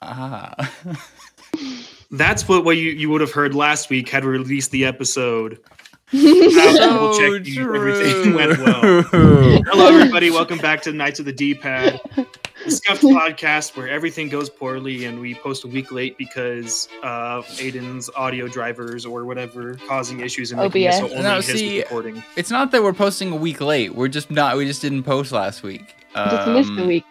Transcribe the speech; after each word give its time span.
Ah. 0.00 0.72
That's 2.10 2.48
what, 2.48 2.64
what 2.64 2.76
you, 2.76 2.90
you 2.90 3.10
would 3.10 3.20
have 3.20 3.32
heard 3.32 3.54
last 3.54 3.90
week 3.90 4.08
had 4.08 4.24
we 4.24 4.30
released 4.30 4.70
the 4.70 4.84
episode. 4.86 5.58
so 6.10 7.18
checking 7.18 7.58
everything 7.58 8.22
true. 8.22 8.34
went 8.36 8.58
well. 8.58 9.02
Hello, 9.12 9.88
everybody. 9.88 10.30
Welcome 10.30 10.58
back 10.58 10.80
to 10.82 10.92
Knights 10.92 11.20
of 11.20 11.26
the 11.26 11.32
D-Pad, 11.32 12.00
the 12.70 12.76
Scuffed 12.76 13.02
podcast 13.02 13.76
where 13.76 13.88
everything 13.88 14.28
goes 14.28 14.48
poorly 14.50 15.04
and 15.04 15.20
we 15.20 15.34
post 15.34 15.64
a 15.64 15.68
week 15.68 15.90
late 15.92 16.16
because 16.18 16.88
of 17.02 17.46
Aidan's 17.60 18.10
audio 18.16 18.48
drivers 18.48 19.04
or 19.06 19.24
whatever 19.24 19.74
causing 19.88 20.20
issues 20.20 20.52
and 20.52 20.60
making 20.60 20.82
it 20.82 20.92
so 20.94 21.04
OBS. 21.04 21.12
only 21.12 21.22
No, 21.22 21.36
his 21.36 21.46
see, 21.46 21.78
recording. 21.80 22.22
It's 22.36 22.50
not 22.50 22.70
that 22.72 22.82
we're 22.82 22.92
posting 22.92 23.32
a 23.32 23.36
week 23.36 23.60
late. 23.60 23.94
We're 23.94 24.08
just 24.08 24.30
not. 24.30 24.56
We 24.56 24.66
just 24.66 24.82
didn't 24.82 25.04
post 25.04 25.32
last 25.32 25.62
week. 25.62 25.94
Just 26.14 26.48
missed 26.48 26.74
the 26.74 26.82
Um, 26.82 26.88
week. 26.88 27.04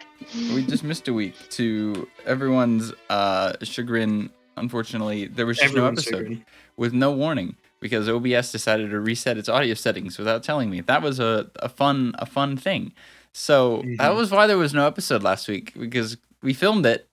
We 0.54 0.64
just 0.66 0.84
missed 0.84 1.08
a 1.08 1.12
week. 1.14 1.34
To 1.50 2.06
everyone's 2.26 2.92
uh, 3.08 3.54
chagrin, 3.62 4.30
unfortunately, 4.56 5.26
there 5.26 5.46
was 5.46 5.56
just 5.56 5.70
Everyone's 5.70 5.96
no 5.96 6.00
episode 6.18 6.18
chagrin. 6.28 6.44
with 6.76 6.92
no 6.92 7.12
warning 7.12 7.56
because 7.80 8.08
OBS 8.08 8.52
decided 8.52 8.90
to 8.90 9.00
reset 9.00 9.38
its 9.38 9.48
audio 9.48 9.72
settings 9.74 10.18
without 10.18 10.42
telling 10.42 10.68
me. 10.68 10.80
That 10.82 11.00
was 11.00 11.20
a, 11.20 11.48
a 11.60 11.68
fun 11.68 12.14
a 12.18 12.26
fun 12.26 12.56
thing. 12.56 12.92
So 13.40 13.82
that 13.98 14.10
Mhm. 14.12 14.16
was 14.16 14.30
why 14.32 14.48
there 14.48 14.58
was 14.58 14.74
no 14.74 14.84
episode 14.86 15.22
last 15.22 15.46
week 15.46 15.72
because 15.78 16.16
we 16.42 16.52
filmed 16.52 16.84
it, 16.86 17.08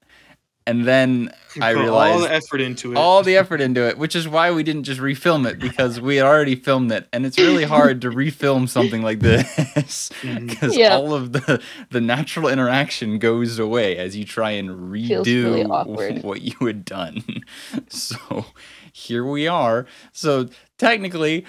and 0.66 0.84
then 0.86 1.30
We 1.56 1.62
I 1.62 1.70
realized 1.70 2.14
all 2.16 2.20
the 2.28 2.34
effort 2.34 2.62
into 2.62 2.94
it. 2.94 2.98
all 2.98 3.22
the 3.22 3.38
effort 3.38 3.62
into 3.62 3.88
it, 3.88 4.00
which 4.00 4.16
is 4.16 4.28
why 4.28 4.50
we 4.52 4.64
didn't 4.64 4.86
just 4.86 5.00
refilm 5.00 5.48
it 5.48 5.60
because 5.60 6.02
we 6.02 6.16
had 6.16 6.26
already 6.26 6.56
filmed 6.56 6.92
it, 6.92 7.08
and 7.14 7.28
it's 7.28 7.38
really 7.38 7.64
hard 7.64 8.02
to 8.02 8.10
refilm 8.10 8.68
something 8.68 9.04
like 9.04 9.20
this 9.20 10.10
because 10.24 10.76
Yeah. 10.76 10.96
all 10.98 11.14
of 11.14 11.32
the 11.34 11.62
the 11.92 12.02
natural 12.02 12.48
interaction 12.50 13.20
goes 13.20 13.60
away 13.60 13.96
as 13.96 14.16
you 14.18 14.26
try 14.26 14.50
and 14.52 14.70
Feels 14.70 15.28
really 15.28 15.64
redo 15.64 16.24
what 16.24 16.42
you 16.42 16.56
had 16.66 16.84
done. 16.86 17.24
So 17.90 18.46
here 18.92 19.24
we 19.24 19.48
are. 19.48 19.86
So 20.12 20.50
technically. 20.80 21.46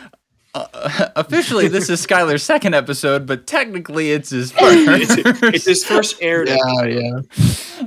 Uh, 0.57 1.09
officially, 1.17 1.69
this 1.69 1.91
is 1.91 2.05
Skyler's 2.07 2.43
second 2.43 2.75
episode, 2.75 3.27
but 3.27 3.47
technically, 3.47 4.13
it's 4.13 4.31
his 4.31 4.53
first. 4.59 5.19
it's, 5.19 5.43
it's 5.43 5.65
his 5.67 5.85
first 5.85 6.17
aired. 6.23 6.49
Yeah, 6.57 6.85
yeah. 6.85 7.21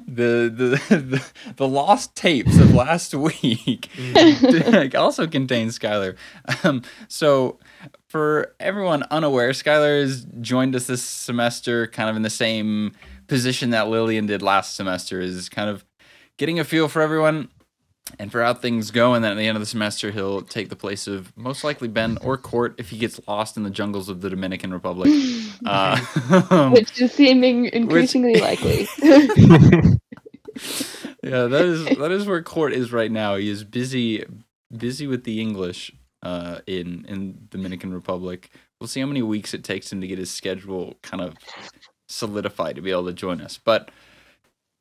the, 0.07 0.51
the 0.53 0.81
the 0.95 1.25
the 1.55 1.67
lost 1.67 2.15
tapes 2.15 2.57
of 2.59 2.73
last 2.75 3.13
week 3.15 3.89
Mhm. 3.97 4.93
also 4.95 5.25
contain 5.27 5.69
Skyler. 5.69 6.15
Um, 6.63 6.83
so 7.07 7.57
for 8.07 8.53
everyone 8.59 9.03
unaware, 9.11 9.49
Skyler 9.51 10.01
has 10.01 10.25
joined 10.41 10.75
us 10.75 10.85
this 10.87 11.03
semester, 11.03 11.87
kind 11.87 12.09
of 12.09 12.15
in 12.15 12.21
the 12.21 12.29
same 12.29 12.91
position 13.27 13.71
that 13.71 13.87
Lillian 13.87 14.25
did 14.27 14.41
last 14.41 14.75
semester, 14.75 15.19
is 15.21 15.49
kind 15.49 15.69
of 15.69 15.83
getting 16.37 16.59
a 16.59 16.63
feel 16.63 16.87
for 16.87 17.01
everyone 17.01 17.49
and 18.17 18.31
for 18.31 18.41
how 18.41 18.53
things 18.53 18.91
go. 18.91 19.13
And 19.13 19.23
then 19.23 19.31
at 19.33 19.37
the 19.37 19.47
end 19.47 19.55
of 19.55 19.61
the 19.61 19.67
semester, 19.67 20.11
he'll 20.11 20.41
take 20.41 20.69
the 20.69 20.75
place 20.75 21.07
of 21.07 21.35
most 21.37 21.63
likely 21.63 21.87
Ben 21.87 22.17
or 22.21 22.37
Cort 22.37 22.75
if 22.77 22.89
he 22.89 22.97
gets 22.97 23.19
lost 23.27 23.57
in 23.57 23.63
the 23.63 23.69
jungles 23.69 24.09
of 24.09 24.21
the 24.21 24.29
Dominican 24.29 24.73
Republic. 24.73 25.09
Uh, 25.65 25.99
Which 26.71 27.01
is 27.01 27.11
seeming 27.11 27.65
increasingly 27.65 28.39
likely. 28.39 28.87
yeah, 29.01 29.97
that 31.21 31.65
is 31.65 31.97
that 31.97 32.11
is 32.11 32.25
where 32.25 32.41
Cort 32.41 32.71
is 32.71 32.93
right 32.93 33.11
now. 33.11 33.35
He 33.35 33.49
is 33.49 33.65
busy 33.65 34.23
busy 34.75 35.05
with 35.05 35.25
the 35.25 35.41
English 35.41 35.91
uh, 36.23 36.59
in 36.65 37.05
in 37.09 37.47
Dominican 37.49 37.93
Republic. 37.93 38.49
We'll 38.79 38.87
see 38.87 39.01
how 39.01 39.07
many 39.07 39.21
weeks 39.21 39.53
it 39.53 39.65
takes 39.65 39.91
him 39.91 39.99
to 39.99 40.07
get 40.07 40.17
his 40.17 40.31
schedule 40.31 40.95
kind 41.01 41.21
of 41.21 41.35
solidified 42.07 42.75
to 42.77 42.81
be 42.81 42.91
able 42.91 43.07
to 43.07 43.13
join 43.13 43.41
us. 43.41 43.59
But 43.61 43.91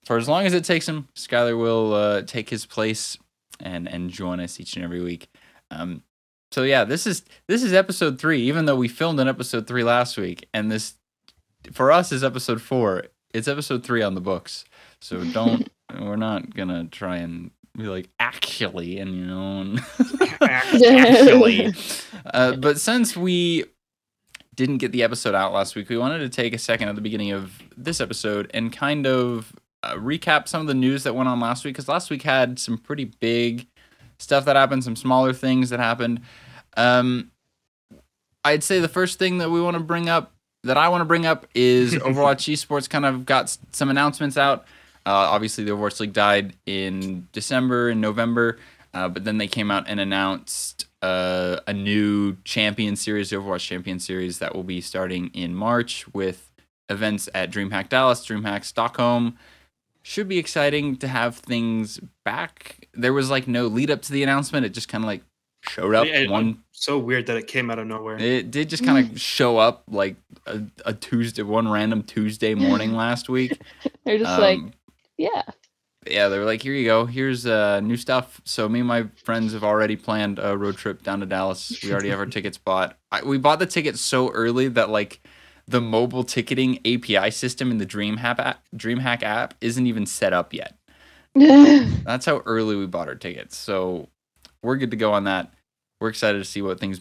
for 0.09 0.17
as 0.17 0.27
long 0.27 0.47
as 0.47 0.55
it 0.55 0.64
takes 0.64 0.89
him, 0.89 1.06
Skyler 1.14 1.55
will 1.56 1.92
uh, 1.92 2.23
take 2.23 2.48
his 2.48 2.64
place 2.64 3.19
and 3.61 3.87
and 3.87 4.09
join 4.09 4.41
us 4.41 4.59
each 4.59 4.75
and 4.75 4.83
every 4.83 5.03
week. 5.03 5.28
Um, 5.70 6.03
so 6.50 6.62
yeah, 6.62 6.84
this 6.84 7.06
is 7.06 7.25
this 7.47 7.62
is 7.62 7.75
episode 7.75 8.19
three. 8.19 8.41
Even 8.44 8.65
though 8.65 8.75
we 8.75 8.88
filmed 8.88 9.21
an 9.21 9.28
episode 9.28 9.66
three 9.66 9.84
last 9.84 10.16
week, 10.16 10.49
and 10.55 10.72
this 10.72 10.94
for 11.72 11.93
us 11.93 12.10
is 12.10 12.25
episode 12.25 12.62
four. 12.62 13.05
It's 13.34 13.49
episode 13.49 13.84
three 13.84 14.00
on 14.00 14.15
the 14.15 14.22
books. 14.22 14.65
So 15.03 15.22
don't 15.25 15.71
we're 16.00 16.16
not 16.16 16.55
gonna 16.55 16.87
try 16.87 17.19
and 17.19 17.50
be 17.77 17.84
like 17.84 18.09
actually 18.19 19.00
and 19.00 19.15
you 19.15 19.27
know 19.27 19.77
actually. 20.41 21.75
Uh, 22.25 22.56
but 22.56 22.81
since 22.81 23.15
we 23.15 23.66
didn't 24.55 24.78
get 24.78 24.93
the 24.93 25.03
episode 25.03 25.34
out 25.34 25.53
last 25.53 25.77
week, 25.77 25.91
we 25.91 25.99
wanted 25.99 26.21
to 26.21 26.31
take 26.31 26.55
a 26.55 26.59
second 26.59 26.88
at 26.88 26.94
the 26.94 27.03
beginning 27.03 27.32
of 27.32 27.62
this 27.77 28.00
episode 28.00 28.50
and 28.55 28.72
kind 28.72 29.06
of 29.06 29.53
uh, 29.83 29.94
recap 29.94 30.49
some 30.49 30.61
of 30.61 30.66
the 30.66 30.75
news 30.75 31.05
that 31.05 31.15
went 31.15 31.28
on 31.28 31.41
last 31.41 31.65
week 31.65 31.75
because 31.75 31.89
last 31.89 32.11
week 32.11 32.22
had 32.22 32.59
some 32.59 32.78
pretty 32.78 33.05
big 33.05 33.66
stuff 34.19 34.44
that 34.44 34.56
happened, 34.56 34.84
some 34.84 34.97
smaller 34.97 35.33
things 35.33 35.71
that 35.71 35.81
happened. 35.81 36.21
Um, 36.77 37.31
I'd 38.44 38.65
say 38.65 38.81
the 38.81 38.88
first 38.88 39.19
thing 39.19 39.38
that 39.38 39.50
we 39.50 39.61
want 39.61 39.77
to 39.77 39.83
bring 39.83 40.09
up, 40.09 40.33
that 40.65 40.77
I 40.77 40.88
want 40.88 41.03
to 41.03 41.06
bring 41.06 41.27
up, 41.27 41.47
is 41.55 41.94
Overwatch 41.94 42.53
Esports 42.53 42.88
kind 42.88 43.06
of 43.06 43.27
got 43.27 43.56
some 43.72 43.91
announcements 43.91 44.37
out. 44.37 44.65
Uh, 45.06 45.11
obviously, 45.12 45.65
the 45.65 45.71
Overwatch 45.71 46.00
League 46.00 46.12
died 46.12 46.55
in 46.67 47.28
December 47.33 47.91
and 47.91 48.00
November, 48.00 48.59
uh, 48.94 49.09
but 49.09 49.25
then 49.25 49.38
they 49.38 49.47
came 49.47 49.71
out 49.71 49.84
and 49.87 50.00
announced 50.00 50.87
uh, 51.03 51.61
a 51.67 51.72
new 51.72 52.37
Champion 52.44 52.97
Series, 52.97 53.31
the 53.31 53.37
Overwatch 53.37 53.61
Champion 53.61 54.00
Series, 54.00 54.38
that 54.41 54.55
will 54.55 54.65
be 54.65 54.81
starting 54.81 55.28
in 55.28 55.55
March 55.55 56.06
with 56.12 56.50
events 56.88 57.28
at 57.34 57.50
DreamHack 57.50 57.88
Dallas, 57.88 58.27
DreamHack 58.27 58.65
Stockholm. 58.65 59.38
Should 60.08 60.26
be 60.26 60.38
exciting 60.38 60.96
to 60.96 61.06
have 61.06 61.36
things 61.36 62.00
back. 62.24 62.88
There 62.94 63.12
was 63.12 63.28
like 63.28 63.46
no 63.46 63.66
lead 63.66 63.91
up 63.91 64.00
to 64.02 64.12
the 64.12 64.22
announcement; 64.22 64.64
it 64.64 64.70
just 64.70 64.88
kind 64.88 65.04
of 65.04 65.06
like 65.08 65.22
showed 65.69 65.94
up 65.94 66.06
Yeah, 66.06 66.30
one 66.30 66.62
so 66.70 66.98
weird 66.98 67.26
that 67.26 67.36
it 67.36 67.46
came 67.46 67.70
out 67.70 67.78
of 67.78 67.86
nowhere. 67.86 68.16
it 68.19 68.50
did 68.50 68.70
just 68.70 68.86
kind 68.86 69.06
of 69.10 69.20
show 69.20 69.58
up 69.58 69.82
like 69.86 70.16
a, 70.46 70.62
a 70.86 70.94
Tuesday, 70.94 71.42
one 71.42 71.69
random 71.69 72.02
Tuesday 72.02 72.54
morning 72.54 72.92
last 73.04 73.28
week. 73.28 73.60
They're 74.06 74.16
just 74.16 74.41
like, 74.41 74.58
Um, 74.60 74.72
yeah. 75.19 75.42
yeah, 76.06 76.28
they 76.28 76.38
were 76.38 76.46
like, 76.46 76.62
"Here 76.62 76.72
you 76.72 76.86
go. 76.86 77.04
Here's 77.04 77.44
uh, 77.44 77.80
new 77.80 77.98
stuff." 77.98 78.40
So 78.46 78.66
me 78.66 78.78
and 78.78 78.88
my 78.88 79.08
friends 79.22 79.52
have 79.52 79.62
already 79.62 79.96
planned 79.96 80.38
a 80.38 80.56
road 80.56 80.78
trip 80.78 81.02
down 81.02 81.20
to 81.20 81.26
Dallas. 81.26 81.78
We 81.82 81.92
already 81.92 82.08
have 82.08 82.19
our 82.19 82.25
tickets 82.36 82.56
bought. 82.56 82.96
I, 83.12 83.22
we 83.25 83.36
bought 83.36 83.58
the 83.58 83.66
tickets 83.66 84.00
so 84.00 84.30
early 84.30 84.69
that 84.69 84.88
like 84.88 85.20
the 85.69 85.81
mobile 85.81 86.25
ticketing 86.25 86.79
API 86.79 87.31
system 87.31 87.71
in 87.71 87.79
the 87.79 87.87
DreamHack 87.87 88.39
app, 88.39 88.62
DreamHack 88.75 89.23
app 89.23 89.55
isn't 89.61 89.87
even 89.87 90.06
set 90.06 90.33
up 90.33 90.55
yet. 90.55 90.75
That's 91.34 92.25
how 92.25 92.39
early 92.47 92.75
we 92.75 92.87
bought 92.87 93.09
our 93.09 93.15
tickets. 93.15 93.56
So 93.56 94.09
we're 94.62 94.77
good 94.77 94.91
to 94.91 94.97
go 94.97 95.12
on 95.12 95.25
that. 95.25 95.53
We're 96.01 96.09
excited 96.09 96.39
to 96.39 96.45
see 96.45 96.62
what 96.62 96.81
things 96.81 97.01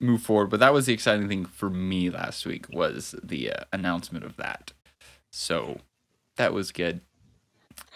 move 0.00 0.22
forward. 0.22 0.46
But 0.46 0.60
that 0.60 0.72
was 0.72 0.86
the 0.86 0.94
exciting 0.94 1.28
thing 1.28 1.44
for 1.44 1.68
me 1.68 2.08
last 2.08 2.46
week 2.46 2.66
was 2.70 3.14
the 3.22 3.52
uh, 3.52 3.64
announcement 3.72 4.24
of 4.24 4.36
that. 4.36 4.72
So 5.30 5.80
that 6.36 6.54
was 6.54 6.72
good. 6.72 7.02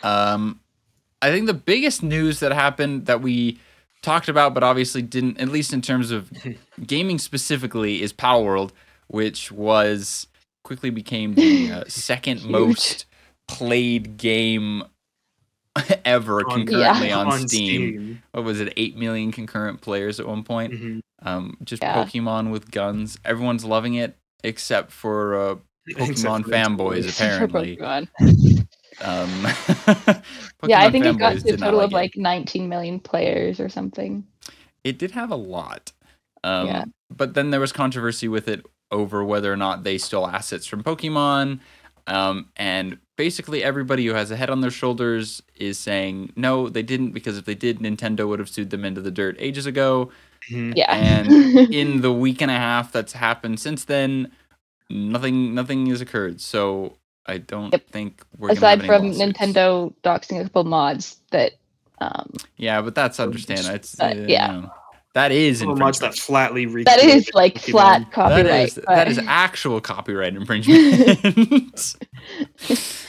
Um, 0.03 0.61
I 1.23 1.31
think 1.31 1.47
the 1.47 1.55
biggest 1.55 2.03
news 2.03 2.41
that 2.41 2.53
happened 2.53 3.07
that 3.07 3.23
we 3.23 3.59
talked 4.03 4.29
about, 4.29 4.53
but 4.53 4.63
obviously 4.63 5.01
didn't, 5.03 5.41
at 5.41 5.49
least 5.49 5.73
in 5.73 5.81
terms 5.81 6.11
of 6.11 6.31
gaming 6.87 7.19
specifically, 7.19 8.03
is 8.03 8.13
Palworld, 8.13 8.73
which 9.11 9.51
was 9.51 10.27
quickly 10.63 10.91
became 10.91 11.35
the 11.35 11.73
uh, 11.73 11.85
second 11.89 12.39
Huge. 12.39 12.51
most 12.51 13.07
played 13.49 14.17
game 14.17 14.85
ever 16.05 16.41
On- 16.49 16.51
concurrently 16.67 17.09
Yeah. 17.09 17.19
on, 17.19 17.49
Steam. 17.49 18.23
What 18.33 18.45
was 18.45 18.61
it? 18.61 18.73
Eight 18.77 18.97
million 18.97 19.33
concurrent 19.33 19.81
players 19.81 20.21
at 20.21 20.27
one 20.29 20.45
point. 20.45 20.73
Mhm. 20.75 21.01
Um, 21.23 21.57
just 21.65 21.83
Yeah. 21.83 21.95
Pokemon 22.05 22.51
with 22.51 22.71
guns. 22.71 23.19
Everyone's 23.25 23.65
loving 23.65 23.95
it 23.95 24.17
except 24.45 24.93
for 24.93 25.35
uh, 25.35 25.55
Except 25.89 26.11
Pokemon 26.19 26.45
for 26.45 26.51
fanboys, 26.51 27.03
toys. 27.05 27.21
apparently. 27.21 27.77
Pokemon. 27.77 28.09
Um, 29.03 29.47
yeah, 30.69 30.81
I 30.81 30.91
think 30.91 31.07
it 31.07 31.17
got 31.19 31.31
to 31.33 31.37
a 31.39 31.41
did 31.41 31.61
not 31.61 31.67
total 31.67 31.81
of 31.81 31.91
it. 31.91 31.95
like 31.95 32.17
19 32.17 32.69
million 32.69 33.01
players 33.01 33.59
or 33.59 33.69
something. 33.69 34.27
it 34.85 34.99
did 34.99 35.11
have 35.13 35.31
a 35.31 35.37
lot. 35.37 35.93
Um, 36.45 36.67
Yeah. 36.67 36.85
But 37.11 37.35
then 37.35 37.51
there 37.51 37.61
was 37.61 37.73
controversy 37.73 38.29
with 38.29 38.47
it 38.47 38.65
over 38.91 39.25
whether 39.25 39.53
or 39.53 39.57
not 39.57 39.85
they 39.85 39.99
stole 39.99 40.27
assets 40.27 40.67
from 40.67 40.83
Pokemon. 40.83 41.61
Um, 42.07 42.49
and 42.57 42.99
basically, 43.17 43.63
everybody 43.65 44.07
who 44.07 44.15
has 44.15 44.31
a 44.31 44.37
head 44.37 44.51
on 44.51 44.61
their 44.63 44.71
shoulders 44.71 45.43
is 45.57 45.79
saying, 45.79 46.33
no, 46.37 46.69
they 46.69 46.83
didn't, 46.83 47.13
because 47.13 47.39
if 47.39 47.45
they 47.45 47.55
did, 47.55 47.79
Nintendo 47.81 48.29
would 48.29 48.39
have 48.41 48.49
sued 48.49 48.71
them 48.71 48.85
into 48.85 49.01
the 49.01 49.11
dirt 49.13 49.37
ages 49.39 49.67
ago. 49.67 50.11
Mhm. 50.51 50.75
Yeah. 50.77 50.93
And 50.93 51.31
in 51.71 52.01
the 52.03 52.13
week 52.13 52.43
and 52.43 52.51
a 52.51 52.55
half 52.57 52.93
that's 52.93 53.13
happened 53.13 53.61
since 53.61 53.85
then, 53.85 54.33
nothing 54.91 55.55
nothing 55.55 55.87
has 55.87 56.01
occurred. 56.01 56.41
So 56.41 56.99
I 57.27 57.39
don't 57.39 57.73
Yep. 57.73 57.89
think 57.91 58.25
we're 58.39 58.53
gonna 58.53 58.59
Aside 58.59 58.81
have 58.81 58.81
any 58.81 58.89
from 58.89 59.03
lawsuits. 59.07 59.39
Nintendo 59.39 59.95
doxing 60.03 60.41
a 60.41 60.45
couple 60.45 60.65
mods 60.65 61.19
that, 61.31 61.53
um, 62.01 62.31
Yeah, 62.57 62.83
but 62.83 62.95
that's 62.95 63.21
understandable. 63.21 63.75
It's 63.77 63.97
yeah. 64.27 64.53
you 64.53 64.63
know, 64.63 64.73
that 65.15 65.33
is 65.33 65.59
So 65.61 65.75
much 65.75 65.99
that 65.99 66.15
flatly 66.15 66.67
that 66.67 66.73
recreated 66.99 67.17
is 67.17 67.31
like 67.35 67.55
Pokemon. 67.57 67.71
flat 67.71 68.13
copyright. 68.13 68.45
That 68.47 68.61
is 68.69 68.75
but- 68.75 68.85
that 68.87 69.09
is 69.09 69.19
actual 69.27 69.81
copyright 69.81 70.35
infringement. 70.37 71.23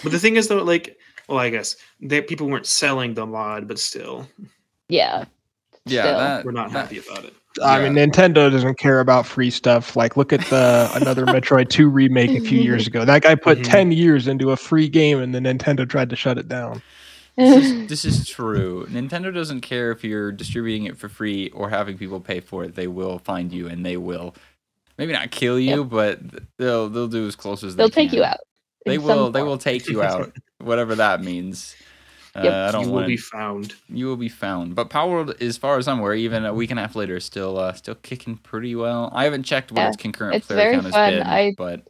But 0.04 0.12
the 0.12 0.20
thing 0.20 0.36
is, 0.36 0.48
though, 0.48 0.64
like 0.64 0.98
well, 1.30 1.40
I 1.40 1.50
guess 1.50 1.76
they 2.02 2.22
people 2.22 2.48
weren't 2.48 2.66
selling 2.66 3.14
the 3.14 3.26
mod, 3.26 3.68
but 3.68 3.80
still, 3.80 4.28
Yeah. 4.90 5.26
Yeah, 5.86 6.02
Still. 6.04 6.18
that, 6.20 6.46
we're 6.46 6.52
not 6.52 6.72
that- 6.74 6.82
happy 6.92 7.00
about 7.00 7.26
it. 7.26 7.34
I 7.62 7.82
mean, 7.90 7.94
Nintendo 7.96 8.50
doesn't 8.50 8.78
care 8.80 9.02
about 9.02 9.26
free 9.26 9.50
stuff. 9.50 9.96
Like, 9.98 10.16
look 10.16 10.32
at 10.32 10.40
the 10.50 10.90
another 10.96 11.26
Metroid 11.26 11.70
2 11.70 11.90
remake 11.90 12.30
a 12.32 12.40
few 12.40 12.60
years 12.62 12.88
ago. 12.92 13.04
That 13.04 13.24
guy 13.24 13.36
put 13.36 13.58
Mhm. 13.60 13.64
10 13.64 13.92
years 13.92 14.28
into 14.28 14.52
a 14.52 14.56
free 14.58 14.88
game 14.88 15.20
and 15.20 15.34
then 15.36 15.44
Nintendo 15.44 15.88
tried 15.90 16.10
to 16.12 16.16
shut 16.16 16.38
it 16.38 16.48
down. 16.48 16.82
This 17.42 17.66
is, 17.66 17.88
this 17.90 18.06
is 18.06 18.30
true. 18.30 18.86
Nintendo 18.90 19.34
doesn't 19.34 19.62
care 19.62 19.92
if 19.92 20.04
you're 20.04 20.32
distributing 20.32 20.86
it 20.86 20.98
for 20.98 21.10
free 21.10 21.50
or 21.52 21.70
having 21.70 21.98
people 21.98 22.20
pay 22.20 22.40
for 22.40 22.64
it. 22.64 22.76
They 22.76 22.88
will 22.88 23.20
find 23.20 23.52
you 23.52 23.68
and 23.68 23.86
they 23.86 23.98
will 23.98 24.36
maybe 24.98 25.14
not 25.14 25.32
kill 25.32 25.60
you, 25.60 25.84
but 25.84 26.20
they'll 26.58 26.90
they'll 26.90 27.08
do 27.08 27.28
as 27.28 27.36
close 27.36 27.64
as 27.64 27.76
they 27.76 27.84
They'll 27.84 27.90
take 27.90 28.14
you 28.14 28.24
out. 28.24 28.38
They 28.86 28.98
will 28.98 29.32
they 29.32 29.44
will 29.44 29.58
take 29.58 29.88
you 29.88 30.02
out, 30.04 30.32
whatever 30.60 30.96
that 30.96 31.22
means. 31.24 31.76
Uh, 32.34 32.40
I 32.70 32.72
don't 32.72 32.84
you 32.84 32.88
will 32.88 32.94
want 32.96 33.08
be 33.08 33.18
found. 33.18 33.74
you 33.90 34.08
will 34.08 34.16
be 34.16 34.30
found. 34.30 34.74
But 34.74 34.90
Palworld, 34.90 35.42
as 35.42 35.58
far 35.58 35.78
as 35.78 35.88
I'm 35.88 36.00
aware, 36.00 36.14
even 36.14 36.46
a 36.46 36.54
week 36.54 36.72
and 36.72 36.80
a 36.80 36.84
half 36.84 36.96
later, 36.96 37.18
is 37.18 37.26
still 37.26 37.60
uh, 37.60 37.74
still 37.74 37.96
kicking 37.96 38.38
pretty 38.38 38.74
well. 38.76 39.12
I 39.14 39.26
haven't 39.26 39.44
checked 39.44 39.72
what 39.72 39.80
Yeah, 39.82 39.88
its 39.90 39.98
concurrent 39.98 40.36
it's 40.38 40.48
player 40.48 40.60
very 40.60 40.74
count 40.76 40.86
has 40.86 40.94
fun. 40.94 41.14
been, 41.14 41.28
I- 41.28 41.54
but 41.58 41.82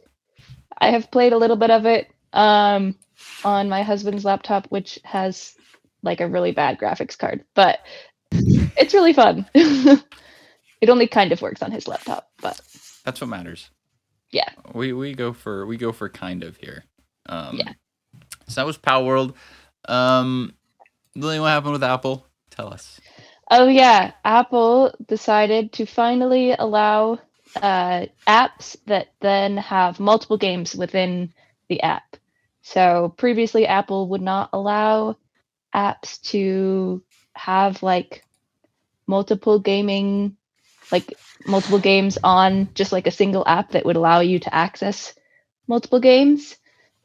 I 0.78 0.90
have 0.90 1.10
played 1.12 1.32
a 1.32 1.38
little 1.38 1.56
bit 1.56 1.70
of 1.70 1.86
it 1.86 2.10
um, 2.32 2.96
on 3.44 3.68
my 3.68 3.82
husband's 3.82 4.24
laptop, 4.24 4.66
which 4.68 4.98
has 5.04 5.54
like 6.02 6.20
a 6.20 6.28
really 6.28 6.52
bad 6.52 6.78
graphics 6.78 7.16
card, 7.16 7.44
but 7.54 7.80
it's 8.30 8.94
really 8.94 9.12
fun. 9.12 9.46
it 9.54 10.88
only 10.88 11.06
kind 11.06 11.32
of 11.32 11.42
works 11.42 11.62
on 11.62 11.70
his 11.70 11.86
laptop, 11.88 12.30
but 12.40 12.60
that's 13.04 13.20
what 13.20 13.30
matters. 13.30 13.70
Yeah. 14.30 14.48
We 14.72 14.92
we 14.92 15.14
go 15.14 15.32
for 15.32 15.66
we 15.66 15.76
go 15.76 15.92
for 15.92 16.08
kind 16.08 16.42
of 16.42 16.56
here. 16.56 16.84
Um, 17.26 17.56
Yeah. 17.56 17.72
So 18.48 18.60
that 18.60 18.66
was 18.66 18.78
Palworld. 18.78 19.34
Um, 19.88 20.54
Lillian, 21.14 21.42
what 21.42 21.48
happened 21.48 21.72
with 21.72 21.84
Apple? 21.84 22.26
Tell 22.50 22.72
us. 22.72 23.00
oh 23.50 23.68
yeah, 23.68 24.12
Apple 24.24 24.94
decided 25.06 25.72
to 25.74 25.86
finally 25.86 26.52
allow 26.52 27.18
uh, 27.56 28.06
apps 28.26 28.76
that 28.86 29.08
then 29.20 29.56
have 29.58 30.00
multiple 30.00 30.38
games 30.38 30.74
within 30.74 31.32
the 31.68 31.82
app. 31.82 32.16
So 32.62 33.14
previously, 33.16 33.66
Apple 33.66 34.08
would 34.10 34.22
not 34.22 34.50
allow 34.52 35.16
apps 35.74 36.20
to 36.30 37.02
have 37.34 37.82
like 37.82 38.24
multiple 39.06 39.58
gaming, 39.58 40.36
like 40.90 41.14
multiple 41.46 41.78
games 41.78 42.18
on 42.22 42.68
just 42.74 42.92
like 42.92 43.06
a 43.06 43.12
single 43.12 43.44
app 43.46 43.72
that 43.72 43.84
would 43.84 43.96
allow 43.96 44.20
you 44.20 44.38
to 44.40 44.54
access 44.54 45.14
multiple 45.66 46.00
games. 46.00 46.56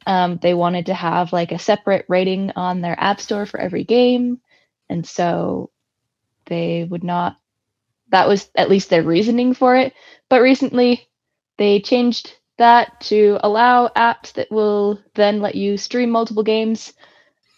Um, 0.06 0.38
they 0.40 0.54
wanted 0.54 0.86
to 0.86 0.94
have 0.94 1.32
like 1.32 1.52
a 1.52 1.58
separate 1.58 2.06
rating 2.08 2.52
on 2.56 2.80
their 2.80 2.98
app 2.98 3.20
store 3.20 3.46
for 3.46 3.60
every 3.60 3.84
game. 3.84 4.40
And 4.88 5.06
so 5.06 5.70
they 6.46 6.84
would 6.84 7.04
not, 7.04 7.36
that 8.10 8.28
was 8.28 8.48
at 8.54 8.70
least 8.70 8.90
their 8.90 9.02
reasoning 9.02 9.54
for 9.54 9.76
it. 9.76 9.92
But 10.30 10.40
recently 10.40 11.06
they 11.58 11.80
changed 11.80 12.32
that 12.58 13.00
to 13.02 13.38
allow 13.42 13.88
apps 13.88 14.34
that 14.34 14.50
will 14.50 15.00
then 15.14 15.40
let 15.40 15.54
you 15.54 15.76
stream 15.76 16.10
multiple 16.10 16.42
games, 16.42 16.92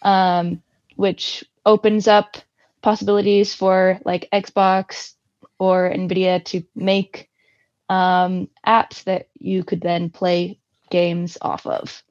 um, 0.03 0.61
which 0.95 1.43
opens 1.65 2.07
up 2.07 2.37
possibilities 2.81 3.53
for 3.53 3.99
like 4.05 4.29
Xbox 4.33 5.13
or 5.59 5.89
Nvidia 5.91 6.43
to 6.45 6.63
make 6.75 7.29
um, 7.89 8.49
apps 8.65 9.03
that 9.03 9.27
you 9.37 9.63
could 9.63 9.81
then 9.81 10.09
play 10.09 10.59
games 10.89 11.37
off 11.41 11.65
of. 11.67 12.03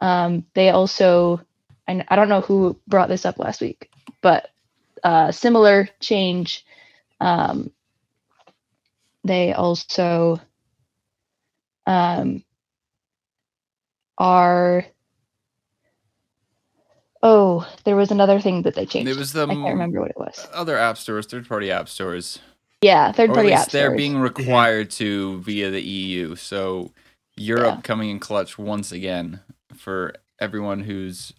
Um, 0.00 0.44
they 0.54 0.70
also, 0.70 1.40
and 1.86 2.04
I 2.08 2.16
don't 2.16 2.28
know 2.28 2.40
who 2.40 2.78
brought 2.86 3.08
this 3.08 3.26
up 3.26 3.38
last 3.38 3.60
week, 3.60 3.90
but 4.22 4.48
uh, 5.02 5.32
similar 5.32 5.88
change. 6.00 6.64
Um, 7.20 7.70
they 9.24 9.52
also 9.52 10.40
um, 11.88 12.44
are. 14.18 14.84
Oh, 17.22 17.68
there 17.84 17.96
was 17.96 18.12
another 18.12 18.40
thing 18.40 18.62
that 18.62 18.74
they 18.76 18.86
changed. 18.86 19.10
It 19.10 19.16
was 19.16 19.32
the 19.32 19.42
I 19.42 19.46
can't 19.54 19.64
remember 19.66 20.00
what 20.00 20.10
it 20.10 20.18
was. 20.18 20.46
other 20.54 20.76
app 20.78 20.96
stores, 20.98 21.26
third 21.26 21.48
party 21.48 21.70
app 21.72 21.88
stores. 21.88 22.38
Yeah, 22.80 23.10
third 23.10 23.30
party 23.30 23.48
least 23.48 23.62
app 23.64 23.70
they're 23.72 23.86
stores. 23.88 23.96
being 23.96 24.18
required 24.18 24.90
to 24.92 25.40
via 25.40 25.70
the 25.70 25.82
EU. 25.82 26.36
So 26.36 26.92
Europe 27.36 27.74
Yeah. 27.78 27.80
coming 27.82 28.10
in 28.10 28.20
clutch 28.20 28.56
once 28.56 28.92
again 28.92 29.40
for 29.74 30.14
everyone 30.38 30.80
who's 30.80 31.32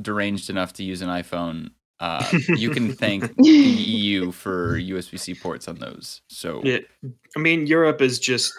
deranged 0.00 0.48
enough 0.48 0.72
to 0.74 0.82
use 0.82 1.02
an 1.02 1.08
iPhone. 1.10 1.72
Uh, 2.00 2.26
you 2.56 2.70
can 2.70 2.90
thank 2.96 3.22
the 3.36 3.42
EU 3.44 4.32
for 4.32 4.78
USB 4.78 5.20
C 5.20 5.34
ports 5.34 5.68
on 5.68 5.76
those. 5.76 6.22
So 6.28 6.62
Yeah, 6.64 6.78
I 7.36 7.38
mean, 7.40 7.66
Europe 7.66 8.00
is 8.00 8.18
just 8.18 8.54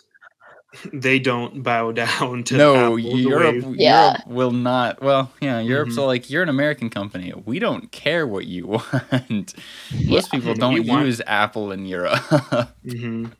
they 0.93 1.19
don't 1.19 1.63
bow 1.63 1.91
down 2.03 2.43
to 2.45 2.57
no, 2.57 2.75
Apple 2.75 2.99
Europe, 2.99 3.63
way- 3.65 3.75
Yeah. 3.77 4.11
Europe 4.11 4.27
will 4.27 4.51
not. 4.51 5.01
Well, 5.01 5.31
yeah, 5.41 5.59
Europe's 5.59 5.95
Mhm. 5.95 5.99
all 5.99 6.07
like, 6.07 6.29
you're 6.29 6.43
an 6.43 6.49
American 6.49 6.89
company. 6.89 7.33
We 7.45 7.59
don't 7.59 7.91
care 7.91 8.25
what 8.27 8.45
you 8.45 8.67
want. 9.11 9.53
Yeah. 9.91 10.09
Most 10.09 10.31
people 10.31 10.53
don't 10.53 10.85
want- 10.87 11.05
use 11.05 11.21
Apple 11.27 11.71
in 11.71 11.85
Europe. 11.85 12.19
Mhm. 12.85 13.31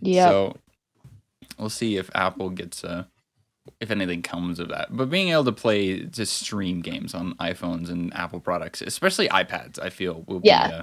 yeah. 0.00 0.28
So 0.28 0.56
we'll 1.58 1.70
see 1.70 1.96
if 1.96 2.10
Apple 2.14 2.50
gets 2.50 2.84
uh 2.84 3.04
if 3.80 3.90
anything 3.90 4.22
comes 4.22 4.58
of 4.60 4.68
that. 4.68 4.88
But 4.96 5.10
being 5.10 5.30
able 5.30 5.44
to 5.44 5.52
play 5.52 6.06
to 6.06 6.24
stream 6.24 6.80
games 6.82 7.14
on 7.14 7.34
iPhones 7.34 7.90
and 7.90 8.14
Apple 8.14 8.38
products, 8.40 8.80
especially 8.80 9.28
iPads, 9.28 9.78
I 9.82 9.90
feel 9.90 10.24
will 10.28 10.40
be 10.40 10.48
Yeah. 10.48 10.66
uh, 10.66 10.82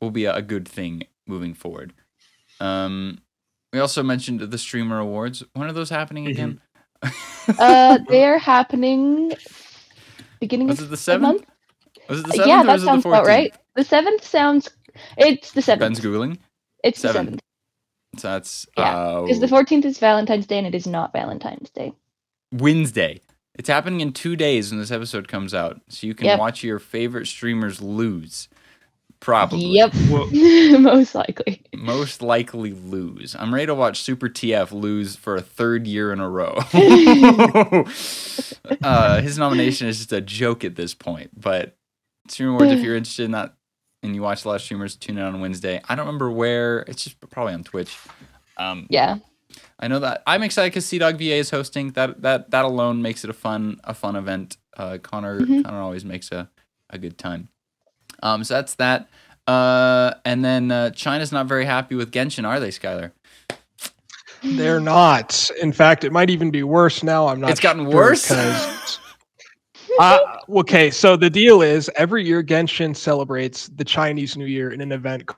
will 0.00 0.10
be 0.12 0.24
a, 0.26 0.34
a 0.36 0.42
good 0.42 0.66
thing 0.68 1.02
moving 1.26 1.52
forward. 1.54 1.92
Um 2.60 3.18
we 3.72 3.78
also 3.80 4.02
mentioned 4.02 4.40
the 4.40 4.58
streamer 4.58 4.98
awards. 4.98 5.42
When 5.54 5.68
are 5.68 5.72
those 5.72 5.90
happening 5.90 6.26
again? 6.26 6.60
uh, 7.58 7.98
they're 8.08 8.38
happening 8.38 9.34
beginning 10.40 10.68
was 10.68 10.78
of 10.78 10.86
it 10.86 10.90
the 10.90 10.90
the 10.90 10.96
seventh? 10.96 11.44
Was 12.08 12.20
it 12.20 12.26
the 12.26 12.32
Uh, 12.32 12.34
seventh? 12.34 12.48
yeah, 12.48 12.62
or 12.62 12.64
that 12.66 12.72
was 12.72 12.82
it 12.82 12.86
the 12.86 12.90
sounds 12.92 13.04
about 13.06 13.26
right. 13.26 13.54
The 13.74 13.84
seventh 13.84 14.24
sounds. 14.24 14.70
It's 15.16 15.52
the 15.52 15.62
seventh. 15.62 15.80
Ben's 15.80 16.00
googling. 16.00 16.38
It's 16.84 17.00
the 17.00 17.08
seven. 17.08 17.26
seventh 17.26 17.40
So 18.18 18.28
that's 18.28 18.66
Yeah, 18.76 18.96
uh, 18.96 19.22
because 19.22 19.40
the 19.40 19.48
fourteenth 19.48 19.84
is 19.84 19.98
Valentine's 19.98 20.46
Day 20.46 20.58
and 20.58 20.66
it 20.66 20.74
is 20.74 20.86
not 20.86 21.12
Valentine's 21.12 21.70
Day. 21.70 21.92
Wednesday. 22.52 23.20
It's 23.54 23.68
happening 23.68 24.00
in 24.00 24.12
two 24.12 24.36
days 24.36 24.70
when 24.70 24.80
this 24.80 24.90
episode 24.90 25.28
comes 25.28 25.54
out, 25.54 25.80
so 25.88 26.06
you 26.06 26.14
can 26.14 26.26
Yep. 26.26 26.38
watch 26.38 26.62
your 26.64 26.78
favorite 26.78 27.26
streamers 27.26 27.82
lose. 27.82 28.48
Probably. 29.22 29.64
Yep, 29.66 29.92
Well, 30.10 30.26
most 30.80 31.14
likely. 31.14 31.62
Most 31.76 32.22
likely 32.22 32.72
lose. 32.72 33.36
I'm 33.38 33.54
ready 33.54 33.66
to 33.66 33.74
watch 33.74 34.02
Super 34.02 34.28
TF 34.28 34.72
lose 34.72 35.14
for 35.14 35.36
a 35.36 35.40
third 35.40 35.86
year 35.86 36.12
in 36.12 36.18
a 36.18 36.28
row. 36.28 36.58
uh, 38.82 39.20
his 39.20 39.38
nomination 39.38 39.86
is 39.86 39.98
just 39.98 40.12
a 40.12 40.20
joke 40.20 40.64
at 40.64 40.74
this 40.74 40.94
point. 40.94 41.30
But 41.40 41.76
Stream 42.28 42.50
Awards, 42.50 42.72
if 42.72 42.80
you're 42.80 42.96
interested 42.96 43.24
in 43.24 43.30
that 43.30 43.54
and 44.02 44.14
you 44.14 44.22
watch 44.22 44.44
a 44.44 44.48
lot 44.48 44.56
of 44.56 44.62
streamers, 44.62 44.96
tune 44.96 45.18
in 45.18 45.24
on 45.24 45.40
Wednesday. 45.40 45.80
I 45.88 45.94
don't 45.94 46.06
remember 46.06 46.30
where. 46.30 46.80
It's 46.80 47.04
just 47.04 47.18
probably 47.30 47.54
on 47.54 47.64
Twitch. 47.64 47.96
Um, 48.56 48.86
Yeah, 48.90 49.18
I 49.78 49.88
know 49.88 50.00
that 50.00 50.22
I'm 50.26 50.42
excited 50.42 50.72
because 50.72 50.86
CDawgVA 50.86 51.38
is 51.38 51.50
hosting. 51.50 51.92
That 51.92 52.22
that 52.22 52.50
that 52.50 52.64
alone 52.64 53.02
makes 53.02 53.24
it 53.24 53.30
a 53.30 53.34
fun 53.34 53.80
a 53.84 53.94
fun 53.94 54.16
event. 54.16 54.56
Uh, 54.76 54.98
Connor 55.00 55.40
Mhm. 55.40 55.64
Connor 55.64 55.80
always 55.80 56.04
makes 56.04 56.32
a, 56.32 56.50
a 56.90 56.98
good 56.98 57.18
time. 57.18 57.48
Um, 58.22 58.44
so 58.44 58.54
that's 58.54 58.74
that. 58.76 59.08
Uh, 59.46 60.14
and 60.24 60.44
then 60.44 60.70
uh, 60.70 60.90
China's 60.90 61.32
not 61.32 61.46
very 61.46 61.64
happy 61.64 61.94
with 61.94 62.12
Genshin, 62.12 62.46
are 62.46 62.60
they, 62.60 62.68
Skyler? 62.68 63.12
They're 64.42 64.80
not. 64.80 65.50
In 65.60 65.72
fact, 65.72 66.04
it 66.04 66.12
might 66.12 66.30
even 66.30 66.50
be 66.50 66.62
worse 66.62 67.02
now. 67.02 67.28
I'm 67.28 67.40
not. 67.40 67.50
It's 67.50 67.60
gotten 67.60 67.84
sure, 67.84 67.94
worse? 67.94 68.30
uh, 69.98 70.18
okay, 70.48 70.90
so 70.90 71.16
the 71.16 71.30
deal 71.30 71.62
is 71.62 71.90
every 71.96 72.24
year 72.24 72.42
Genshin 72.42 72.96
celebrates 72.96 73.68
the 73.68 73.84
Chinese 73.84 74.36
New 74.36 74.46
Year 74.46 74.70
in 74.70 74.80
an 74.80 74.90
event 74.92 75.28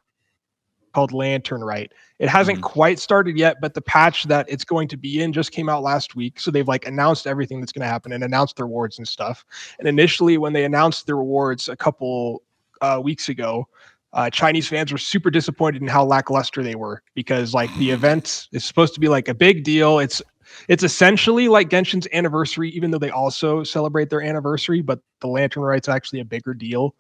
called 0.95 1.12
Lantern 1.12 1.62
Rite. 1.62 1.93
It 2.19 2.29
hasn't 2.29 2.59
Mhm. 2.61 2.62
quite 2.62 2.99
started 2.99 3.37
yet, 3.37 3.57
but 3.61 3.75
the 3.75 3.83
patch 3.83 4.25
that 4.25 4.47
it's 4.49 4.64
going 4.64 4.88
to 4.88 4.97
be 4.97 5.21
in 5.21 5.33
just 5.33 5.50
came 5.50 5.69
out 5.69 5.83
last 5.83 6.14
week. 6.14 6.38
So 6.38 6.50
they've 6.50 6.69
like 6.69 6.87
announced 6.87 7.26
everything 7.26 7.61
that's 7.61 7.73
going 7.73 7.83
to 7.83 7.88
happen 7.88 8.12
and 8.12 8.23
announced 8.23 8.57
the 8.57 8.64
rewards 8.64 8.99
and 8.99 9.07
stuff. 9.07 9.45
And 9.81 9.88
initially, 9.88 10.38
when 10.38 10.53
they 10.53 10.64
announced 10.64 11.07
the 11.07 11.14
rewards 11.17 11.69
a 11.69 11.76
couple 11.76 12.43
uh, 12.81 13.00
weeks 13.02 13.28
ago, 13.28 13.69
uh, 14.12 14.31
Chinese 14.31 14.69
fans 14.69 14.93
were 14.93 14.99
super 14.99 15.31
disappointed 15.31 15.83
in 15.83 15.88
how 15.88 16.04
lackluster 16.04 16.62
they 16.62 16.76
were 16.76 17.02
because 17.14 17.52
like 17.52 17.75
the 17.76 17.90
event 17.99 18.49
is 18.52 18.64
supposed 18.64 18.95
to 18.95 19.00
be 19.00 19.09
like 19.09 19.28
a 19.28 19.35
big 19.35 19.64
deal. 19.64 19.99
It's 19.99 20.23
it's 20.69 20.85
essentially 20.85 21.49
like 21.49 21.69
Genshin's 21.69 22.07
anniversary, 22.12 22.71
even 22.71 22.90
though 22.90 22.99
they 22.99 23.11
also 23.11 23.64
celebrate 23.64 24.11
their 24.11 24.23
anniversary, 24.23 24.83
but 24.83 25.00
the 25.21 25.26
Lantern 25.26 25.62
Rite's 25.62 25.88
actually 25.88 26.21
a 26.21 26.25
bigger 26.25 26.54
deal. 26.54 26.95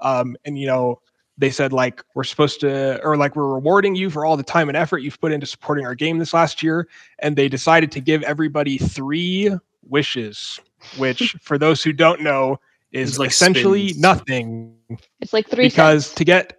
Um, 0.00 0.36
and 0.44 0.58
you 0.58 0.66
know, 0.66 1.00
they 1.38 1.50
said 1.50 1.72
like 1.72 2.04
we're 2.14 2.24
supposed 2.24 2.60
to 2.60 3.00
or 3.02 3.16
like 3.16 3.36
we're 3.36 3.52
rewarding 3.52 3.94
you 3.94 4.10
for 4.10 4.26
all 4.26 4.36
the 4.36 4.42
time 4.42 4.68
and 4.68 4.76
effort 4.76 4.98
you've 4.98 5.20
put 5.20 5.32
into 5.32 5.46
supporting 5.46 5.86
our 5.86 5.94
game 5.94 6.18
this 6.18 6.34
last 6.34 6.62
year. 6.62 6.88
And 7.20 7.36
they 7.36 7.48
decided 7.48 7.90
to 7.92 8.00
give 8.00 8.22
everybody 8.24 8.76
three 8.76 9.56
wishes, 9.88 10.60
which 10.96 11.36
for 11.42 11.56
those 11.56 11.82
who 11.82 11.92
don't 11.92 12.20
know 12.20 12.60
is 12.92 13.10
It's 13.10 13.18
like 13.18 13.30
essentially 13.30 13.88
spins. 13.88 14.00
nothing 14.02 14.77
It's 15.20 15.32
like 15.32 15.48
three 15.48 15.68
because 15.68 16.06
cents. 16.06 16.14
to 16.16 16.24
get 16.24 16.58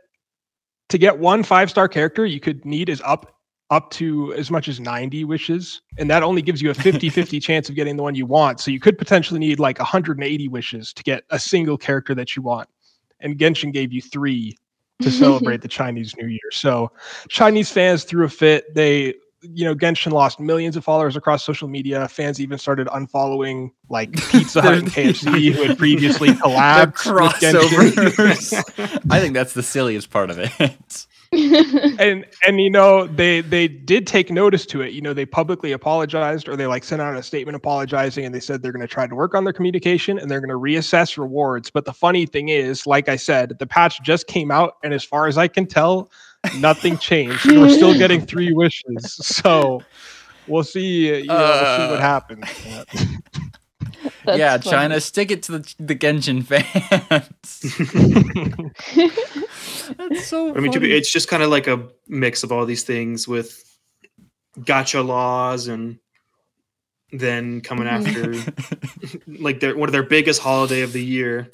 to 0.89 0.97
get 0.97 1.19
one 1.19 1.43
five 1.43 1.69
star 1.69 1.87
character 1.87 2.25
you 2.25 2.39
could 2.39 2.65
need 2.65 2.89
is 2.89 3.01
up 3.05 3.35
up 3.71 3.91
to 3.91 4.33
as 4.33 4.49
much 4.49 4.67
as 4.67 4.79
90 4.79 5.25
wishes 5.25 5.81
and 5.99 6.09
that 6.09 6.23
only 6.23 6.41
gives 6.41 6.59
you 6.59 6.71
a 6.71 6.73
50-50 6.73 7.39
chance 7.43 7.69
of 7.69 7.75
getting 7.75 7.97
the 7.97 8.01
one 8.01 8.15
you 8.15 8.25
want. 8.25 8.59
So 8.59 8.71
you 8.71 8.79
could 8.79 8.97
potentially 8.97 9.39
need 9.39 9.59
like 9.59 9.77
180 9.77 10.47
wishes 10.47 10.91
to 10.93 11.03
get 11.03 11.23
a 11.29 11.37
single 11.37 11.77
character 11.77 12.15
that 12.15 12.35
you 12.35 12.41
want. 12.41 12.67
And 13.19 13.37
genshin 13.37 13.71
gave 13.71 13.93
you 13.93 14.01
three 14.01 14.57
to 15.03 15.11
celebrate 15.11 15.61
the 15.61 15.67
chinese 15.67 16.15
new 16.17 16.27
year. 16.27 16.49
So 16.51 16.91
chinese 17.29 17.71
fans 17.71 18.03
threw 18.05 18.25
a 18.25 18.29
fit. 18.29 18.73
They 18.73 19.13
you 19.41 19.65
know 19.65 19.73
genshin 19.75 20.11
lost 20.11 20.39
millions 20.39 20.75
of 20.75 20.83
followers 20.83 21.15
across 21.15 21.43
social 21.43 21.67
media 21.67 22.07
fans 22.07 22.41
even 22.41 22.57
started 22.57 22.87
unfollowing 22.87 23.71
like 23.89 24.11
pizza 24.29 24.61
hut 24.61 24.75
and 24.75 24.87
kfc 24.89 25.51
who 25.53 25.63
had 25.63 25.77
previously 25.77 26.29
The 26.33 26.35
collabed 26.35 27.13
with 27.13 27.33
Genshin. 27.33 28.01
crossovers. 28.01 29.01
I 29.11 29.19
think 29.19 29.33
that's 29.33 29.53
the 29.53 29.63
silliest 29.63 30.09
part 30.09 30.29
of 30.29 30.39
it. 30.39 31.07
and 31.31 32.25
and 32.47 32.59
you 32.59 32.71
know 32.71 33.05
they 33.05 33.41
they 33.41 33.67
did 33.67 34.07
take 34.07 34.31
notice 34.31 34.65
to 34.65 34.81
it 34.81 34.93
you 34.93 35.01
know 35.01 35.13
they 35.13 35.27
publicly 35.27 35.71
apologized 35.71 36.49
or 36.49 36.55
they 36.55 36.65
like 36.65 36.83
sent 36.83 37.03
out 37.03 37.15
a 37.15 37.21
statement 37.21 37.55
apologizing 37.55 38.25
and 38.25 38.33
they 38.33 38.39
said 38.39 38.63
they're 38.63 38.71
going 38.71 38.81
to 38.81 38.87
try 38.87 39.05
to 39.05 39.13
work 39.13 39.35
on 39.35 39.43
their 39.43 39.53
communication 39.53 40.17
and 40.17 40.31
they're 40.31 40.41
going 40.41 40.49
to 40.49 40.55
reassess 40.55 41.19
rewards 41.19 41.69
but 41.69 41.85
the 41.85 41.93
funny 41.93 42.25
thing 42.25 42.49
is 42.49 42.87
like 42.87 43.07
i 43.07 43.15
said 43.15 43.55
the 43.59 43.67
patch 43.67 44.01
just 44.01 44.25
came 44.25 44.49
out 44.49 44.77
and 44.83 44.91
as 44.91 45.03
far 45.03 45.27
as 45.27 45.37
i 45.37 45.47
can 45.47 45.67
tell 45.67 46.09
nothing 46.57 46.97
changed 46.97 47.45
we're 47.45 47.69
still 47.69 47.97
getting 47.97 48.25
three 48.25 48.53
wishes 48.63 49.13
so 49.13 49.81
we'll 50.47 50.63
see 50.63 51.13
uh, 51.13 51.17
you 51.17 51.25
know 51.25 51.35
we'll 51.35 51.77
see 51.77 51.91
what 51.91 51.99
Uh, 51.99 52.01
happens 52.01 52.45
yeah, 54.25 54.57
funny. 54.57 54.71
China, 54.71 55.01
stick 55.01 55.31
it 55.31 55.43
to 55.43 55.57
the 55.59 55.75
the 55.79 55.95
Genshin 55.95 56.43
fans. 56.43 57.59
That's 59.97 60.27
so. 60.27 60.55
I 60.55 60.59
mean, 60.59 60.71
be, 60.79 60.93
it's 60.95 61.11
just 61.11 61.27
kind 61.27 61.43
of 61.43 61.49
like 61.49 61.67
a 61.67 61.87
mix 62.07 62.43
of 62.43 62.51
all 62.51 62.65
these 62.65 62.83
things 62.83 63.27
with 63.27 63.63
gotcha 64.63 65.01
laws 65.01 65.67
and 65.67 65.99
then 67.11 67.61
coming 67.61 67.87
after 67.87 68.35
like 69.27 69.59
their 69.59 69.75
one 69.75 69.89
of 69.89 69.93
their 69.93 70.03
biggest 70.03 70.41
holiday 70.41 70.81
of 70.81 70.93
the 70.93 71.03
year. 71.03 71.51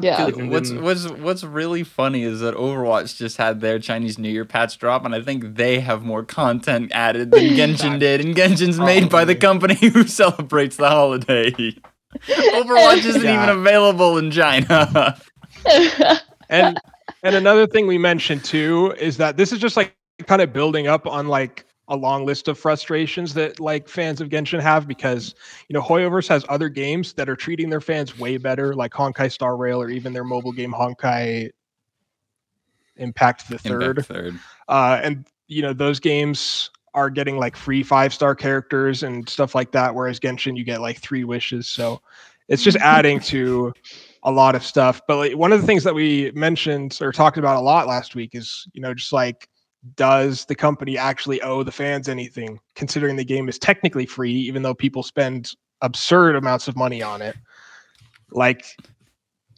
Yeah. 0.00 0.24
like- 0.24 0.36
what's 0.36 0.72
what's 0.72 1.08
what's 1.10 1.44
really 1.44 1.82
funny 1.84 2.22
is 2.22 2.40
that 2.40 2.54
Overwatch 2.54 3.16
just 3.16 3.36
had 3.36 3.60
their 3.60 3.78
Chinese 3.78 4.18
New 4.18 4.28
Year 4.30 4.44
patch 4.44 4.78
drop, 4.78 5.04
and 5.04 5.14
I 5.14 5.20
think 5.22 5.56
they 5.56 5.80
have 5.80 6.02
more 6.02 6.24
content 6.24 6.90
added 6.94 7.30
than 7.30 7.44
Genshin 7.56 7.98
did, 7.98 8.20
and 8.24 8.34
Genshin's 8.34 8.78
made 8.78 9.08
by 9.10 9.24
the 9.24 9.34
company 9.34 9.74
who 9.74 10.04
celebrates 10.06 10.76
the 10.76 10.88
holiday. 10.88 11.50
Overwatch 12.28 13.04
isn't 13.04 13.22
Yeah. 13.22 13.42
even 13.44 13.58
available 13.58 14.16
in 14.18 14.30
China. 14.30 15.18
and 16.48 16.78
and 17.22 17.34
another 17.34 17.66
thing 17.66 17.86
we 17.86 17.98
mentioned 17.98 18.44
too 18.44 18.94
is 18.98 19.16
that 19.18 19.36
this 19.36 19.52
is 19.52 19.58
just 19.58 19.76
like 19.76 19.94
kind 20.26 20.40
of 20.40 20.52
building 20.52 20.86
up 20.86 21.06
on 21.06 21.28
like 21.28 21.65
a 21.88 21.96
long 21.96 22.26
list 22.26 22.48
of 22.48 22.58
frustrations 22.58 23.32
that 23.34 23.60
like 23.60 23.88
fans 23.88 24.20
of 24.20 24.28
Genshin 24.28 24.60
have 24.60 24.88
because 24.88 25.34
you 25.68 25.74
know 25.74 25.82
Hoyoverse 25.82 26.28
has 26.28 26.44
other 26.48 26.68
games 26.68 27.12
that 27.14 27.28
are 27.28 27.36
treating 27.36 27.70
their 27.70 27.80
fans 27.80 28.18
way 28.18 28.36
better, 28.38 28.74
like 28.74 28.92
Honkai 28.92 29.30
Star 29.30 29.56
Rail 29.56 29.80
or 29.80 29.88
even 29.88 30.12
their 30.12 30.24
mobile 30.24 30.52
game 30.52 30.72
Honkai 30.72 31.50
Impact 32.96 33.48
the 33.48 33.58
Third. 33.58 33.82
Impact 33.82 34.08
third. 34.08 34.38
Uh, 34.68 35.00
and 35.02 35.26
you 35.48 35.62
know 35.62 35.72
those 35.72 36.00
games 36.00 36.70
are 36.94 37.10
getting 37.10 37.36
like 37.36 37.54
free 37.54 37.82
five 37.82 38.12
star 38.12 38.34
characters 38.34 39.02
and 39.02 39.28
stuff 39.28 39.54
like 39.54 39.70
that, 39.72 39.94
whereas 39.94 40.18
Genshin 40.18 40.56
you 40.56 40.64
get 40.64 40.80
like 40.80 40.98
three 40.98 41.24
wishes. 41.24 41.68
So 41.68 42.00
it's 42.48 42.62
just 42.62 42.76
adding 42.80 43.20
to 43.20 43.72
a 44.22 44.30
lot 44.30 44.54
of 44.56 44.64
stuff. 44.64 45.02
But 45.06 45.16
like, 45.18 45.36
one 45.36 45.52
of 45.52 45.60
the 45.60 45.66
things 45.66 45.84
that 45.84 45.94
we 45.94 46.32
mentioned 46.34 46.98
or 47.00 47.12
talked 47.12 47.38
about 47.38 47.56
a 47.56 47.60
lot 47.60 47.86
last 47.86 48.16
week 48.16 48.34
is 48.34 48.66
you 48.72 48.80
know 48.80 48.94
just 48.94 49.12
like 49.12 49.48
does 49.94 50.44
the 50.46 50.54
company 50.54 50.98
actually 50.98 51.40
owe 51.42 51.62
the 51.62 51.72
fans 51.72 52.08
anything 52.08 52.58
considering 52.74 53.16
the 53.16 53.24
game 53.24 53.48
is 53.48 53.58
technically 53.58 54.06
free 54.06 54.32
even 54.32 54.62
though 54.62 54.74
people 54.74 55.02
spend 55.02 55.52
absurd 55.82 56.34
amounts 56.34 56.66
of 56.68 56.76
money 56.76 57.02
on 57.02 57.22
it? 57.22 57.36
Like 58.32 58.64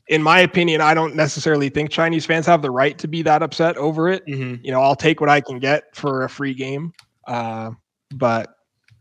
in 0.08 0.22
my 0.22 0.40
opinion 0.40 0.80
i 0.80 0.94
don't 0.94 1.14
necessarily 1.14 1.68
think 1.68 1.90
chinese 1.90 2.26
fans 2.26 2.46
have 2.46 2.62
the 2.62 2.70
right 2.70 2.98
to 2.98 3.06
be 3.06 3.22
that 3.22 3.42
upset 3.42 3.76
over 3.76 4.08
it. 4.08 4.26
Mhm. 4.26 4.62
you 4.64 4.72
know 4.72 4.80
i'll 4.80 4.96
take 4.96 5.20
what 5.20 5.30
i 5.30 5.40
can 5.40 5.58
get 5.58 5.94
for 5.94 6.24
a 6.24 6.28
free 6.28 6.54
game 6.54 6.92
uh, 7.26 7.70
but 8.14 8.54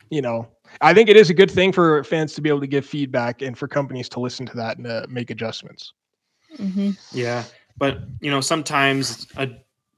you 0.10 0.22
know 0.22 0.48
i 0.82 0.94
think 0.94 1.10
it 1.10 1.16
is 1.16 1.30
a 1.30 1.34
good 1.34 1.50
thing 1.50 1.72
for 1.72 2.04
fans 2.04 2.34
to 2.34 2.42
be 2.42 2.50
able 2.50 2.60
to 2.60 2.68
give 2.68 2.86
feedback 2.86 3.42
and 3.42 3.58
for 3.58 3.68
companies 3.68 4.10
to 4.10 4.20
listen 4.20 4.46
to 4.46 4.56
that 4.56 4.78
and 4.78 4.88
uh, 4.88 5.06
make 5.10 5.30
adjustments. 5.30 5.94
Hmm 6.58 6.92
Yeah, 7.12 7.44
but 7.78 8.00
you 8.22 8.32
know 8.32 8.42
sometimes 8.42 9.28
a 9.38 9.50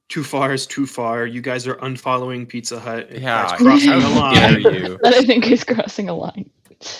too 0.09 0.23
far 0.23 0.53
is 0.53 0.65
too 0.67 0.85
far. 0.85 1.25
You 1.25 1.41
guys 1.41 1.67
are 1.67 1.75
unfollowing 1.75 2.47
Pizza 2.47 2.79
Hut. 2.79 3.09
Yeah, 3.11 3.47
That's 3.47 3.61
crossing 3.61 3.89
how 4.01 4.31
the 4.31 4.35
dare 4.39 4.51
line. 4.71 4.73
you? 4.83 4.99
That 5.03 5.13
I 5.13 5.21
think 5.23 5.49
is 5.49 5.63
crossing 5.63 6.09
a 6.09 6.15
line. 6.15 6.49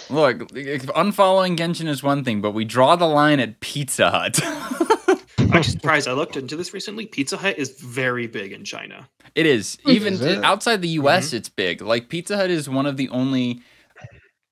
Look, 0.10 0.40
unfollowing 0.50 1.58
Genshin 1.58 1.88
is 1.88 2.04
one 2.04 2.24
thing, 2.24 2.42
but 2.42 2.52
we 2.52 2.66
draw 2.66 2.96
the 2.96 3.08
line 3.08 3.40
at 3.40 3.60
Pizza 3.62 4.10
Hut. 4.12 4.40
I'm 5.52 5.64
surprised. 5.64 6.08
I 6.08 6.14
looked 6.14 6.38
into 6.38 6.56
this 6.56 6.74
recently. 6.74 7.06
Pizza 7.08 7.38
Hut 7.38 7.58
is 7.58 7.80
very 7.80 8.28
big 8.28 8.52
in 8.52 8.64
China. 8.64 9.10
It 9.36 9.46
is. 9.46 9.78
Even 9.88 10.14
Is 10.14 10.22
it? 10.22 10.44
outside 10.44 10.82
the 10.82 10.90
US, 10.90 11.28
mm-hmm. 11.28 11.38
it's 11.38 11.50
big. 11.50 11.82
Like 11.82 12.10
Pizza 12.10 12.36
Hut 12.38 12.50
is 12.52 12.70
one 12.70 12.86
of 12.86 12.98
the 12.98 13.10
only 13.10 13.62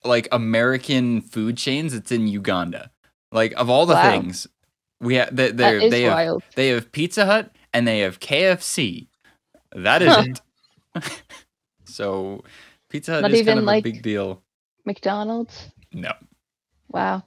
like 0.03 0.27
American 0.31 1.21
food 1.21 1.57
chains 1.57 1.93
that's 1.93 2.11
in 2.11 2.27
Uganda. 2.27 2.89
Like 3.31 3.53
of 3.57 3.69
all 3.69 3.85
the 3.85 3.93
Wow. 3.95 4.11
things, 4.11 4.47
we 5.01 5.15
have 5.15 5.35
they 5.35 5.51
they 5.51 5.89
they 5.89 6.01
have, 6.03 6.13
wild. 6.13 6.43
they 6.55 6.69
have 6.69 6.91
Pizza 6.91 7.25
Hut 7.25 7.51
and 7.77 7.87
they 7.87 7.99
have 7.99 8.19
KFC. 8.19 9.07
That 9.75 10.01
is 10.01 10.13
Huh. 10.13 10.23
it. 10.95 11.21
so 11.85 12.43
Pizza 12.89 13.13
Hut 13.13 13.21
Not 13.23 13.31
is 13.31 13.37
kind 13.37 13.47
even 13.49 13.57
of 13.59 13.63
like- 13.65 13.85
a 13.85 13.91
big 13.91 14.01
deal. 14.01 14.41
McDonald's. 14.85 15.67
No. 15.93 16.11
Wow. 16.89 17.23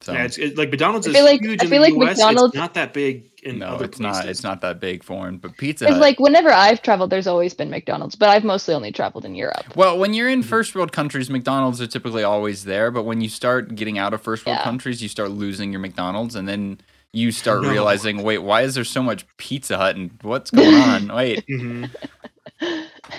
So 0.00 0.12
Yeah, 0.12 0.24
it's 0.24 0.36
it, 0.38 0.58
like 0.58 0.70
McDonald's 0.70 1.06
is 1.06 1.14
like- 1.14 1.40
huge 1.40 1.60
I 1.62 1.64
in 1.64 1.70
feel 1.70 1.82
the 1.82 1.90
like 1.90 1.94
US. 2.10 2.16
McDonald's- 2.18 2.54
It's 2.54 2.60
not 2.60 2.74
that 2.74 2.92
big 2.92 3.30
in 3.42 3.58
no, 3.58 3.66
other 3.68 3.84
it's 3.84 4.00
not. 4.00 4.26
It's 4.26 4.42
not 4.42 4.60
that 4.62 4.80
big 4.80 5.02
foreign, 5.04 5.36
but 5.38 5.56
Pizza 5.56 5.84
Because 5.84 5.96
Hut. 5.96 6.02
like 6.02 6.18
whenever 6.18 6.50
I've 6.50 6.82
traveled, 6.82 7.10
there's 7.10 7.26
always 7.26 7.54
been 7.54 7.70
McDonald's, 7.70 8.14
but 8.16 8.28
I've 8.30 8.44
mostly 8.44 8.74
only 8.74 8.90
traveled 8.92 9.24
in 9.24 9.34
Europe. 9.34 9.76
Well, 9.76 9.98
when 9.98 10.12
you're 10.14 10.28
in 10.28 10.40
Mm-hmm. 10.40 10.48
first 10.48 10.74
world 10.74 10.92
countries, 10.92 11.30
McDonald's 11.30 11.80
are 11.80 11.86
typically 11.86 12.24
always 12.24 12.64
there. 12.64 12.90
But 12.90 13.04
when 13.04 13.20
you 13.20 13.28
start 13.28 13.74
getting 13.76 13.98
out 13.98 14.12
of 14.14 14.20
first 14.22 14.44
world 14.46 14.58
Yeah. 14.58 14.64
countries, 14.64 15.02
you 15.02 15.08
start 15.08 15.30
losing 15.30 15.70
your 15.72 15.80
McDonald's, 15.80 16.34
and 16.34 16.48
then 16.48 16.80
you 17.14 17.30
start 17.32 17.62
No. 17.62 17.70
realizing, 17.70 18.22
wait, 18.22 18.38
why 18.38 18.62
is 18.62 18.74
there 18.74 18.84
so 18.84 19.02
much 19.02 19.24
Pizza 19.36 19.76
Hut, 19.76 19.96
and 19.96 20.10
what's 20.22 20.50
going 20.50 20.74
on? 20.74 21.08
Wait, 21.14 21.44
Mhm. 21.48 21.90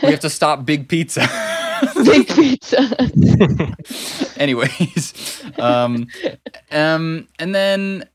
we 0.04 0.10
have 0.12 0.20
to 0.22 0.30
stop 0.30 0.66
Big 0.66 0.88
Pizza. 0.88 1.28
Big 2.06 2.28
pizza. 2.28 2.80
Anyways, 4.38 5.44
um, 5.60 6.08
um, 6.72 7.28
and 7.40 7.54
then. 7.56 8.06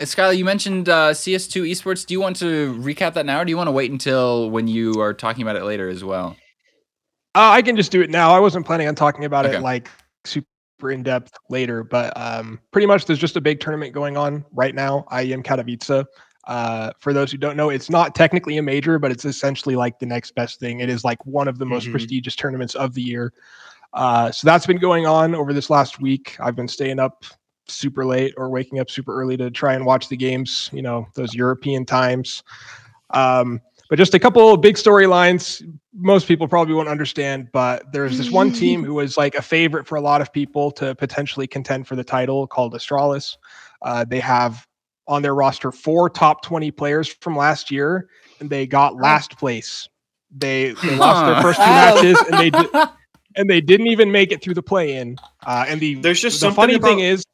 Skyler, 0.00 0.36
you 0.36 0.44
mentioned 0.44 0.90
uh, 0.90 1.12
CS2 1.12 1.70
esports. 1.70 2.04
Do 2.04 2.12
you 2.12 2.20
want 2.20 2.36
to 2.36 2.74
recap 2.74 3.14
that 3.14 3.24
now, 3.24 3.40
or 3.40 3.46
do 3.46 3.50
you 3.50 3.56
want 3.56 3.68
to 3.68 3.72
wait 3.72 3.90
until 3.90 4.50
when 4.50 4.68
you 4.68 5.00
are 5.00 5.14
talking 5.14 5.40
about 5.40 5.56
it 5.56 5.64
later 5.64 5.88
as 5.88 6.04
well? 6.04 6.36
Uh, 7.34 7.48
I 7.56 7.62
can 7.62 7.76
just 7.76 7.92
do 7.92 8.02
it 8.02 8.10
now. 8.10 8.34
I 8.34 8.38
wasn't 8.38 8.66
planning 8.66 8.88
on 8.88 8.94
talking 8.94 9.24
about 9.24 9.46
Okay. 9.46 9.56
it 9.56 9.62
like 9.62 9.88
super 10.26 10.46
in 10.84 11.02
depth 11.02 11.32
later, 11.48 11.82
but 11.82 12.12
um, 12.16 12.60
pretty 12.70 12.86
much 12.86 13.06
there's 13.06 13.18
just 13.18 13.36
a 13.36 13.40
big 13.40 13.60
tournament 13.60 13.92
going 13.92 14.16
on 14.16 14.44
right 14.52 14.74
now. 14.74 15.04
IEM 15.10 15.42
Katowice. 15.42 16.04
Uh, 16.46 16.92
for 17.00 17.12
those 17.12 17.32
who 17.32 17.38
don't 17.38 17.56
know, 17.56 17.70
it's 17.70 17.90
not 17.90 18.14
technically 18.14 18.56
a 18.58 18.62
major, 18.62 18.98
but 19.00 19.10
it's 19.10 19.24
essentially 19.24 19.74
like 19.74 19.98
the 19.98 20.06
next 20.06 20.34
best 20.36 20.60
thing. 20.60 20.78
It 20.80 20.88
is 20.88 21.02
like 21.02 21.24
one 21.26 21.48
of 21.48 21.58
the 21.58 21.66
most 21.66 21.88
Mhm. 21.88 21.92
prestigious 21.92 22.36
tournaments 22.36 22.76
of 22.76 22.94
the 22.94 23.02
year. 23.02 23.32
Uh, 23.94 24.30
so 24.30 24.46
that's 24.46 24.66
been 24.66 24.78
going 24.78 25.06
on 25.06 25.34
over 25.34 25.52
this 25.52 25.70
last 25.70 26.00
week. 26.00 26.36
I've 26.38 26.54
been 26.54 26.68
staying 26.68 27.00
up 27.00 27.24
super 27.66 28.04
late 28.06 28.32
or 28.36 28.48
waking 28.48 28.78
up 28.78 28.90
super 28.90 29.20
early 29.20 29.36
to 29.38 29.50
try 29.50 29.74
and 29.74 29.84
watch 29.84 30.08
the 30.08 30.16
games. 30.16 30.70
You 30.72 30.82
know, 30.82 31.08
those 31.14 31.34
European 31.34 31.84
times. 31.84 32.44
Um, 33.10 33.60
but 33.88 33.96
just 33.96 34.14
a 34.14 34.18
couple 34.18 34.54
of 34.54 34.60
big 34.60 34.76
storylines. 34.76 35.62
Most 35.94 36.26
people 36.28 36.48
probably 36.48 36.74
won't 36.74 36.88
understand, 36.88 37.48
but 37.52 37.90
there's 37.92 38.18
this 38.18 38.30
one 38.30 38.52
team 38.62 38.84
who 38.84 38.94
was 38.94 39.16
like 39.16 39.34
a 39.34 39.42
favorite 39.42 39.86
for 39.86 39.96
a 39.96 40.00
lot 40.00 40.20
of 40.20 40.32
people 40.32 40.70
to 40.72 40.94
potentially 40.94 41.46
contend 41.46 41.86
for 41.86 41.96
the 41.96 42.04
title 42.04 42.46
called 42.46 42.74
Astralis. 42.74 43.36
Uh, 43.82 44.04
they 44.04 44.20
have 44.20 44.66
on 45.08 45.22
their 45.22 45.34
roster 45.34 45.70
four 45.70 46.10
top 46.10 46.42
20 46.42 46.70
players 46.72 47.08
from 47.08 47.36
last 47.36 47.70
year, 47.70 48.08
and 48.40 48.50
they 48.50 48.66
got 48.66 48.96
last 48.96 49.38
place. 49.38 49.88
They, 50.36 50.72
they 50.72 50.96
lost 50.96 51.24
their 51.24 51.40
first 51.42 51.58
two 51.58 51.66
matches, 51.66 52.18
and 52.28 52.38
they 52.38 52.50
did, 52.50 52.68
and 53.36 53.48
they 53.48 53.60
didn't 53.60 53.86
even 53.86 54.10
make 54.10 54.32
it 54.32 54.42
through 54.42 54.54
the 54.54 54.62
play-in. 54.62 55.16
Uh, 55.46 55.64
and 55.68 55.80
the 55.80 55.94
There's 55.94 56.20
just 56.20 56.40
the 56.40 56.50
something 56.50 56.56
funny 56.56 56.78
thing 56.78 57.00
is, 57.00 57.24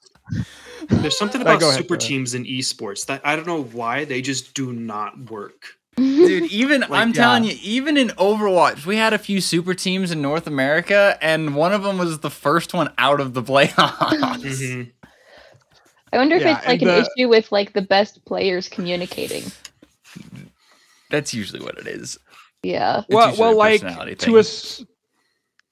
There's 0.88 1.16
something 1.16 1.40
about 1.40 1.62
ahead, 1.62 1.75
super 1.75 1.97
teams 1.97 2.35
in 2.35 2.44
esports 2.44 3.06
that 3.06 3.23
I 3.25 3.37
don't 3.37 3.47
know 3.47 3.62
why 3.62 4.04
they 4.04 4.21
just 4.21 4.54
do 4.54 4.73
not 4.73 5.30
work. 5.30 5.78
Dude, 6.02 6.50
even 6.50 6.82
I'm 6.90 7.09
yeah. 7.09 7.14
telling 7.14 7.44
you, 7.44 7.56
even 7.62 7.97
in 7.97 8.09
Overwatch, 8.11 8.87
we 8.87 8.97
had 8.97 9.12
a 9.12 9.18
few 9.18 9.40
super 9.40 9.75
teams 9.75 10.11
in 10.11 10.21
North 10.23 10.47
America, 10.47 11.16
and 11.21 11.54
one 11.54 11.73
of 11.73 11.82
them 11.82 11.99
was 11.99 12.21
the 12.21 12.30
first 12.30 12.75
one 12.75 12.92
out 12.99 13.21
of 13.21 13.35
the 13.35 13.42
playoffs. 13.42 14.42
Mhm. 14.42 14.90
I 16.12 16.16
wonder 16.18 16.37
if 16.37 16.42
Yeah, 16.42 16.59
it's 16.59 16.66
like 16.66 16.82
and 16.82 16.90
an 16.90 16.97
the- 17.04 17.11
issue 17.16 17.28
with 17.28 17.50
like 17.52 17.73
the 17.73 17.82
best 17.82 18.25
players 18.25 18.68
communicating. 18.68 19.44
That's 21.11 21.32
usually 21.35 21.61
what 21.64 21.78
it 21.78 21.87
is. 21.87 22.18
Yeah. 22.62 23.00
It's 23.00 23.09
well, 23.09 23.28
usually 23.30 23.40
well, 23.49 23.54
a 23.54 23.56
like 23.56 23.80
personality 23.82 24.14
to 24.16 24.26
thing. 24.26 24.37
us. 24.38 24.85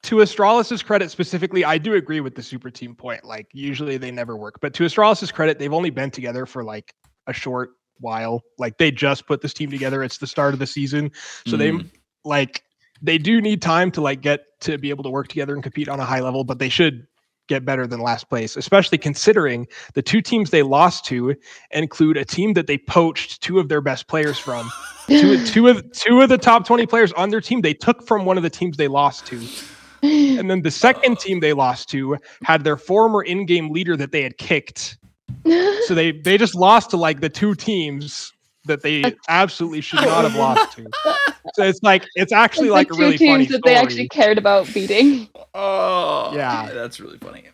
To 0.05 0.17
Astralis' 0.17 0.83
credit 0.83 1.11
specifically, 1.11 1.63
I 1.63 1.77
do 1.77 1.93
agree 1.95 2.21
with 2.21 2.35
the 2.35 2.43
super 2.43 2.71
team 2.71 2.95
point. 2.95 3.23
Like 3.23 3.49
usually 3.53 3.99
they 3.99 4.11
never 4.11 4.35
work, 4.35 4.59
but 4.63 4.73
to 4.75 4.85
Astralis' 4.85 5.31
credit, 5.33 5.59
they've 5.59 5.75
only 5.75 5.91
been 5.91 6.11
together 6.11 6.47
for 6.47 6.65
like 6.65 6.95
a 7.27 7.35
short 7.35 7.73
while. 8.01 8.43
Like 8.59 8.79
they 8.79 8.91
just 8.91 9.27
put 9.27 9.41
this 9.41 9.55
team 9.55 9.71
together. 9.71 10.03
It's 10.03 10.19
the 10.19 10.27
start 10.27 10.53
of 10.55 10.61
the 10.61 10.67
season, 10.67 11.11
so 11.47 11.57
they 11.57 11.71
Mm. 11.71 11.91
like 12.25 12.63
they 13.03 13.19
do 13.19 13.41
need 13.41 13.63
time 13.63 13.91
to 13.93 14.01
like 14.01 14.21
get 14.21 14.41
to 14.61 14.77
be 14.79 14.91
able 14.91 15.05
to 15.05 15.11
work 15.11 15.29
together 15.29 15.55
and 15.55 15.63
compete 15.63 15.89
on 15.89 16.01
a 16.01 16.05
high 16.05 16.21
level. 16.21 16.45
But 16.45 16.59
they 16.59 16.69
should 16.69 17.07
get 17.49 17.65
better 17.65 17.87
than 17.87 18.01
last 18.01 18.29
place, 18.29 18.57
especially 18.57 18.97
considering 18.99 19.67
the 19.95 20.03
two 20.03 20.21
teams 20.23 20.51
they 20.51 20.63
lost 20.63 21.05
to 21.07 21.35
include 21.73 22.17
a 22.17 22.25
team 22.25 22.53
that 22.55 22.67
they 22.69 22.79
poached 22.79 23.43
two 23.43 23.59
of 23.59 23.69
their 23.69 23.81
best 23.81 24.07
players 24.07 24.39
from 24.39 24.71
two, 25.09 25.45
two 25.45 25.67
of 25.67 25.91
two 25.93 26.21
of 26.21 26.29
the 26.29 26.39
top 26.39 26.65
20 26.65 26.87
players 26.87 27.13
on 27.15 27.31
their 27.31 27.41
team 27.41 27.61
they 27.61 27.75
took 27.75 28.07
from 28.07 28.25
one 28.25 28.37
of 28.37 28.45
the 28.45 28.51
teams 28.51 28.77
they 28.77 28.87
lost 28.87 29.27
to 29.27 29.41
and 30.03 30.49
then 30.49 30.63
the 30.63 30.71
second 30.71 31.19
team 31.19 31.41
they 31.41 31.53
lost 31.53 31.89
to 31.91 32.17
had 32.45 32.63
their 32.63 32.77
former 32.77 33.23
in-game 33.23 33.71
leader 33.71 33.97
that 33.97 34.13
they 34.13 34.23
had 34.23 34.39
kicked 34.39 34.97
so 35.87 35.95
they 35.95 36.13
they 36.13 36.37
just 36.39 36.55
lost 36.55 36.91
to 36.91 36.97
like 36.97 37.21
the 37.21 37.29
two 37.29 37.55
teams 37.55 38.33
that 38.67 38.83
they 38.83 39.15
absolutely 39.29 39.81
should 39.81 40.01
not 40.03 40.25
have 40.25 40.35
lost 40.35 40.77
to 40.77 40.87
so 41.55 41.63
it's 41.65 41.83
like 41.83 42.05
it's 42.15 42.33
actually 42.33 42.69
It's 42.69 42.73
like, 42.73 42.91
like 42.91 42.99
a 42.99 43.01
really 43.01 43.19
two 43.19 43.27
funny 43.27 43.45
teams 43.47 43.53
that 43.53 43.63
they 43.65 43.75
actually 43.75 44.09
cared 44.09 44.39
about 44.39 44.73
beating. 44.73 45.29
Oh, 45.55 46.33
Yeah. 46.35 46.71
that's 46.73 47.01
really 47.01 47.19
funny. 47.19 47.45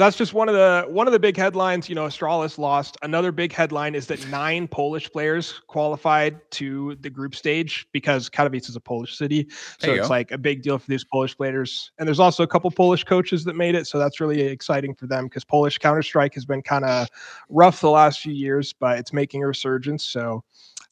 So 0.00 0.04
that's 0.04 0.16
just 0.16 0.32
one 0.32 0.48
of 0.48 0.54
the 0.54 0.86
one 0.88 1.06
of 1.06 1.12
the 1.12 1.18
big 1.18 1.36
headlines. 1.36 1.86
You 1.86 1.94
know, 1.94 2.06
Astralis 2.06 2.56
lost. 2.56 2.96
Another 3.02 3.32
big 3.32 3.52
headline 3.52 3.94
is 3.94 4.06
that 4.06 4.26
nine 4.28 4.66
Polish 4.66 5.12
players 5.12 5.60
qualified 5.66 6.40
to 6.52 6.96
the 7.00 7.10
group 7.10 7.34
stage 7.34 7.86
because 7.92 8.30
Katowice 8.30 8.70
is 8.70 8.76
a 8.76 8.80
Polish 8.80 9.18
city. 9.18 9.46
So 9.78 9.92
it's 9.92 10.08
go. 10.08 10.14
like 10.14 10.30
a 10.30 10.38
big 10.38 10.62
deal 10.62 10.78
for 10.78 10.86
these 10.88 11.04
Polish 11.04 11.36
players. 11.36 11.92
And 11.98 12.08
there's 12.08 12.18
also 12.18 12.42
a 12.42 12.46
couple 12.46 12.70
Polish 12.70 13.04
coaches 13.04 13.44
that 13.44 13.56
made 13.56 13.74
it. 13.74 13.86
So 13.86 13.98
that's 13.98 14.20
really 14.20 14.40
exciting 14.40 14.94
for 14.94 15.06
them 15.06 15.24
because 15.24 15.44
Polish 15.44 15.76
Counter 15.76 16.02
Strike 16.02 16.32
has 16.32 16.46
been 16.46 16.62
kind 16.62 16.86
of 16.86 17.08
rough 17.50 17.82
the 17.82 17.90
last 17.90 18.20
few 18.20 18.32
years, 18.32 18.72
but 18.72 18.98
it's 18.98 19.12
making 19.12 19.42
a 19.42 19.48
resurgence. 19.48 20.06
So 20.06 20.42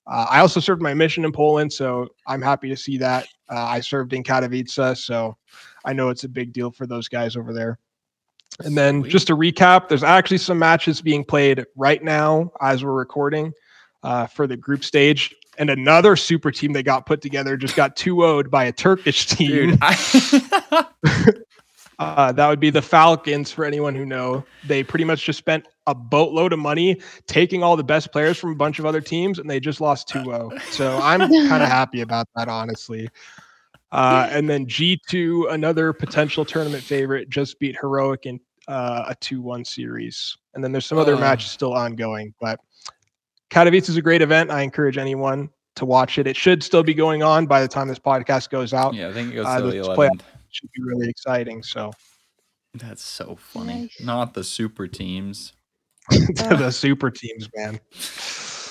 uh, 0.07 0.27
I 0.29 0.41
also 0.41 0.61
served 0.61 0.83
my 0.83 0.93
mission 0.93 1.25
in 1.25 1.33
Poland, 1.33 1.73
so 1.73 2.09
I'm 2.27 2.43
happy 2.43 2.69
to 2.69 2.77
see 2.77 2.99
that. 2.99 3.27
Uh, 3.50 3.65
I 3.65 3.81
served 3.81 4.12
in 4.12 4.23
Katowice, 4.23 4.99
so 4.99 5.37
I 5.87 5.95
know 5.95 6.11
it's 6.11 6.25
a 6.25 6.29
big 6.29 6.53
deal 6.53 6.71
for 6.71 6.87
those 6.87 7.09
guys 7.09 7.37
over 7.37 7.55
there. 7.55 7.79
And 8.64 8.76
then 8.76 9.02
Sweet. 9.02 9.11
just 9.11 9.26
to 9.28 9.37
recap, 9.37 9.88
there's 9.88 10.02
actually 10.02 10.38
some 10.38 10.59
matches 10.59 11.00
being 11.00 11.25
played 11.25 11.64
right 11.76 12.02
now 12.02 12.50
as 12.61 12.85
we're 12.85 12.93
recording 12.93 13.52
uh, 14.02 14.26
for 14.26 14.47
the 14.47 14.57
group 14.57 14.85
stage. 14.85 15.35
And 15.59 15.71
another 15.71 16.17
super 16.17 16.50
team 16.50 16.73
that 16.75 16.85
got 16.85 17.07
put 17.07 17.21
together 17.21 17.57
just 17.57 17.75
got 17.75 17.97
2 17.97 18.17
0'd 18.17 18.50
by 18.50 18.64
a 18.64 18.73
Turkish 18.73 19.26
team. 19.26 19.71
Dude, 19.71 19.78
I, 19.83 20.85
Uh, 21.99 22.31
that 22.31 22.49
would 22.49 22.61
be 22.61 22.71
the 22.71 22.83
Falcons 22.83 23.50
for 23.50 23.64
anyone 23.64 23.95
who 23.95 24.07
know. 24.07 24.45
They 24.67 24.85
pretty 24.85 25.05
much 25.05 25.25
just 25.25 25.38
spent 25.38 25.67
a 25.87 25.95
boatload 25.95 26.52
of 26.52 26.59
money 26.59 27.00
taking 27.26 27.62
all 27.62 27.76
the 27.76 27.83
best 27.83 28.12
players 28.12 28.38
from 28.38 28.52
a 28.52 28.55
bunch 28.55 28.78
of 28.78 28.87
other 28.87 29.00
teams 29.00 29.38
and 29.38 29.50
they 29.50 29.59
just 29.59 29.81
lost 29.81 30.09
2 30.09 30.23
0. 30.25 30.50
So 30.71 30.97
I'm 31.02 31.21
kind 31.21 31.62
of 31.62 31.69
happy 31.69 32.02
about 32.02 32.28
that, 32.37 32.49
honestly. 32.49 33.09
Uh, 33.92 34.28
and 34.33 34.49
then 34.49 34.66
G2, 34.66 35.52
another 35.52 35.92
potential 35.92 36.45
tournament 36.45 36.83
favorite, 36.83 37.28
just 37.30 37.59
beat 37.59 37.76
Heroic 37.80 38.26
in 38.26 38.40
uh, 38.68 39.04
a 39.09 39.14
2 39.16 39.40
1 39.40 39.64
series. 39.64 40.37
And 40.54 40.62
then 40.62 40.73
there's 40.73 40.87
some 40.87 40.99
other 40.99 41.14
Uh. 41.14 41.21
matches 41.21 41.50
still 41.50 41.73
ongoing. 41.75 42.35
But 42.40 42.61
Katowice 43.50 43.88
is 43.88 43.97
a 43.97 44.02
great 44.02 44.21
event. 44.23 44.50
I 44.50 44.62
encourage 44.62 44.99
anyone 44.99 45.49
to 45.76 45.87
watch 45.87 46.18
it. 46.18 46.26
It 46.26 46.37
should 46.37 46.62
still 46.62 46.83
be 46.83 46.92
going 46.92 47.22
on 47.22 47.46
by 47.46 47.61
the 47.62 47.68
time 47.68 47.88
this 47.88 47.98
podcast 47.98 48.51
goes 48.51 48.74
out. 48.74 48.94
yeah, 48.94 49.09
I 49.09 49.12
think 49.12 49.33
it 49.33 49.37
goes 49.37 49.46
Uh, 49.46 49.61
to 49.61 49.70
the 49.70 49.83
let's 49.83 49.94
play- 49.94 50.09
11th. 50.09 50.22
Should 50.51 50.70
be 50.72 50.83
really 50.83 51.09
exciting. 51.09 51.62
So 51.62 51.92
That's 52.74 53.03
so 53.03 53.37
funny. 53.37 53.83
Nice. 53.83 54.01
Not 54.03 54.35
the 54.35 54.42
super 54.44 54.87
teams. 54.88 55.53
the 56.11 56.70
super 56.70 57.11
teams, 57.11 57.48
man. 57.55 57.81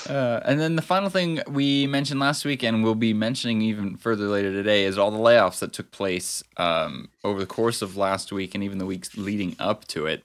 Uh, 0.08 0.42
and 0.46 0.60
then 0.60 0.76
the 0.76 0.82
final 0.82 1.10
thing 1.10 1.42
we 1.48 1.88
mentioned 1.88 2.20
last 2.20 2.46
week, 2.46 2.64
and 2.64 2.84
we'll 2.84 2.96
be 2.96 3.14
mentioning 3.14 3.62
even 3.62 3.98
further 3.98 4.28
later 4.28 4.52
today, 4.52 4.86
is 4.86 4.98
all 4.98 5.12
the 5.12 5.18
layoffs 5.18 5.60
that 5.60 5.74
took 5.74 5.92
place 5.92 6.44
um, 6.58 7.10
over 7.24 7.40
the 7.40 7.46
course 7.46 7.82
of 7.82 7.98
last 7.98 8.32
week 8.32 8.56
and 8.56 8.64
even 8.64 8.78
the 8.78 8.86
weeks 8.86 9.16
leading 9.18 9.56
up 9.60 9.86
to 9.90 10.06
it. 10.06 10.24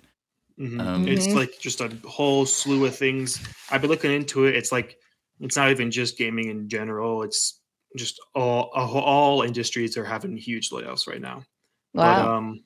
Mhm. 0.59 0.81
Um, 0.81 1.09
it's 1.09 1.29
like 1.29 1.59
just 1.59 1.81
a 1.81 1.91
whole 2.07 2.45
slew 2.47 2.85
of 2.87 2.95
things. 2.97 3.41
I've 3.71 3.81
been 3.81 3.91
looking 3.91 4.13
into 4.13 4.45
it. 4.45 4.55
It's 4.55 4.71
like 4.71 4.99
it's 5.41 5.57
not 5.57 5.71
even 5.71 5.91
just 5.91 6.19
gaming 6.19 6.49
in 6.51 6.69
general. 6.69 7.23
It's 7.23 7.59
just 7.97 8.21
all 8.35 8.71
all 8.75 9.43
industries 9.43 9.97
are 9.97 10.05
having 10.05 10.37
huge 10.37 10.71
layoffs 10.71 11.09
right 11.09 11.21
now. 11.21 11.43
But 11.95 12.19
Wow. 12.19 12.37
um, 12.37 12.65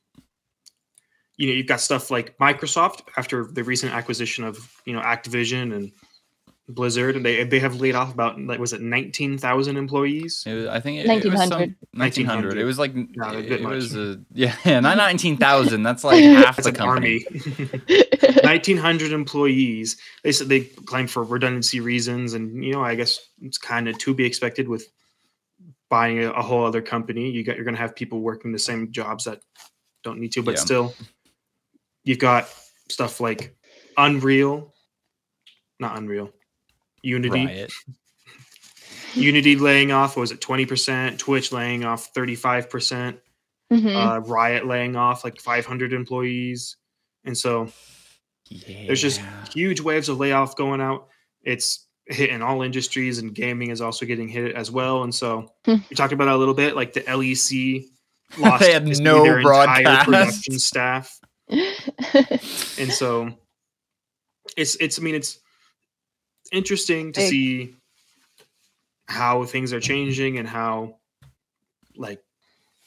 you 1.36 1.46
know, 1.46 1.52
you've 1.54 1.66
got 1.66 1.80
stuff 1.80 2.10
like 2.10 2.36
Microsoft 2.38 3.02
after 3.16 3.44
the 3.44 3.62
recent 3.62 3.92
acquisition 3.92 4.44
of 4.44 4.58
you 4.84 4.92
know 4.92 5.00
Activision 5.00 5.74
and 5.74 5.92
Blizzard, 6.68 7.14
and 7.14 7.24
they 7.24 7.44
they 7.44 7.60
have 7.60 7.80
laid 7.80 7.94
off 7.94 8.12
about 8.12 8.40
like 8.40 8.58
was 8.58 8.72
it 8.72 8.80
nineteen 8.80 9.38
thousand 9.38 9.76
employees? 9.76 10.42
It 10.46 10.54
was, 10.54 10.66
I 10.66 10.80
think 10.80 10.98
it, 10.98 11.06
it 11.06 11.24
was 11.24 11.34
1900. 11.38 11.48
some 11.48 11.76
1900. 12.00 12.58
It 12.58 12.64
was 12.64 12.78
like 12.78 12.92
No, 12.94 13.28
a 13.28 13.38
it, 13.38 13.48
bit 13.48 13.60
it 13.60 13.62
much. 13.62 13.74
was 13.74 13.94
a 13.96 14.20
yeah, 14.32 14.54
yeah 14.64 14.80
not 14.80 14.96
19,000. 14.96 15.82
That's 15.84 16.02
like 16.02 16.24
half 16.24 16.56
That's 16.56 16.66
the 16.66 16.72
company. 16.72 17.24
1900 18.42 19.12
employees 19.12 19.96
they 20.22 20.32
said 20.32 20.48
they 20.48 20.60
claimed 20.60 21.10
for 21.10 21.22
redundancy 21.22 21.80
reasons 21.80 22.34
and 22.34 22.64
you 22.64 22.72
know 22.72 22.82
i 22.82 22.94
guess 22.94 23.20
it's 23.40 23.58
kind 23.58 23.88
of 23.88 23.96
to 23.98 24.14
be 24.14 24.24
expected 24.24 24.68
with 24.68 24.86
buying 25.88 26.22
a, 26.22 26.30
a 26.30 26.42
whole 26.42 26.64
other 26.64 26.82
company 26.82 27.30
you 27.30 27.42
got 27.44 27.56
you're 27.56 27.64
going 27.64 27.74
to 27.74 27.80
have 27.80 27.94
people 27.94 28.20
working 28.20 28.52
the 28.52 28.58
same 28.58 28.90
jobs 28.92 29.24
that 29.24 29.40
don't 30.02 30.18
need 30.20 30.32
to 30.32 30.42
but 30.42 30.54
Yeah. 30.54 30.60
still 30.60 30.94
you've 32.04 32.18
got 32.18 32.48
stuff 32.88 33.20
like 33.20 33.56
unreal 33.96 34.72
not 35.80 35.96
unreal 35.98 36.30
unity 37.06 37.46
Riot. 37.46 37.72
unity 39.14 39.56
laying 39.56 39.92
off 39.92 40.16
what 40.16 40.22
was 40.22 40.32
it 40.32 40.40
20% 40.40 41.18
twitch 41.18 41.52
laying 41.52 41.84
off 41.84 42.12
35% 42.12 43.18
Mhm. 43.72 43.94
uh, 43.96 44.20
riot 44.20 44.66
laying 44.66 44.94
off 44.96 45.24
like 45.24 45.40
500 45.40 45.92
employees 45.92 46.76
and 47.24 47.36
so 47.36 47.72
Yeah. 48.48 48.86
there's 48.86 49.00
just 49.02 49.20
huge 49.52 49.80
waves 49.80 50.08
of 50.08 50.18
layoff 50.18 50.54
going 50.56 50.80
out. 50.80 51.08
It's 51.42 51.86
hitting 52.08 52.40
all 52.42 52.62
industries, 52.62 53.18
and 53.18 53.34
gaming 53.34 53.70
is 53.70 53.80
also 53.80 54.06
getting 54.06 54.28
hit 54.28 54.54
as 54.54 54.70
well. 54.70 55.02
And 55.02 55.12
so 55.12 55.50
Hmm. 55.64 55.76
we 55.90 55.96
talked 55.96 56.12
about 56.12 56.28
it 56.28 56.34
a 56.34 56.36
little 56.36 56.54
bit. 56.54 56.76
Like 56.76 56.92
the 56.92 57.00
LEC 57.08 57.88
lost 58.38 58.62
They 58.62 58.72
had 58.72 58.86
no 58.86 59.24
their 59.24 59.40
entire 59.40 60.04
production 60.04 60.60
staff, 60.60 61.18
and 61.48 62.92
so 62.92 63.36
it's 64.56 64.76
it's. 64.76 65.00
I 65.00 65.02
mean, 65.02 65.16
it's 65.16 65.40
interesting 66.52 67.12
to 67.12 67.20
Big. 67.20 67.30
see 67.30 67.74
how 69.08 69.44
things 69.44 69.72
are 69.72 69.80
changing 69.80 70.38
and 70.38 70.48
how 70.48 70.96
like 71.96 72.22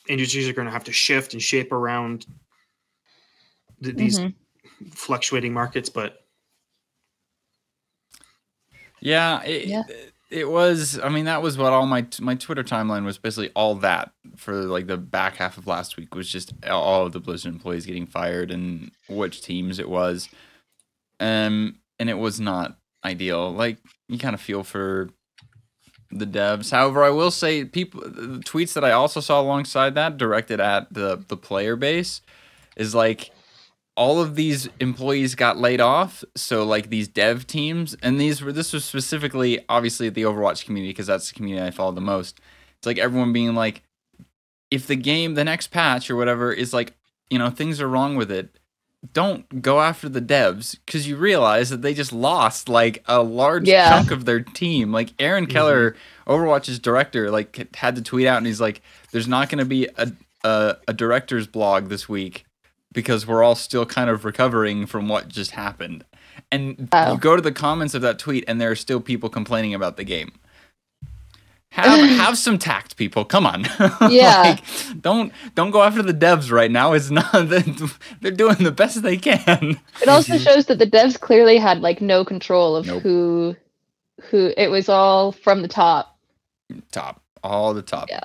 industries 0.07 0.47
are 0.49 0.53
going 0.53 0.65
to 0.67 0.71
have 0.71 0.83
to 0.85 0.91
shift 0.91 1.33
and 1.33 1.41
shape 1.41 1.71
around 1.71 2.25
th- 3.83 3.95
these 3.95 4.19
Mhm. 4.19 4.33
fluctuating 4.91 5.53
markets 5.53 5.89
but 5.89 6.25
Yeah, 9.01 9.41
it, 9.43 9.67
Yeah. 9.67 9.83
it 10.29 10.49
was. 10.49 10.99
I 10.99 11.07
mean, 11.07 11.23
that 11.25 11.41
was 11.41 11.57
what 11.57 11.71
all 11.71 11.85
my 11.85 12.05
my 12.19 12.35
Twitter 12.35 12.63
timeline 12.65 13.05
was 13.05 13.17
basically 13.17 13.49
all 13.55 13.75
that 13.75 14.11
for 14.35 14.63
like 14.63 14.87
the 14.87 14.97
back 14.97 15.37
half 15.37 15.57
of 15.57 15.67
last 15.67 15.95
week 15.95 16.13
was 16.15 16.29
just 16.29 16.53
all 16.65 17.05
of 17.05 17.13
the 17.13 17.21
Blizzard 17.21 17.53
employees 17.53 17.85
getting 17.85 18.05
fired 18.05 18.51
and 18.51 18.91
which 19.07 19.41
teams 19.41 19.79
it 19.79 19.87
was, 19.89 20.27
um, 21.21 21.79
and 21.97 22.09
it 22.09 22.17
was 22.17 22.41
not 22.41 22.77
ideal. 23.03 23.51
Like 23.53 23.77
you 24.07 24.17
kind 24.17 24.33
of 24.33 24.41
feel 24.41 24.63
for 24.63 25.09
the 26.11 26.25
devs. 26.25 26.71
However, 26.71 27.03
I 27.03 27.09
will 27.09 27.31
say 27.31 27.65
people 27.65 28.01
the 28.01 28.39
tweets 28.39 28.73
that 28.73 28.83
I 28.83 28.91
also 28.91 29.19
saw 29.19 29.39
alongside 29.41 29.95
that 29.95 30.17
directed 30.17 30.59
at 30.59 30.93
the 30.93 31.23
the 31.27 31.37
player 31.37 31.75
base 31.75 32.21
is 32.75 32.95
like 32.95 33.31
all 33.99 34.21
of 34.21 34.35
these 34.35 34.69
employees 34.79 35.35
got 35.35 35.57
laid 35.57 35.81
off 35.81 36.23
so 36.33 36.63
like 36.63 36.89
these 36.89 37.09
dev 37.09 37.45
teams 37.45 37.97
and 38.01 38.17
these 38.17 38.41
were 38.41 38.53
this 38.53 38.71
was 38.71 38.85
specifically 38.85 39.59
obviously 39.67 40.09
the 40.09 40.21
overwatch 40.21 40.63
community 40.63 40.91
because 40.91 41.07
that's 41.07 41.27
the 41.29 41.35
community 41.35 41.67
i 41.67 41.69
follow 41.69 41.91
the 41.91 41.99
most 41.99 42.39
it's 42.77 42.87
like 42.87 42.97
everyone 42.97 43.33
being 43.33 43.55
like 43.55 43.83
if 44.71 44.87
the 44.87 44.95
game 44.95 45.33
the 45.33 45.43
next 45.43 45.67
patch 45.67 46.09
or 46.09 46.15
whatever 46.15 46.53
is 46.53 46.73
like 46.73 46.93
you 47.29 47.37
know 47.37 47.49
things 47.49 47.81
are 47.81 47.89
wrong 47.89 48.15
with 48.15 48.31
it 48.31 48.58
don't 49.13 49.61
go 49.61 49.79
after 49.81 50.09
the 50.09 50.21
devs 50.21 50.75
because 50.85 51.07
you 51.07 51.15
realize 51.15 51.69
that 51.69 51.81
they 51.81 51.93
just 51.93 52.11
lost 52.11 52.67
like 52.67 53.01
a 53.07 53.23
large 53.23 53.67
Yeah. 53.67 53.89
chunk 53.89 54.11
of 54.11 54.25
their 54.25 54.41
team 54.41 54.91
like 54.91 55.13
aaron 55.19 55.45
mm-hmm. 55.45 55.53
keller 55.53 55.95
overwatch's 56.27 56.79
director 56.79 57.31
like 57.31 57.73
had 57.75 57.95
to 57.95 58.01
tweet 58.01 58.27
out 58.27 58.37
and 58.37 58.45
he's 58.45 58.59
like 58.59 58.81
there's 59.11 59.27
not 59.27 59.49
going 59.49 59.59
to 59.59 59.65
be 59.65 59.87
a, 59.97 60.11
a 60.43 60.75
a 60.89 60.93
director's 60.93 61.47
blog 61.47 61.87
this 61.87 62.09
week 62.09 62.45
because 62.91 63.25
we're 63.25 63.43
all 63.43 63.55
still 63.55 63.85
kind 63.85 64.09
of 64.09 64.25
recovering 64.25 64.85
from 64.85 65.07
what 65.07 65.27
just 65.29 65.51
happened. 65.51 66.03
and 66.51 66.89
Wow. 66.91 67.13
you 67.13 67.19
go 67.19 67.35
to 67.35 67.41
the 67.41 67.51
comments 67.51 67.93
of 67.93 68.01
that 68.01 68.17
tweet, 68.17 68.43
and 68.47 68.59
there 68.59 68.71
are 68.71 68.75
still 68.75 68.99
people 68.99 69.29
complaining 69.29 69.73
about 69.75 69.95
the 69.95 70.03
game. 70.03 70.31
Have 71.71 71.99
have 72.17 72.37
some 72.37 72.57
tact, 72.57 72.97
people. 72.97 73.23
Come 73.25 73.45
on. 73.45 73.65
Yeah. 74.09 74.41
like, 74.41 75.01
don't 75.01 75.31
don't 75.55 75.71
go 75.71 75.83
after 75.83 76.01
the 76.01 76.13
devs 76.13 76.51
right 76.51 76.71
now. 76.71 76.93
It's 76.93 77.09
not 77.11 77.31
they're 78.21 78.31
doing 78.31 78.57
the 78.63 78.71
best 78.71 79.01
they 79.03 79.17
can. 79.17 79.79
It 80.01 80.09
also 80.09 80.37
shows 80.37 80.65
that 80.67 80.79
the 80.79 80.87
devs 80.87 81.19
clearly 81.19 81.57
had 81.57 81.81
like 81.81 82.01
no 82.01 82.25
control 82.25 82.75
of 82.75 82.87
Nope. 82.87 83.03
who 83.03 83.55
who 84.29 84.51
it 84.57 84.67
was 84.69 84.89
all 84.89 85.31
from 85.31 85.61
the 85.61 85.67
top. 85.67 86.17
top 86.91 87.21
all 87.43 87.73
the 87.73 87.81
top 87.81 88.09
Yeah. 88.09 88.19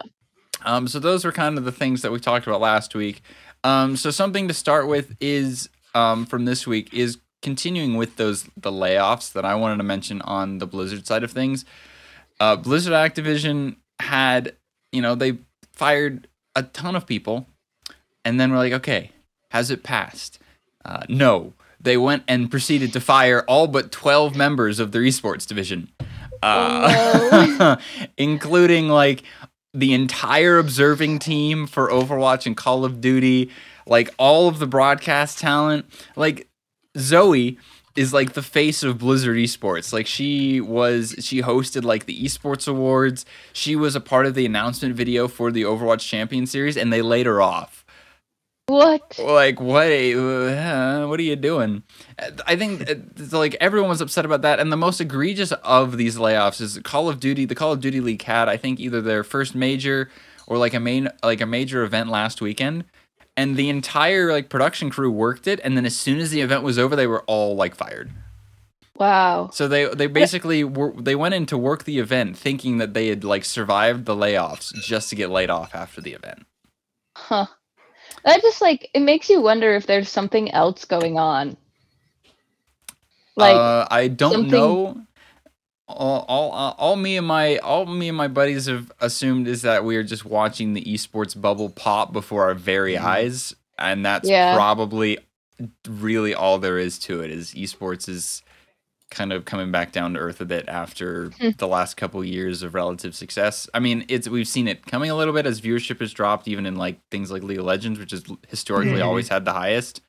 um 0.64 0.88
so 0.88 0.98
those 0.98 1.24
were 1.24 1.30
kind 1.30 1.56
of 1.56 1.64
the 1.64 1.70
things 1.70 2.02
that 2.02 2.10
we 2.10 2.18
talked 2.18 2.48
about 2.48 2.60
last 2.60 2.94
week 2.96 3.22
um 3.62 3.96
so 3.96 4.10
something 4.10 4.48
to 4.48 4.54
start 4.54 4.88
with 4.88 5.14
is 5.20 5.68
um 5.94 6.26
from 6.26 6.44
this 6.46 6.66
week 6.66 6.92
is 6.92 7.18
continuing 7.42 7.96
with 7.96 8.16
those 8.16 8.42
the 8.56 8.72
layoffs 8.72 9.32
that 9.34 9.44
i 9.44 9.54
wanted 9.54 9.76
to 9.76 9.84
mention 9.84 10.20
on 10.22 10.58
the 10.58 10.66
blizzard 10.66 11.06
side 11.06 11.22
of 11.22 11.30
things 11.30 11.64
uh 12.40 12.56
blizzard 12.56 12.92
activision 12.92 13.76
had 14.00 14.54
you 14.92 15.00
know 15.00 15.14
they 15.14 15.38
fired 15.72 16.28
a 16.56 16.62
ton 16.62 16.96
of 16.96 17.06
people 17.06 17.46
and 18.24 18.38
then 18.38 18.50
we're 18.50 18.58
like 18.58 18.72
okay 18.72 19.10
has 19.54 19.70
it 19.70 19.84
passed? 19.84 20.40
Uh, 20.84 21.02
no. 21.08 21.52
They 21.80 21.96
went 21.96 22.24
and 22.26 22.50
proceeded 22.50 22.92
to 22.94 23.00
fire 23.00 23.44
all 23.46 23.68
but 23.68 23.92
12 23.92 24.34
members 24.34 24.80
of 24.80 24.90
their 24.90 25.02
esports 25.02 25.46
division. 25.46 25.92
Uh, 26.42 27.76
including 28.18 28.88
like 28.88 29.22
the 29.72 29.94
entire 29.94 30.58
observing 30.58 31.20
team 31.20 31.68
for 31.68 31.88
Overwatch 31.88 32.46
and 32.46 32.56
Call 32.56 32.84
of 32.84 33.00
Duty, 33.00 33.48
like 33.86 34.12
all 34.18 34.48
of 34.48 34.58
the 34.58 34.66
broadcast 34.66 35.38
talent. 35.38 35.86
Like 36.16 36.48
Zoe 36.98 37.56
is 37.96 38.12
like 38.12 38.32
the 38.32 38.42
face 38.42 38.82
of 38.82 38.98
Blizzard 38.98 39.36
Esports. 39.36 39.92
Like 39.92 40.06
she 40.06 40.60
was 40.60 41.14
she 41.20 41.42
hosted 41.42 41.84
like 41.84 42.06
the 42.06 42.24
Esports 42.24 42.66
Awards. 42.66 43.24
She 43.52 43.76
was 43.76 43.94
a 43.94 44.00
part 44.00 44.26
of 44.26 44.34
the 44.34 44.44
announcement 44.46 44.94
video 44.94 45.28
for 45.28 45.52
the 45.52 45.62
Overwatch 45.62 46.00
Champion 46.00 46.46
series 46.46 46.76
and 46.76 46.92
they 46.92 47.02
laid 47.02 47.26
her 47.26 47.40
off 47.40 47.84
What? 48.66 49.18
like 49.18 49.60
what 49.60 49.86
uh, 49.92 51.06
what 51.06 51.20
are 51.20 51.22
you 51.22 51.36
doing 51.36 51.82
i 52.46 52.56
think 52.56 52.82
uh, 52.90 52.94
it's 53.16 53.32
like 53.32 53.54
everyone 53.60 53.90
was 53.90 54.00
upset 54.00 54.24
about 54.24 54.40
that 54.42 54.58
and 54.58 54.72
the 54.72 54.76
most 54.76 55.00
egregious 55.00 55.52
of 55.52 55.98
these 55.98 56.16
layoffs 56.16 56.60
is 56.62 56.78
call 56.82 57.08
of 57.10 57.20
duty 57.20 57.44
the 57.44 57.54
call 57.54 57.72
of 57.72 57.80
duty 57.80 58.00
league 58.00 58.22
had 58.22 58.48
i 58.48 58.56
think 58.56 58.80
either 58.80 59.00
their 59.02 59.22
first 59.22 59.54
major 59.54 60.08
or 60.46 60.56
like 60.56 60.72
a 60.74 60.80
main 60.80 61.08
like 61.22 61.42
a 61.42 61.46
major 61.46 61.82
event 61.84 62.08
last 62.08 62.40
weekend 62.40 62.84
and 63.36 63.56
the 63.56 63.68
entire 63.68 64.32
like 64.32 64.48
production 64.48 64.90
crew 64.90 65.10
worked 65.10 65.46
it 65.46 65.60
and 65.64 65.76
then 65.76 65.86
as 65.86 65.96
soon 65.96 66.18
as 66.20 66.30
the 66.30 66.40
event 66.40 66.62
was 66.62 66.78
over 66.78 66.96
they 66.96 67.06
were 67.06 67.22
all 67.22 67.56
like 67.56 67.74
fired 67.74 68.10
Wow. 68.96 69.50
so 69.52 69.66
they 69.68 69.86
they 69.86 70.06
basically 70.06 70.62
were 70.64 70.92
they 70.96 71.16
went 71.16 71.34
in 71.34 71.46
to 71.46 71.58
work 71.58 71.84
the 71.84 71.98
event 71.98 72.36
thinking 72.38 72.78
that 72.78 72.94
they 72.94 73.08
had 73.08 73.24
like 73.24 73.44
survived 73.44 74.04
the 74.06 74.14
layoffs 74.14 74.72
just 74.74 75.10
to 75.10 75.16
get 75.16 75.30
laid 75.30 75.50
off 75.50 75.74
after 75.74 76.00
the 76.00 76.12
event 76.12 76.46
Huh. 77.16 77.46
That 78.24 78.42
just 78.42 78.60
like 78.60 78.90
it 78.94 79.00
makes 79.00 79.28
you 79.30 79.40
wonder 79.40 79.74
if 79.74 79.86
there's 79.86 80.08
something 80.08 80.50
else 80.50 80.84
going 80.84 81.18
on. 81.18 81.56
Like 83.36 83.56
uh, 83.56 83.86
I 83.90 84.08
don't 84.08 84.48
know. 84.48 85.00
All, 85.86 86.24
all, 86.28 86.52
uh, 86.52 86.70
all 86.78 86.96
me 86.96 87.18
and 87.18 87.26
my, 87.26 87.58
all 87.58 87.84
me 87.84 88.08
and 88.08 88.16
my 88.16 88.28
buddies 88.28 88.66
have 88.66 88.90
assumed 89.00 89.46
is 89.46 89.62
that 89.62 89.84
we 89.84 89.96
are 89.96 90.02
just 90.02 90.24
watching 90.24 90.72
the 90.72 90.82
esports 90.84 91.38
bubble 91.38 91.68
pop 91.68 92.12
before 92.12 92.44
our 92.44 92.54
very 92.54 92.94
Mhm. 92.94 93.00
eyes, 93.02 93.54
and 93.78 94.04
that's 94.04 94.26
Yeah. 94.28 94.54
probably 94.54 95.18
really 95.86 96.34
all 96.34 96.58
there 96.58 96.78
is 96.78 96.98
to 97.00 97.20
it. 97.20 97.30
Is 97.30 97.52
esports 97.52 98.08
is 98.08 98.42
kind 99.10 99.30
of 99.32 99.44
coming 99.44 99.70
back 99.70 99.92
down 99.92 100.14
to 100.14 100.18
earth 100.20 100.40
a 100.40 100.44
bit 100.46 100.66
after 100.68 101.30
Hmm. 101.38 101.50
the 101.58 101.68
last 101.68 101.96
couple 101.98 102.24
years 102.24 102.62
of 102.62 102.74
relative 102.74 103.14
success. 103.14 103.68
I 103.74 103.78
mean, 103.78 104.06
it's 104.08 104.26
we've 104.26 104.48
seen 104.48 104.66
it 104.66 104.86
coming 104.86 105.10
a 105.10 105.14
little 105.14 105.34
bit 105.34 105.44
as 105.46 105.60
viewership 105.60 106.00
has 106.00 106.12
dropped, 106.14 106.48
even 106.48 106.64
in 106.64 106.76
like 106.76 106.98
things 107.10 107.30
like 107.30 107.42
League 107.42 107.58
of 107.58 107.66
Legends, 107.66 107.98
which 107.98 108.10
has 108.10 108.24
historically 108.48 109.00
Mhm. 109.00 109.04
always 109.04 109.28
had 109.28 109.44
the 109.44 109.52
highest, 109.52 110.00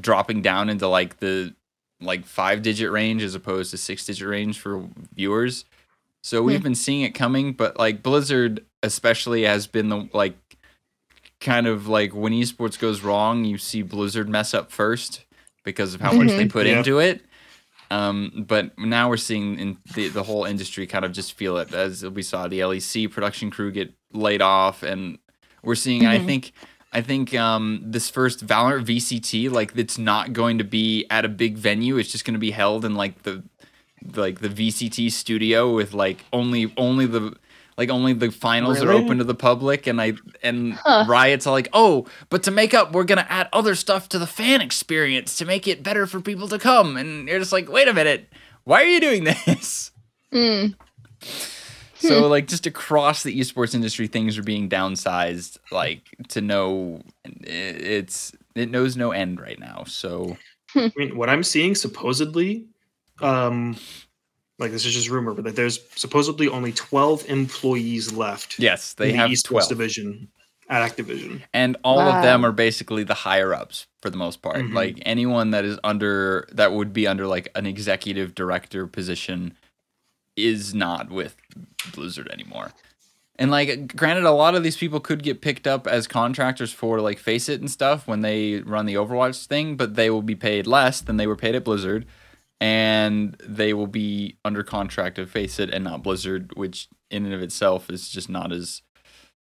dropping 0.00 0.40
down 0.42 0.70
into 0.70 0.88
like 0.88 1.18
the 1.20 1.54
like 2.02 2.24
five 2.26 2.62
digit 2.62 2.90
range 2.90 3.22
as 3.22 3.34
opposed 3.34 3.70
to 3.72 3.78
six 3.78 4.04
digit 4.06 4.28
range 4.28 4.58
for 4.58 4.88
viewers. 5.14 5.64
So 6.22 6.42
we've 6.42 6.62
been 6.62 6.74
seeing 6.74 7.02
it 7.02 7.14
coming, 7.14 7.52
but 7.52 7.78
like 7.78 8.02
Blizzard 8.02 8.64
especially 8.82 9.42
has 9.42 9.66
been 9.66 9.88
the 9.88 10.08
like 10.12 10.34
kind 11.40 11.66
of 11.66 11.88
like 11.88 12.14
when 12.14 12.32
esports 12.32 12.78
goes 12.78 13.02
wrong, 13.02 13.44
you 13.44 13.58
see 13.58 13.82
Blizzard 13.82 14.28
mess 14.28 14.54
up 14.54 14.70
first 14.70 15.24
because 15.64 15.94
of 15.94 16.00
how 16.00 16.12
much 16.12 16.28
they 16.28 16.44
Mhm. 16.44 16.50
put 16.50 16.66
Yeah. 16.66 16.78
into 16.78 16.98
it. 17.00 17.24
Um, 17.90 18.44
but 18.48 18.78
now 18.78 19.08
we're 19.08 19.16
seeing 19.16 19.58
in 19.58 19.78
the, 19.94 20.08
the 20.08 20.22
whole 20.22 20.44
industry 20.44 20.86
kind 20.86 21.04
of 21.04 21.12
just 21.12 21.34
feel 21.34 21.58
it 21.58 21.74
as 21.74 22.04
we 22.06 22.22
saw 22.22 22.48
the 22.48 22.60
LEC 22.60 23.06
production 23.10 23.50
crew 23.50 23.70
get 23.70 23.92
laid 24.12 24.40
off, 24.40 24.82
and 24.82 25.18
we're 25.62 25.74
seeing. 25.74 26.06
I 26.06 26.18
Mhm. 26.18 26.26
think, 26.26 26.52
I 26.92 27.00
think 27.00 27.34
um, 27.34 27.80
this 27.84 28.10
first 28.10 28.46
Valorant 28.46 28.84
VCT, 28.84 29.50
like 29.50 29.72
it's 29.76 29.96
not 29.98 30.32
going 30.32 30.58
to 30.58 30.64
be 30.64 31.06
at 31.10 31.24
a 31.24 31.28
big 31.28 31.56
venue. 31.56 31.96
It's 31.96 32.12
just 32.12 32.24
going 32.24 32.34
to 32.34 32.40
be 32.40 32.50
held 32.50 32.84
in 32.84 32.94
like 32.94 33.22
the 33.22 33.42
like 34.14 34.40
the 34.40 34.48
VCT 34.48 35.10
studio 35.12 35.72
with 35.74 35.94
like 35.94 36.24
only 36.32 36.72
only 36.76 37.06
the 37.06 37.34
like 37.78 37.88
only 37.88 38.12
the 38.12 38.30
finals 38.30 38.82
are 38.82 38.92
open 38.92 39.18
to 39.18 39.24
the 39.24 39.34
public 39.34 39.86
and 39.86 40.00
I 40.00 40.12
and 40.42 40.74
Huh. 40.74 41.06
Riot's 41.08 41.46
are 41.46 41.52
like, 41.52 41.68
"Oh, 41.72 42.06
but 42.28 42.42
to 42.42 42.50
make 42.50 42.74
up, 42.74 42.92
we're 42.92 43.04
going 43.04 43.24
to 43.24 43.32
add 43.32 43.48
other 43.52 43.74
stuff 43.74 44.08
to 44.10 44.18
the 44.18 44.26
fan 44.26 44.60
experience 44.60 45.36
to 45.36 45.46
make 45.46 45.66
it 45.66 45.82
better 45.82 46.06
for 46.06 46.20
people 46.20 46.48
to 46.48 46.58
come." 46.58 46.98
And 46.98 47.26
you're 47.28 47.38
just 47.38 47.52
like, 47.52 47.70
"Wait 47.70 47.88
a 47.88 47.94
minute. 47.94 48.28
Why 48.64 48.82
are 48.82 48.86
you 48.86 49.00
doing 49.00 49.24
this?" 49.46 49.92
mm, 50.30 50.74
So 52.08 52.26
like 52.28 52.46
just 52.48 52.66
across 52.66 53.22
the 53.22 53.38
esports 53.38 53.74
industry 53.74 54.06
things 54.06 54.36
are 54.38 54.42
being 54.42 54.68
downsized 54.68 55.58
like 55.70 56.02
to 56.28 56.40
no 56.40 57.00
it's 57.24 58.32
it 58.54 58.70
knows 58.70 58.96
no 58.96 59.12
end 59.12 59.40
right 59.40 59.58
now. 59.58 59.84
So 59.86 60.36
I 60.74 60.92
mean, 60.96 61.16
what 61.16 61.28
I'm 61.28 61.42
seeing 61.42 61.74
supposedly, 61.74 62.66
um, 63.20 63.76
like 64.58 64.70
this 64.70 64.84
is 64.86 64.94
just 64.94 65.08
rumor, 65.10 65.34
but 65.34 65.44
that 65.44 65.56
there's 65.56 65.80
supposedly 65.96 66.48
only 66.48 66.72
12 66.72 67.28
employees 67.28 68.12
left. 68.12 68.58
yes, 68.58 68.94
they 68.94 69.10
in 69.10 69.16
have 69.16 69.28
the 69.28 69.34
esports 69.36 69.66
12. 69.66 69.68
division 69.68 70.28
at 70.68 70.88
Activision. 70.90 71.42
and 71.52 71.76
all 71.84 71.98
of 72.00 72.22
them 72.22 72.46
are 72.46 72.52
basically 72.52 73.04
the 73.04 73.12
higher 73.14 73.52
ups 73.52 73.86
for 74.00 74.08
the 74.10 74.16
most 74.16 74.40
part 74.42 74.56
Mhm. 74.56 74.72
like 74.72 74.96
anyone 75.02 75.50
that 75.50 75.64
is 75.64 75.78
under 75.84 76.48
that 76.52 76.72
would 76.72 76.92
be 76.92 77.06
under 77.06 77.26
like 77.26 77.48
an 77.56 77.66
executive 77.66 78.34
director 78.34 78.86
position 78.86 79.54
is 80.36 80.74
not 80.74 81.10
with 81.10 81.36
blizzard 81.92 82.28
anymore 82.30 82.72
and 83.36 83.50
like 83.50 83.96
granted 83.96 84.24
a 84.24 84.30
lot 84.30 84.54
of 84.54 84.62
these 84.62 84.76
people 84.76 85.00
could 85.00 85.22
get 85.22 85.40
picked 85.40 85.66
up 85.66 85.86
as 85.86 86.06
contractors 86.06 86.72
for 86.72 87.00
like 87.00 87.18
FACEIT 87.18 87.60
and 87.60 87.70
stuff 87.70 88.06
when 88.06 88.20
they 88.20 88.60
run 88.60 88.86
the 88.86 88.94
overwatch 88.94 89.46
thing 89.46 89.76
but 89.76 89.94
they 89.94 90.10
will 90.10 90.22
be 90.22 90.34
paid 90.34 90.66
less 90.66 91.00
than 91.00 91.16
they 91.16 91.26
were 91.26 91.36
paid 91.36 91.54
at 91.54 91.64
blizzard 91.64 92.06
and 92.60 93.36
they 93.46 93.74
will 93.74 93.88
be 93.88 94.36
under 94.44 94.62
contract 94.62 95.18
of 95.18 95.30
FACEIT 95.30 95.70
and 95.72 95.84
not 95.84 96.02
blizzard 96.02 96.52
which 96.56 96.88
in 97.10 97.24
and 97.24 97.34
of 97.34 97.42
itself 97.42 97.90
is 97.90 98.08
just 98.08 98.28
not 98.28 98.52
as 98.52 98.82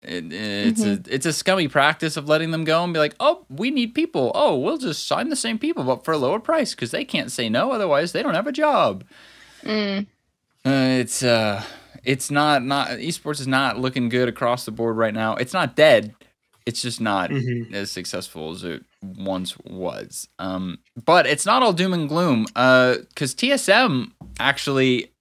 it, 0.07 0.31
it's 0.31 0.83
a 0.83 1.01
it's 1.07 1.25
a 1.25 1.33
scummy 1.33 1.67
practice 1.67 2.17
of 2.17 2.29
letting 2.29 2.51
them 2.51 2.63
go 2.63 2.83
and 2.83 2.93
be 2.93 2.99
like, 2.99 3.15
oh, 3.19 3.45
we 3.49 3.71
need 3.71 3.95
people. 3.95 4.31
Oh, 4.35 4.57
we'll 4.57 4.77
just 4.77 5.07
sign 5.07 5.29
the 5.29 5.35
same 5.35 5.57
people, 5.57 5.83
but 5.83 6.05
for 6.05 6.13
a 6.13 6.17
lower 6.17 6.39
price 6.39 6.75
because 6.75 6.91
they 6.91 7.05
can't 7.05 7.31
say 7.31 7.49
no. 7.49 7.71
Otherwise, 7.71 8.11
they 8.11 8.21
don't 8.21 8.35
have 8.35 8.47
a 8.47 8.51
job. 8.51 9.03
mm, 9.63 10.05
Uh, 10.65 10.97
it's 10.99 11.21
uh, 11.23 11.63
it's 12.03 12.31
not 12.31 12.63
not 12.63 12.89
esports 12.89 13.39
is 13.39 13.47
not 13.47 13.77
looking 13.79 14.09
good 14.09 14.27
across 14.27 14.65
the 14.65 14.71
board 14.71 14.97
right 14.97 15.13
now. 15.13 15.35
It's 15.35 15.53
not 15.53 15.75
dead. 15.75 16.15
It's 16.65 16.81
just 16.81 16.99
not 16.99 17.29
Mhm. 17.29 17.71
as 17.73 17.91
successful 17.91 18.49
as 18.51 18.63
it 18.63 18.83
once 19.03 19.55
was. 19.65 20.27
Um, 20.39 20.79
but 21.05 21.27
it's 21.27 21.45
not 21.45 21.61
all 21.61 21.73
doom 21.73 21.93
and 21.93 22.09
gloom. 22.09 22.47
Uh, 22.55 22.95
because 23.09 23.35
TSM 23.35 24.13
actually, 24.39 25.11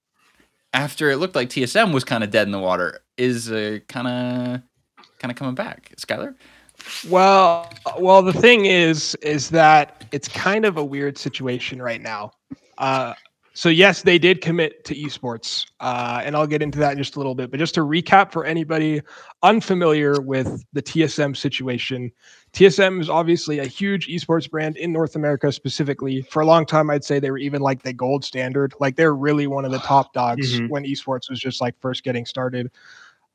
after 0.73 1.11
it 1.11 1.19
looked 1.19 1.35
like 1.37 1.51
TSM 1.51 1.93
was 1.93 2.05
kind 2.05 2.25
of 2.25 2.31
dead 2.31 2.47
in 2.49 2.53
the 2.53 2.59
water, 2.59 3.01
is 3.19 3.53
uh, 3.53 3.81
kind 3.89 4.07
of 4.09 4.63
kind 5.19 5.31
of 5.31 5.37
coming 5.37 5.55
back. 5.55 5.93
Skyler. 5.99 6.35
Well, 7.09 7.71
well, 7.99 8.23
the 8.23 8.33
thing 8.33 8.65
is, 8.65 9.15
is 9.17 9.51
that 9.51 10.05
it's 10.13 10.29
kind 10.29 10.65
of 10.65 10.77
a 10.79 10.85
weird 10.85 11.17
situation 11.19 11.81
right 11.81 12.01
now. 12.01 12.33
Uh, 12.79 13.15
so 13.55 13.69
yes, 13.69 14.03
they 14.03 14.19
did 14.19 14.41
commit 14.41 14.85
to 14.85 14.95
esports, 14.95 15.65
uh, 15.79 16.21
and 16.25 16.35
I'll 16.37 16.47
get 16.47 16.61
into 16.61 16.79
that 16.81 16.93
in 16.93 16.99
just 16.99 17.15
a 17.15 17.19
little 17.21 17.37
bit. 17.37 17.51
But 17.53 17.59
just 17.59 17.75
to 17.77 17.83
recap 17.83 18.33
for 18.33 18.45
anybody 18.45 19.01
unfamiliar 19.45 20.21
with 20.21 20.65
the 20.73 20.83
TSM 20.83 21.37
situation, 21.37 22.11
TSM 22.53 23.01
is 23.01 23.09
obviously 23.09 23.61
a 23.61 23.67
huge 23.67 24.09
esports 24.09 24.51
brand 24.51 24.77
in 24.77 24.93
North 24.93 25.15
America 25.15 25.53
specifically. 25.53 26.23
For 26.23 26.43
a 26.43 26.47
long 26.47 26.67
time, 26.67 26.91
I'd 26.91 27.05
say 27.05 27.21
they 27.21 27.31
were 27.31 27.39
even 27.39 27.63
like 27.63 27.83
the 27.83 27.93
gold 27.93 28.25
standard. 28.25 28.75
Like 28.81 28.97
they're 28.97 29.15
really 29.15 29.47
one 29.47 29.65
of 29.65 29.71
the 29.71 29.79
top 29.79 30.13
dogs 30.15 30.61
Mhm. 30.61 30.69
when 30.71 30.85
esports 30.85 31.31
was 31.31 31.39
just 31.39 31.61
like 31.61 31.79
first 31.81 32.03
getting 32.03 32.27
started 32.27 32.71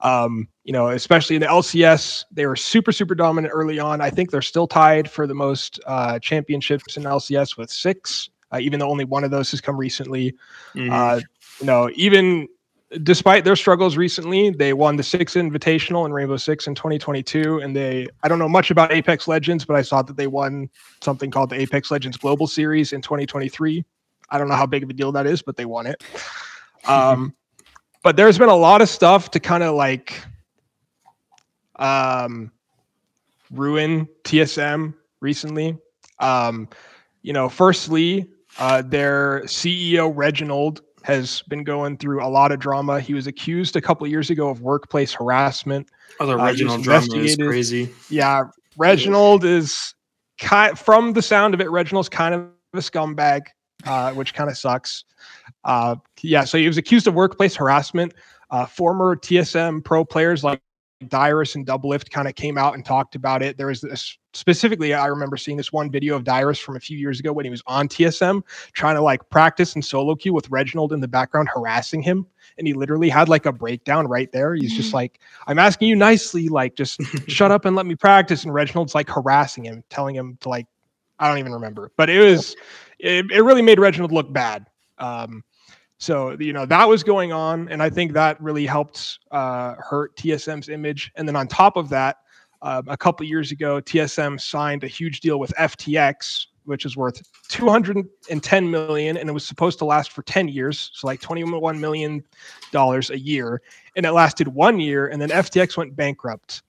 um, 0.01 0.47
you 0.63 0.71
know, 0.71 0.87
especially 0.89 1.35
in 1.35 1.41
the 1.41 1.47
LCS, 1.47 2.25
they 2.31 2.45
were 2.45 2.55
super, 2.55 2.91
super 2.91 3.15
dominant 3.15 3.51
early 3.53 3.79
on. 3.79 3.99
I 4.01 4.09
think 4.09 4.31
they're 4.31 4.41
still 4.41 4.67
tied 4.67 5.09
for 5.09 5.27
the 5.27 5.33
most 5.33 5.79
uh, 5.85 6.19
championships 6.19 6.95
in 6.95 7.03
LCS 7.03 7.57
with 7.57 7.69
six. 7.69 8.29
Uh, 8.51 8.59
even 8.59 8.79
though 8.79 8.89
only 8.89 9.05
one 9.05 9.23
of 9.23 9.31
those 9.31 9.51
has 9.51 9.61
come 9.61 9.77
recently. 9.77 10.35
Mhm. 10.75 10.91
Uh, 10.91 11.21
you 11.59 11.65
know, 11.65 11.89
even 11.95 12.47
despite 13.03 13.43
their 13.43 13.55
struggles 13.55 13.97
recently, 13.97 14.49
they 14.49 14.73
won 14.73 14.95
the 14.95 15.03
Six 15.03 15.35
Invitational 15.35 16.05
in 16.05 16.13
Rainbow 16.13 16.37
Six 16.37 16.67
in 16.67 16.75
2022, 16.75 17.59
and 17.59 17.75
they 17.75 18.07
I 18.23 18.27
don't 18.27 18.39
know 18.39 18.49
much 18.49 18.71
about 18.71 18.91
Apex 18.91 19.27
Legends, 19.27 19.65
but 19.65 19.75
I 19.75 19.81
saw 19.81 20.01
that 20.01 20.17
they 20.17 20.27
won 20.27 20.69
something 21.01 21.29
called 21.29 21.49
the 21.51 21.59
Apex 21.59 21.91
Legends 21.91 22.17
Global 22.17 22.47
Series 22.47 22.93
in 22.93 23.01
2023. 23.01 23.85
I 24.31 24.37
don't 24.37 24.47
know 24.47 24.55
how 24.55 24.65
big 24.65 24.83
of 24.83 24.89
a 24.89 24.93
deal 24.93 25.11
that 25.11 25.25
is, 25.25 25.41
but 25.41 25.55
they 25.57 25.65
won 25.65 25.87
it. 25.87 26.03
Um, 26.85 27.35
but 28.03 28.15
there's 28.15 28.37
been 28.37 28.49
a 28.49 28.55
lot 28.55 28.81
of 28.81 28.87
stuff 28.87 29.31
to 29.31 29.39
kind 29.39 29.63
of 29.63 29.75
like 29.75 30.23
um, 31.75 32.51
ruin 33.51 34.07
TSM 34.23 34.93
recently. 35.19 35.77
Um, 36.19 36.69
you 37.21 37.33
know, 37.33 37.49
firstly, 37.49 38.29
uh, 38.57 38.81
their 38.81 39.41
CEO 39.41 40.11
Reginald 40.13 40.81
has 41.03 41.41
been 41.43 41.63
going 41.63 41.97
through 41.97 42.23
a 42.23 42.27
lot 42.27 42.51
of 42.51 42.59
drama. 42.59 42.99
He 42.99 43.13
was 43.13 43.27
accused 43.27 43.75
a 43.75 43.81
couple 43.81 44.05
years 44.07 44.29
ago 44.29 44.49
of 44.49 44.61
workplace 44.61 45.13
harassment. 45.13 45.89
oh, 46.19 46.25
the 46.25 46.33
uh, 46.33 46.37
was 46.37 46.51
original 46.51 46.77
drama 46.77 47.15
is 47.15 47.35
crazy. 47.35 47.89
Yeah, 48.09 48.43
Reginald 48.77 49.45
is 49.45 49.93
kind 50.39 50.77
from 50.77 51.13
the 51.13 51.21
sound 51.21 51.53
of 51.53 51.61
it. 51.61 51.69
Reginald's 51.69 52.09
kind 52.09 52.33
of 52.33 52.47
a 52.73 52.77
scumbag, 52.77 53.41
uh, 53.85 54.13
which 54.13 54.33
kind 54.33 54.49
of 54.49 54.57
sucks. 54.57 55.05
Uh, 55.63 55.95
yeah, 56.21 56.43
so 56.43 56.57
he 56.57 56.67
was 56.67 56.77
accused 56.77 57.07
of 57.07 57.13
workplace 57.13 57.55
harassment. 57.55 58.13
Uh, 58.51 58.65
former 58.65 59.15
TSM 59.15 59.83
pro 59.83 60.03
players 60.03 60.43
like 60.43 60.61
Dyrus 61.07 61.55
and 61.55 61.65
Doublelift 61.65 62.09
kind 62.09 62.27
of 62.27 62.35
came 62.35 62.57
out 62.57 62.73
and 62.73 62.85
talked 62.85 63.15
about 63.15 63.41
it. 63.41 63.57
There 63.57 63.67
was 63.67 63.81
this 63.81 64.17
specifically, 64.33 64.93
I 64.93 65.07
remember 65.07 65.37
seeing 65.37 65.57
this 65.57 65.71
one 65.71 65.89
video 65.89 66.15
of 66.15 66.23
Dyrus 66.23 66.59
from 66.59 66.75
a 66.75 66.79
few 66.79 66.97
years 66.97 67.19
ago 67.19 67.31
when 67.31 67.45
he 67.45 67.51
was 67.51 67.63
on 67.67 67.87
TSM 67.87 68.41
trying 68.73 68.95
to 68.95 69.01
like 69.01 69.27
practice 69.29 69.73
and 69.75 69.83
solo 69.83 70.15
queue 70.15 70.33
with 70.33 70.49
Reginald 70.49 70.91
in 70.91 70.99
the 70.99 71.07
background 71.07 71.49
harassing 71.53 72.01
him. 72.01 72.27
And 72.57 72.67
he 72.67 72.73
literally 72.73 73.09
had 73.09 73.29
like 73.29 73.45
a 73.45 73.53
breakdown 73.53 74.07
right 74.07 74.31
there. 74.31 74.55
He's 74.55 74.75
just 74.75 74.93
like, 74.93 75.19
I'm 75.47 75.57
asking 75.57 75.87
you 75.87 75.95
nicely, 75.95 76.49
like 76.49 76.75
just 76.75 77.01
shut 77.27 77.51
up 77.51 77.63
and 77.65 77.75
let 77.75 77.85
me 77.85 77.95
practice. 77.95 78.43
And 78.43 78.53
Reginald's 78.53 78.93
like 78.93 79.09
harassing 79.09 79.65
him, 79.65 79.83
telling 79.89 80.15
him 80.15 80.37
to 80.41 80.49
like, 80.49 80.67
I 81.17 81.29
don't 81.29 81.37
even 81.37 81.53
remember, 81.53 81.91
but 81.95 82.09
it 82.09 82.19
was, 82.19 82.55
it, 82.99 83.25
it 83.31 83.41
really 83.41 83.61
made 83.61 83.79
Reginald 83.79 84.11
look 84.11 84.31
bad. 84.31 84.67
Um, 84.97 85.43
so 85.99 86.35
you 86.39 86.53
know 86.53 86.65
that 86.65 86.87
was 86.87 87.03
going 87.03 87.33
on, 87.33 87.67
and 87.69 87.83
I 87.83 87.89
think 87.89 88.13
that 88.13 88.41
really 88.41 88.65
helped 88.65 89.19
uh, 89.31 89.75
hurt 89.75 90.15
TSM's 90.15 90.69
image. 90.69 91.11
And 91.15 91.27
then 91.27 91.35
on 91.35 91.47
top 91.47 91.75
of 91.75 91.89
that, 91.89 92.17
um, 92.61 92.87
a 92.87 92.95
couple 92.95 93.25
years 93.25 93.51
ago, 93.51 93.81
TSM 93.81 94.39
signed 94.39 94.85
a 94.85 94.87
huge 94.87 95.19
deal 95.19 95.39
with 95.39 95.53
FTX, 95.59 96.47
which 96.63 96.85
is 96.85 96.95
worth 96.95 97.21
210 97.49 98.71
million, 98.71 99.17
and 99.17 99.29
it 99.29 99.33
was 99.33 99.45
supposed 99.45 99.77
to 99.79 99.85
last 99.85 100.13
for 100.13 100.23
10 100.23 100.47
years, 100.47 100.89
so 100.93 101.05
like 101.05 101.19
21 101.19 101.79
million 101.79 102.23
dollars 102.71 103.09
a 103.09 103.19
year. 103.19 103.61
And 103.97 104.05
it 104.05 104.11
lasted 104.13 104.47
one 104.47 104.79
year, 104.79 105.07
and 105.07 105.21
then 105.21 105.29
FTX 105.29 105.75
went 105.75 105.97
bankrupt. 105.97 106.63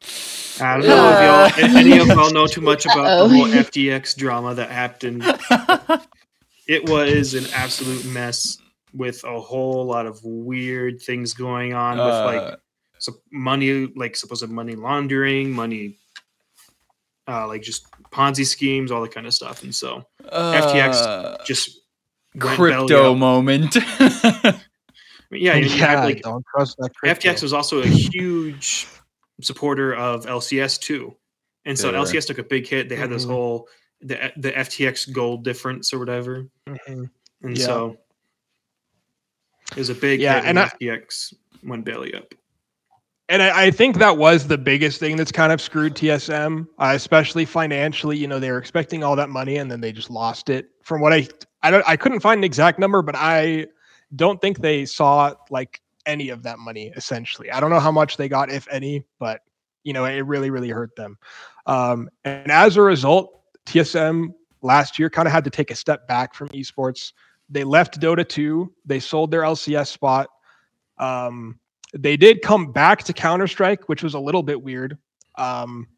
I 0.60 0.76
don't 0.76 0.88
know 0.88 1.48
if 1.48 1.56
y'all, 1.58 1.76
any 1.76 1.98
of 1.98 2.08
y'all 2.08 2.32
know 2.32 2.48
too 2.48 2.60
much 2.60 2.84
about 2.84 2.98
Uh-oh. 2.98 3.28
the 3.28 3.34
whole 3.36 3.46
FTX 3.46 4.16
drama 4.16 4.54
that 4.54 4.70
happened. 4.70 5.22
It 6.70 6.88
was 6.88 7.34
an 7.34 7.46
absolute 7.52 8.04
mess 8.04 8.58
with 8.94 9.22
a 9.24 9.40
whole 9.40 9.84
lot 9.84 10.06
of 10.06 10.22
weird 10.24 11.00
things 11.02 11.32
going 11.34 11.74
on 11.74 11.98
with 11.98 12.06
like 12.06 12.42
Uh, 12.54 12.56
so 12.98 13.12
money, 13.32 13.86
like 13.96 14.14
supposed 14.16 14.48
money 14.48 14.74
laundering, 14.76 15.50
money, 15.52 15.96
uh, 17.28 17.46
like 17.46 17.62
just 17.62 17.86
Ponzi 18.10 18.44
schemes, 18.44 18.90
all 18.90 19.00
that 19.02 19.12
kind 19.14 19.26
of 19.26 19.32
stuff. 19.34 19.62
And 19.62 19.74
so 19.74 20.04
uh, 20.30 20.52
FTX 20.52 20.94
uh, 20.96 21.36
just 21.44 21.80
went 22.34 22.42
belly 22.44 22.56
crypto 22.56 23.12
up. 23.12 23.18
moment. 23.18 23.76
Yeah, 25.32 25.54
you 25.54 25.66
yeah, 25.66 25.86
had, 25.86 26.04
like 26.04 26.22
don't 26.22 26.44
trust 26.54 26.76
that. 26.78 26.92
crypto. 26.94 27.28
FTX 27.30 27.42
was 27.42 27.52
also 27.52 27.82
a 27.82 27.86
huge 27.86 28.88
supporter 29.40 29.94
of 29.94 30.26
LCS 30.26 30.80
too, 30.80 31.14
and 31.64 31.78
so 31.78 31.92
They 31.92 31.98
were. 31.98 32.04
LCS 32.04 32.26
took 32.26 32.38
a 32.38 32.42
big 32.42 32.66
hit. 32.66 32.88
They 32.88 32.96
had 32.96 33.10
this 33.10 33.24
Mhm. 33.26 33.30
whole 33.30 33.68
the 34.00 34.32
the 34.36 34.50
FTX 34.50 35.12
gold 35.12 35.44
difference 35.44 35.92
or 35.92 36.00
whatever, 36.00 36.48
Mhm. 36.68 37.10
and 37.42 37.56
Yeah. 37.56 37.64
so 37.64 37.96
was 39.76 39.88
a 39.90 39.94
big 39.94 40.20
Yeah, 40.20 40.42
and 40.44 40.58
I- 40.58 40.68
FTX 40.68 41.34
went 41.62 41.84
belly 41.84 42.14
up. 42.14 42.34
and 43.28 43.42
I, 43.42 43.66
I 43.66 43.70
think 43.70 43.98
that 43.98 44.16
was 44.16 44.48
the 44.48 44.58
biggest 44.58 44.98
thing 44.98 45.16
that's 45.16 45.32
kind 45.32 45.52
of 45.52 45.60
screwed 45.60 45.94
TSM, 45.94 46.66
uh, 46.78 46.92
especially 46.94 47.44
financially. 47.44 48.16
You 48.16 48.26
know, 48.28 48.38
they 48.38 48.50
were 48.50 48.58
expecting 48.58 49.04
all 49.04 49.14
that 49.16 49.28
money 49.30 49.56
and 49.56 49.70
then 49.70 49.80
they 49.80 49.92
just 49.92 50.10
lost 50.10 50.48
it. 50.50 50.70
From 50.82 51.00
what 51.00 51.12
I, 51.12 51.28
I 51.62 51.70
don't, 51.70 51.84
I 51.86 51.96
couldn't 51.96 52.20
find 52.20 52.38
an 52.38 52.44
exact 52.44 52.78
number, 52.78 53.02
but 53.02 53.14
I 53.16 53.66
don't 54.16 54.40
think 54.40 54.58
they 54.60 54.84
saw 54.86 55.34
like 55.50 55.80
any 56.06 56.30
of 56.30 56.42
that 56.42 56.58
money. 56.58 56.92
Essentially, 56.96 57.50
I 57.50 57.60
don't 57.60 57.70
know 57.70 57.78
how 57.78 57.92
much 57.92 58.16
they 58.16 58.28
got, 58.28 58.50
if 58.50 58.66
any, 58.70 59.04
but 59.18 59.42
you 59.84 59.92
know, 59.92 60.04
it 60.04 60.20
really, 60.22 60.50
really 60.50 60.68
hurt 60.70 60.94
them. 60.96 61.16
Um, 61.66 62.10
and 62.24 62.50
as 62.50 62.76
a 62.76 62.82
result, 62.82 63.42
TSM 63.66 64.34
last 64.62 64.98
year 64.98 65.08
kind 65.08 65.28
of 65.28 65.32
had 65.32 65.44
to 65.44 65.50
take 65.50 65.70
a 65.70 65.74
step 65.76 66.08
back 66.08 66.34
from 66.34 66.48
esports. 66.48 67.12
They 67.50 67.64
left 67.64 68.00
Dota 68.00 68.26
2. 68.26 68.72
They 68.86 69.00
sold 69.00 69.30
their 69.30 69.42
LCS 69.42 69.88
spot. 69.88 70.28
Um, 70.98 71.58
they 71.92 72.16
did 72.16 72.42
come 72.42 72.72
back 72.72 73.02
to 73.04 73.12
Counter 73.12 73.48
Strike, 73.48 73.88
which 73.88 74.02
was 74.02 74.14
a 74.14 74.20
little 74.20 74.42
bit 74.42 74.62
weird. 74.62 74.96
Um, 75.36 75.88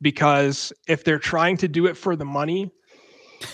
because 0.00 0.72
if 0.88 1.04
they're 1.04 1.18
trying 1.18 1.56
to 1.58 1.68
do 1.68 1.86
it 1.86 1.96
for 1.96 2.16
the 2.16 2.24
money, 2.24 2.72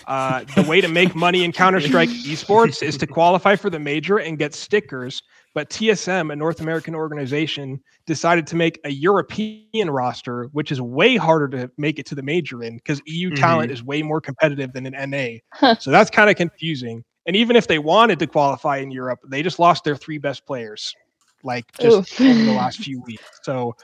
uh, 0.07 0.43
the 0.55 0.63
way 0.63 0.81
to 0.81 0.87
make 0.87 1.15
money 1.15 1.43
in 1.43 1.51
Counter 1.51 1.79
Strike 1.79 2.09
esports 2.25 2.81
is 2.81 2.97
to 2.97 3.07
qualify 3.07 3.55
for 3.55 3.69
the 3.69 3.79
major 3.79 4.17
and 4.17 4.37
get 4.37 4.53
stickers. 4.53 5.21
But 5.55 5.69
TSM, 5.69 6.31
a 6.31 6.35
North 6.35 6.61
American 6.61 6.93
organization, 6.93 7.81
decided 8.05 8.45
to 8.47 8.55
make 8.55 8.79
a 8.83 8.89
European 8.89 9.89
roster, 9.89 10.45
which 10.51 10.71
is 10.71 10.79
way 10.79 11.15
harder 11.15 11.47
to 11.49 11.71
make 11.77 11.97
it 11.97 12.05
to 12.07 12.15
the 12.15 12.21
major 12.21 12.63
in 12.63 12.77
because 12.77 13.01
EU 13.05 13.31
talent 13.31 13.71
is 13.71 13.83
way 13.83 14.03
more 14.03 14.21
competitive 14.21 14.73
than 14.73 14.85
an 14.85 15.09
NA. 15.09 15.39
Huh. 15.53 15.75
So 15.79 15.91
that's 15.91 16.09
kind 16.11 16.29
of 16.29 16.35
confusing. 16.35 17.03
And 17.25 17.35
even 17.35 17.55
if 17.55 17.67
they 17.67 17.79
wanted 17.79 18.19
to 18.19 18.27
qualify 18.27 18.77
in 18.77 18.91
Europe, 18.91 19.19
they 19.27 19.43
just 19.43 19.59
lost 19.59 19.83
their 19.83 19.95
three 19.95 20.17
best 20.17 20.45
players, 20.45 20.95
like 21.43 21.71
just 21.77 22.19
Oof. 22.19 22.21
over 22.21 22.43
the 22.43 22.53
last 22.53 22.79
few 22.79 23.01
weeks. 23.01 23.23
So 23.43 23.75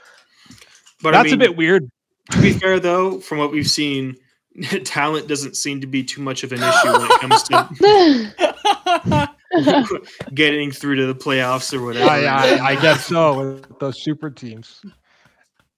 But 1.02 1.12
that's 1.12 1.26
I 1.28 1.30
mean, 1.30 1.34
a 1.34 1.38
bit 1.38 1.56
weird. 1.56 1.90
to 2.32 2.42
be 2.42 2.52
fair 2.52 2.80
though, 2.80 3.20
from 3.20 3.38
what 3.38 3.52
we've 3.52 3.70
seen, 3.70 4.16
talent 4.84 5.28
doesn't 5.28 5.56
seem 5.56 5.80
to 5.82 5.86
be 5.86 6.02
too 6.02 6.22
much 6.22 6.42
of 6.42 6.52
an 6.52 6.62
issue 6.62 6.92
when 6.92 7.10
it 7.10 7.20
comes 7.20 7.42
to 7.44 9.28
getting 10.34 10.70
through 10.72 10.96
to 10.96 11.06
the 11.06 11.14
playoffs 11.14 11.72
or 11.72 11.84
whatever. 11.84 12.10
I, 12.10 12.24
I, 12.24 12.66
I 12.68 12.80
guess 12.80 13.06
so 13.06 13.52
with 13.52 13.78
those 13.78 14.02
super 14.02 14.30
teams. 14.30 14.82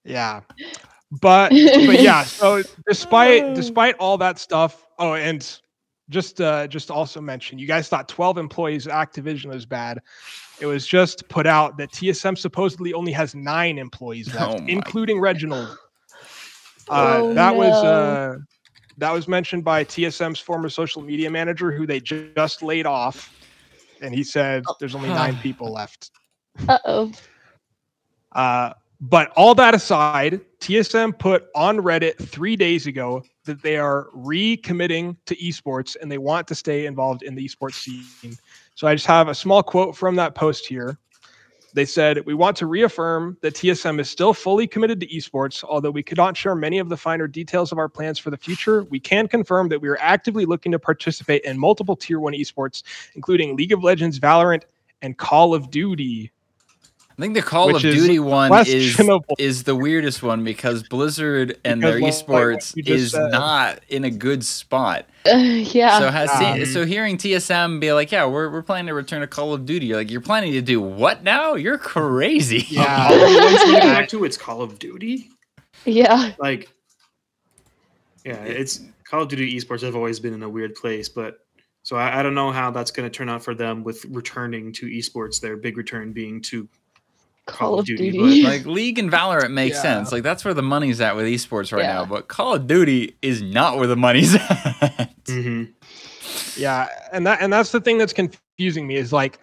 Yeah, 0.04 0.40
but 1.20 1.50
but 1.50 2.00
yeah. 2.00 2.22
So 2.24 2.62
despite 2.88 3.54
despite 3.54 3.96
all 3.96 4.16
that 4.18 4.38
stuff, 4.38 4.86
oh, 4.98 5.14
and 5.14 5.60
just 6.10 6.40
uh, 6.40 6.66
just 6.66 6.90
also 6.90 7.20
mention, 7.20 7.58
you 7.58 7.66
guys 7.66 7.88
thought 7.88 8.08
12 8.08 8.38
employees 8.38 8.86
at 8.86 8.94
Activision 8.94 9.46
was 9.46 9.66
bad. 9.66 10.00
It 10.60 10.66
was 10.66 10.86
just 10.86 11.28
put 11.28 11.46
out 11.46 11.76
that 11.78 11.90
TSM 11.92 12.36
supposedly 12.36 12.92
only 12.92 13.12
has 13.12 13.34
nine 13.34 13.78
employees 13.78 14.34
left, 14.34 14.60
Oh 14.60 14.64
including 14.66 15.20
Reginald. 15.20 15.76
Uh, 16.88 17.20
Oh, 17.20 17.34
that 17.34 17.54
was 17.54 17.84
uh, 17.84 18.38
that 18.96 19.12
was 19.12 19.28
mentioned 19.28 19.64
by 19.64 19.84
TSM's 19.84 20.40
former 20.40 20.68
social 20.68 21.02
media 21.02 21.30
manager, 21.30 21.70
who 21.70 21.86
they 21.86 22.00
just 22.00 22.62
laid 22.62 22.86
off, 22.86 23.34
and 24.00 24.14
he 24.14 24.24
said 24.24 24.64
there's 24.80 24.94
only 24.94 25.08
nine 25.10 25.36
people 25.36 25.72
left. 25.72 26.10
Uh 26.68 26.78
oh. 26.86 27.12
But 29.00 29.30
all 29.36 29.54
that 29.54 29.74
aside, 29.74 30.40
TSM 30.60 31.18
put 31.18 31.46
on 31.54 31.78
Reddit 31.78 32.16
three 32.16 32.56
days 32.56 32.86
ago 32.86 33.22
that 33.44 33.62
they 33.62 33.76
are 33.76 34.08
recommitting 34.14 35.16
to 35.26 35.36
esports 35.36 35.96
and 36.00 36.10
they 36.10 36.18
want 36.18 36.48
to 36.48 36.54
stay 36.54 36.86
involved 36.86 37.22
in 37.22 37.36
the 37.36 37.48
esports 37.48 37.74
scene. 37.74 38.36
So 38.74 38.88
I 38.88 38.94
just 38.94 39.06
have 39.06 39.28
a 39.28 39.34
small 39.34 39.62
quote 39.62 39.96
from 39.96 40.16
that 40.16 40.34
post 40.34 40.66
here. 40.66 40.98
They 41.74 41.84
said, 41.84 42.24
We 42.26 42.34
want 42.34 42.56
to 42.56 42.66
reaffirm 42.66 43.36
that 43.42 43.54
TSM 43.54 44.00
is 44.00 44.10
still 44.10 44.34
fully 44.34 44.66
committed 44.66 44.98
to 45.00 45.06
esports. 45.06 45.62
Although 45.62 45.92
we 45.92 46.02
could 46.02 46.16
not 46.16 46.36
share 46.36 46.56
many 46.56 46.80
of 46.80 46.88
the 46.88 46.96
finer 46.96 47.28
details 47.28 47.70
of 47.70 47.78
our 47.78 47.88
plans 47.88 48.18
for 48.18 48.30
the 48.30 48.36
future, 48.36 48.82
we 48.84 48.98
can 48.98 49.28
confirm 49.28 49.68
that 49.68 49.80
we 49.80 49.88
are 49.88 49.98
actively 50.00 50.44
looking 50.44 50.72
to 50.72 50.78
participate 50.78 51.44
in 51.44 51.56
multiple 51.56 51.94
tier 51.94 52.18
one 52.18 52.32
esports, 52.32 52.82
including 53.14 53.54
League 53.54 53.72
of 53.72 53.84
Legends, 53.84 54.18
Valorant, 54.18 54.64
and 55.02 55.18
Call 55.18 55.54
of 55.54 55.70
Duty. 55.70 56.32
I 57.18 57.20
think 57.20 57.34
the 57.34 57.42
Call 57.42 57.66
Which 57.72 57.82
of 57.82 57.94
Duty 57.94 58.20
one 58.20 58.52
is 58.68 58.96
is 59.38 59.64
the 59.64 59.74
weirdest 59.74 60.22
one 60.22 60.44
because 60.44 60.84
Blizzard 60.84 61.58
and 61.64 61.80
Because 61.80 61.92
their 61.92 62.00
what- 62.00 62.28
like 62.44 62.58
esports 62.60 62.88
is 62.88 63.10
said. 63.10 63.32
not 63.32 63.80
in 63.88 64.04
a 64.04 64.10
good 64.10 64.44
spot. 64.44 65.04
Uh, 65.26 65.36
yeah. 65.36 65.98
So 65.98 66.10
has 66.12 66.30
Um, 66.30 66.64
so 66.66 66.86
hearing 66.86 67.16
TSM 67.18 67.80
be 67.80 67.92
like, 67.92 68.12
yeah, 68.12 68.24
we're 68.24 68.48
we're 68.50 68.62
planning 68.62 68.86
to 68.86 68.94
return 68.94 69.20
to 69.22 69.26
Call 69.26 69.52
of 69.52 69.66
Duty. 69.66 69.86
You're 69.86 69.96
like, 69.96 70.12
you're 70.12 70.20
planning 70.20 70.52
to 70.52 70.62
do 70.62 70.80
what 70.80 71.24
now? 71.24 71.54
You're 71.54 71.76
crazy. 71.76 72.64
Yeah. 72.68 73.08
All 73.10 73.66
we 73.66 73.72
get 73.72 73.82
back 73.82 74.08
to, 74.10 74.24
it's 74.24 74.36
Call 74.36 74.62
of 74.62 74.78
Duty. 74.78 75.28
yeah. 75.84 76.32
Like, 76.38 76.68
yeah, 78.24 78.42
it's 78.44 78.80
Call 79.04 79.22
of 79.22 79.28
Duty 79.28 79.58
esports 79.58 79.82
have 79.82 79.96
always 79.96 80.20
been 80.20 80.34
in 80.34 80.42
a 80.44 80.48
weird 80.48 80.74
place, 80.76 81.08
but 81.08 81.40
So 81.82 81.96
I, 81.96 82.20
I 82.20 82.22
don't 82.22 82.34
know 82.34 82.52
how 82.52 82.70
that's 82.70 82.90
going 82.92 83.10
to 83.10 83.14
turn 83.16 83.28
out 83.28 83.42
for 83.42 83.54
them 83.54 83.82
with 83.82 84.04
returning 84.06 84.72
to 84.74 84.86
esports. 84.86 85.40
Their 85.40 85.56
big 85.56 85.76
return 85.76 86.12
being 86.12 86.40
to 86.42 86.68
Call 87.48 87.78
of 87.80 87.86
Duty. 87.86 88.10
Duty, 88.12 88.42
like 88.44 88.64
League 88.66 88.98
and 88.98 89.10
Valorant 89.10 89.50
makes 89.50 89.76
Yeah. 89.76 89.82
sense. 89.82 90.12
Like 90.12 90.22
that's 90.22 90.44
where 90.44 90.54
the 90.54 90.62
money's 90.62 91.00
at 91.00 91.16
with 91.16 91.26
esports 91.26 91.72
right 91.72 91.82
Yeah. 91.82 91.94
now. 91.94 92.04
But 92.04 92.28
Call 92.28 92.54
of 92.54 92.66
Duty 92.66 93.16
is 93.22 93.42
not 93.42 93.76
where 93.78 93.86
the 93.86 93.96
money's 93.96 94.34
at. 94.36 95.10
Mhm. 95.24 95.72
Yeah, 96.56 96.88
and 97.12 97.26
that 97.26 97.40
and 97.40 97.52
that's 97.52 97.72
the 97.72 97.80
thing 97.80 97.98
that's 97.98 98.12
confusing 98.12 98.86
me 98.86 98.96
is 98.96 99.12
like 99.12 99.38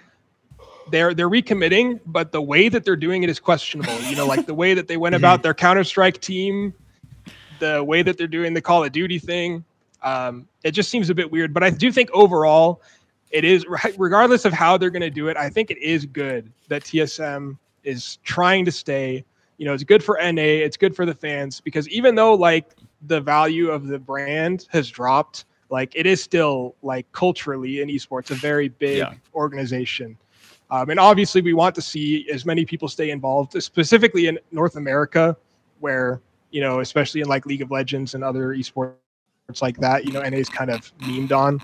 they're 0.91 1.13
they're 1.13 1.29
recommitting, 1.29 1.99
but 2.05 2.31
the 2.31 2.41
way 2.41 2.69
that 2.69 2.85
they're 2.85 2.95
doing 2.95 3.23
it 3.23 3.29
is 3.29 3.39
questionable. 3.39 3.99
You 4.01 4.15
know, 4.15 4.27
like 4.27 4.45
the 4.45 4.53
way 4.53 4.73
that 4.73 4.87
they 4.87 4.97
went 4.97 5.15
about 5.21 5.41
their 5.43 5.53
Counter 5.53 5.83
Strike 5.83 6.21
team, 6.21 6.73
the 7.59 7.83
way 7.83 8.01
that 8.03 8.17
they're 8.17 8.27
doing 8.27 8.53
the 8.53 8.61
Call 8.61 8.83
of 8.83 8.91
Duty 8.91 9.17
thing, 9.19 9.63
um, 10.03 10.47
it 10.63 10.71
just 10.71 10.89
seems 10.89 11.09
a 11.09 11.15
bit 11.15 11.31
weird. 11.31 11.53
But 11.53 11.63
I 11.63 11.69
do 11.71 11.91
think 11.91 12.09
overall, 12.13 12.81
it 13.31 13.43
is 13.43 13.65
regardless 13.97 14.45
of 14.45 14.53
how 14.53 14.77
they're 14.77 14.91
going 14.91 15.01
to 15.01 15.09
do 15.09 15.27
it. 15.27 15.37
I 15.37 15.49
think 15.49 15.71
it 15.71 15.79
is 15.79 16.05
good 16.05 16.51
that 16.67 16.83
TSM 16.83 17.57
is 17.85 18.17
trying 18.23 18.65
to 18.65 18.71
stay. 18.71 19.25
You 19.57 19.65
know, 19.65 19.73
it's 19.73 19.83
good 19.83 20.03
for 20.03 20.19
NA, 20.19 20.63
it's 20.65 20.77
good 20.77 20.95
for 20.95 21.05
the 21.05 21.15
fans 21.15 21.61
because 21.61 21.89
even 21.89 22.15
though 22.15 22.35
like 22.35 22.75
the 23.07 23.21
value 23.21 23.69
of 23.71 23.87
the 23.87 23.99
brand 23.99 24.67
has 24.71 24.89
dropped 24.89 25.45
like 25.69 25.93
it 25.95 26.05
is 26.05 26.21
still 26.21 26.75
like 26.81 27.11
culturally 27.11 27.81
in 27.81 27.89
esports 27.89 28.31
a 28.31 28.35
very 28.35 28.69
big 28.69 28.97
Yeah. 28.97 29.13
organization 29.33 30.17
um, 30.69 30.89
and 30.89 30.99
obviously 30.99 31.41
we 31.41 31.53
want 31.53 31.75
to 31.75 31.81
see 31.81 32.27
as 32.31 32.45
many 32.45 32.65
people 32.65 32.87
stay 32.87 33.11
involved 33.11 33.61
specifically 33.61 34.27
in 34.27 34.39
north 34.51 34.75
america 34.75 35.35
where 35.79 36.21
you 36.51 36.61
know 36.61 36.79
especially 36.81 37.21
in 37.21 37.27
like 37.27 37.45
league 37.45 37.61
of 37.61 37.71
legends 37.71 38.13
and 38.15 38.23
other 38.23 38.55
esports 38.55 39.01
like 39.01 39.15
that 39.19 39.41
you 39.41 39.47
know 39.53 39.59
na 39.59 39.81
is 39.81 40.49
kind 40.49 40.69
of 40.71 40.91
memed 41.03 41.31
on 41.31 41.61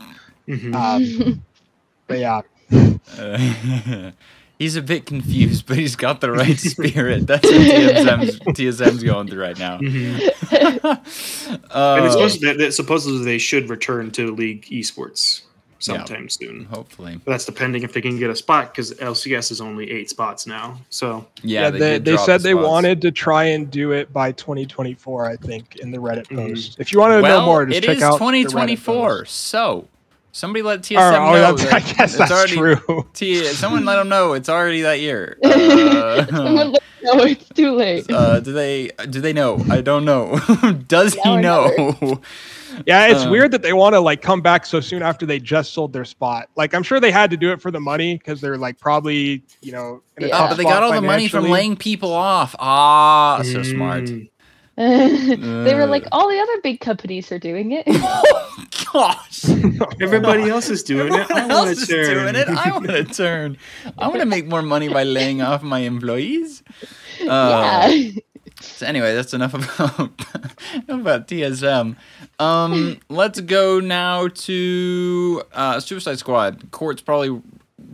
Mhm. 0.47 0.84
um, 0.84 1.43
but 2.07 2.17
yeah 2.19 2.41
he's 4.62 4.76
a 4.76 4.82
bit 4.82 5.06
confused, 5.08 5.65
but 5.67 5.78
he's 5.78 5.95
got 5.95 6.21
the 6.21 6.32
right 6.32 6.58
spirit. 6.74 7.26
That's 7.28 7.43
what 7.50 7.54
TSM's, 7.62 8.39
TSM's 8.39 9.04
going 9.04 9.28
through 9.28 9.41
right 9.41 9.58
now. 9.58 9.80
Mhm. 9.80 10.21
Uh, 11.71 11.95
and 11.97 12.06
it's 12.06 12.13
supposed 12.13 12.41
that, 12.41 12.58
that 12.58 12.74
supposedly 12.74 13.24
they 13.26 13.38
should 13.38 13.69
return 13.69 14.12
to 14.12 14.32
League 14.34 14.65
esports 14.65 15.41
sometime 15.80 16.30
soon. 16.30 16.65
hopefully, 16.65 17.19
But 17.26 17.32
that's 17.32 17.45
depending 17.45 17.84
if 17.84 17.93
they 17.93 18.02
can 18.02 18.17
get 18.19 18.30
a 18.30 18.36
spot 18.36 18.71
because 18.74 18.93
LCS 18.95 19.52
is 19.52 19.60
only 19.62 19.89
eight 19.91 20.10
spots 20.10 20.45
now. 20.45 20.78
So 20.89 21.26
yeah. 21.43 21.62
yeah, 21.63 21.69
they, 21.71 21.80
did 21.80 22.06
they 22.06 22.17
said 22.17 22.39
the 22.41 22.43
they 22.50 22.52
spots. 22.54 22.67
wanted 22.67 23.02
to 23.02 23.12
try 23.12 23.45
and 23.45 23.69
do 23.71 23.91
it 23.91 24.13
by 24.13 24.32
2024 24.34 25.26
i 25.26 25.36
think 25.38 25.78
in 25.78 25.91
the 25.91 25.97
reddit 25.97 26.28
Mhm. 26.28 26.50
post 26.50 26.80
if 26.80 26.91
you 26.93 27.00
want 27.00 27.13
to 27.13 27.21
well, 27.21 27.39
know 27.41 27.45
more 27.45 27.65
just 27.65 27.84
check 27.84 28.02
out 28.02 28.19
the 28.19 28.26
Reddit 28.26 28.43
2024. 28.50 29.19
post. 29.24 29.36
So 29.36 29.88
somebody 30.32 30.63
let 30.63 30.82
TSM 30.82 30.98
Oh, 30.98 31.12
know. 31.12 31.28
oh, 31.34 31.56
that's, 31.56 31.63
that 31.63 31.74
I 31.74 31.80
guess 31.80 32.10
it's 32.12 32.17
that's 32.17 32.32
already, 32.32 32.56
true. 32.56 33.06
T- 33.13 33.44
someone 33.46 33.86
let 33.86 33.98
them 33.98 34.10
know 34.10 34.34
it's 34.34 34.50
already 34.50 34.82
that 34.82 35.00
year. 35.00 35.38
Uh, 35.44 36.26
Someone 36.30 36.72
let 36.72 36.82
me 36.84 37.00
know 37.04 37.24
it's 37.24 37.50
too 37.50 37.72
late. 37.72 38.10
uh, 38.12 38.39
do 38.39 38.54
they? 38.54 38.89
Do 39.10 39.22
they 39.22 39.34
know? 39.34 39.63
I 39.70 39.82
don't 39.82 40.06
know. 40.06 40.38
Does 40.88 41.15
Now 41.17 41.24
he 41.24 41.30
or 41.38 41.41
know? 41.41 42.22
Yeah, 42.88 43.08
it's 43.08 43.26
Uh, 43.26 43.30
weird 43.30 43.52
that 43.52 43.63
they 43.63 43.74
want 43.74 43.96
to 43.96 44.00
like 44.00 44.22
come 44.22 44.39
back 44.39 44.65
so 44.65 44.80
soon 44.80 45.02
after 45.04 45.26
they 45.26 45.39
just 45.39 45.74
sold 45.74 45.91
their 45.91 46.06
spot. 46.06 46.48
Like 46.56 46.74
I'm 46.74 46.84
sure 46.84 47.02
they 47.02 47.12
had 47.12 47.30
to 47.32 47.36
do 47.38 47.52
it 47.52 47.62
for 47.62 47.70
the 47.70 47.82
money 47.82 48.17
because 48.17 48.39
they're 48.39 48.58
like 48.58 48.80
probably 48.80 49.44
you 49.62 49.74
know. 49.74 50.02
In 50.15 50.24
a 50.24 50.28
Yeah. 50.28 50.46
Oh, 50.46 50.48
but 50.48 50.56
they 50.56 50.63
spot 50.63 50.74
got 50.76 50.84
all 50.84 50.94
the 50.94 51.02
money 51.02 51.28
from 51.28 51.50
laying 51.50 51.76
people 51.76 52.13
off. 52.13 52.56
Ah, 52.60 53.41
so 53.44 53.62
smart. 53.63 54.10
They 55.65 55.74
were 55.76 55.86
like, 55.86 56.06
Uh. 56.06 56.10
all 56.12 56.30
the 56.30 56.39
other 56.39 56.62
big 56.63 56.80
companies 56.80 57.32
are 57.32 57.39
doing 57.39 57.72
it. 57.74 57.86
Gosh. 58.94 59.46
Everybody 60.02 60.50
else 60.50 60.70
is 60.70 60.84
doing 60.84 61.13
it. 61.13 61.30
I 61.32 61.41
Everyone 61.41 61.65
want 61.67 61.78
to 61.80 61.86
turn. 61.86 62.15
doing 62.15 62.36
it. 62.36 62.48
I 62.50 62.72
want 62.72 62.88
to 62.88 63.04
turn. 63.06 63.58
I 63.98 64.08
want 64.08 64.20
to 64.20 64.26
make 64.26 64.48
more 64.48 64.62
money 64.62 64.89
by 64.89 65.04
laying 65.04 65.41
off 65.41 65.62
my 65.63 65.80
employees. 65.80 66.63
Uh, 67.22 67.89
yeah. 67.91 68.12
So 68.60 68.86
anyway, 68.86 69.13
that's 69.15 69.34
enough 69.34 69.54
about 69.54 70.12
about 70.88 71.28
TSM. 71.28 71.96
Um, 72.39 73.00
let's 73.10 73.39
go 73.41 73.80
now 73.80 74.28
to 74.28 75.41
uh, 75.54 75.80
Suicide 75.80 76.20
Squad. 76.20 76.70
Cort's 76.72 77.02
probably 77.02 77.41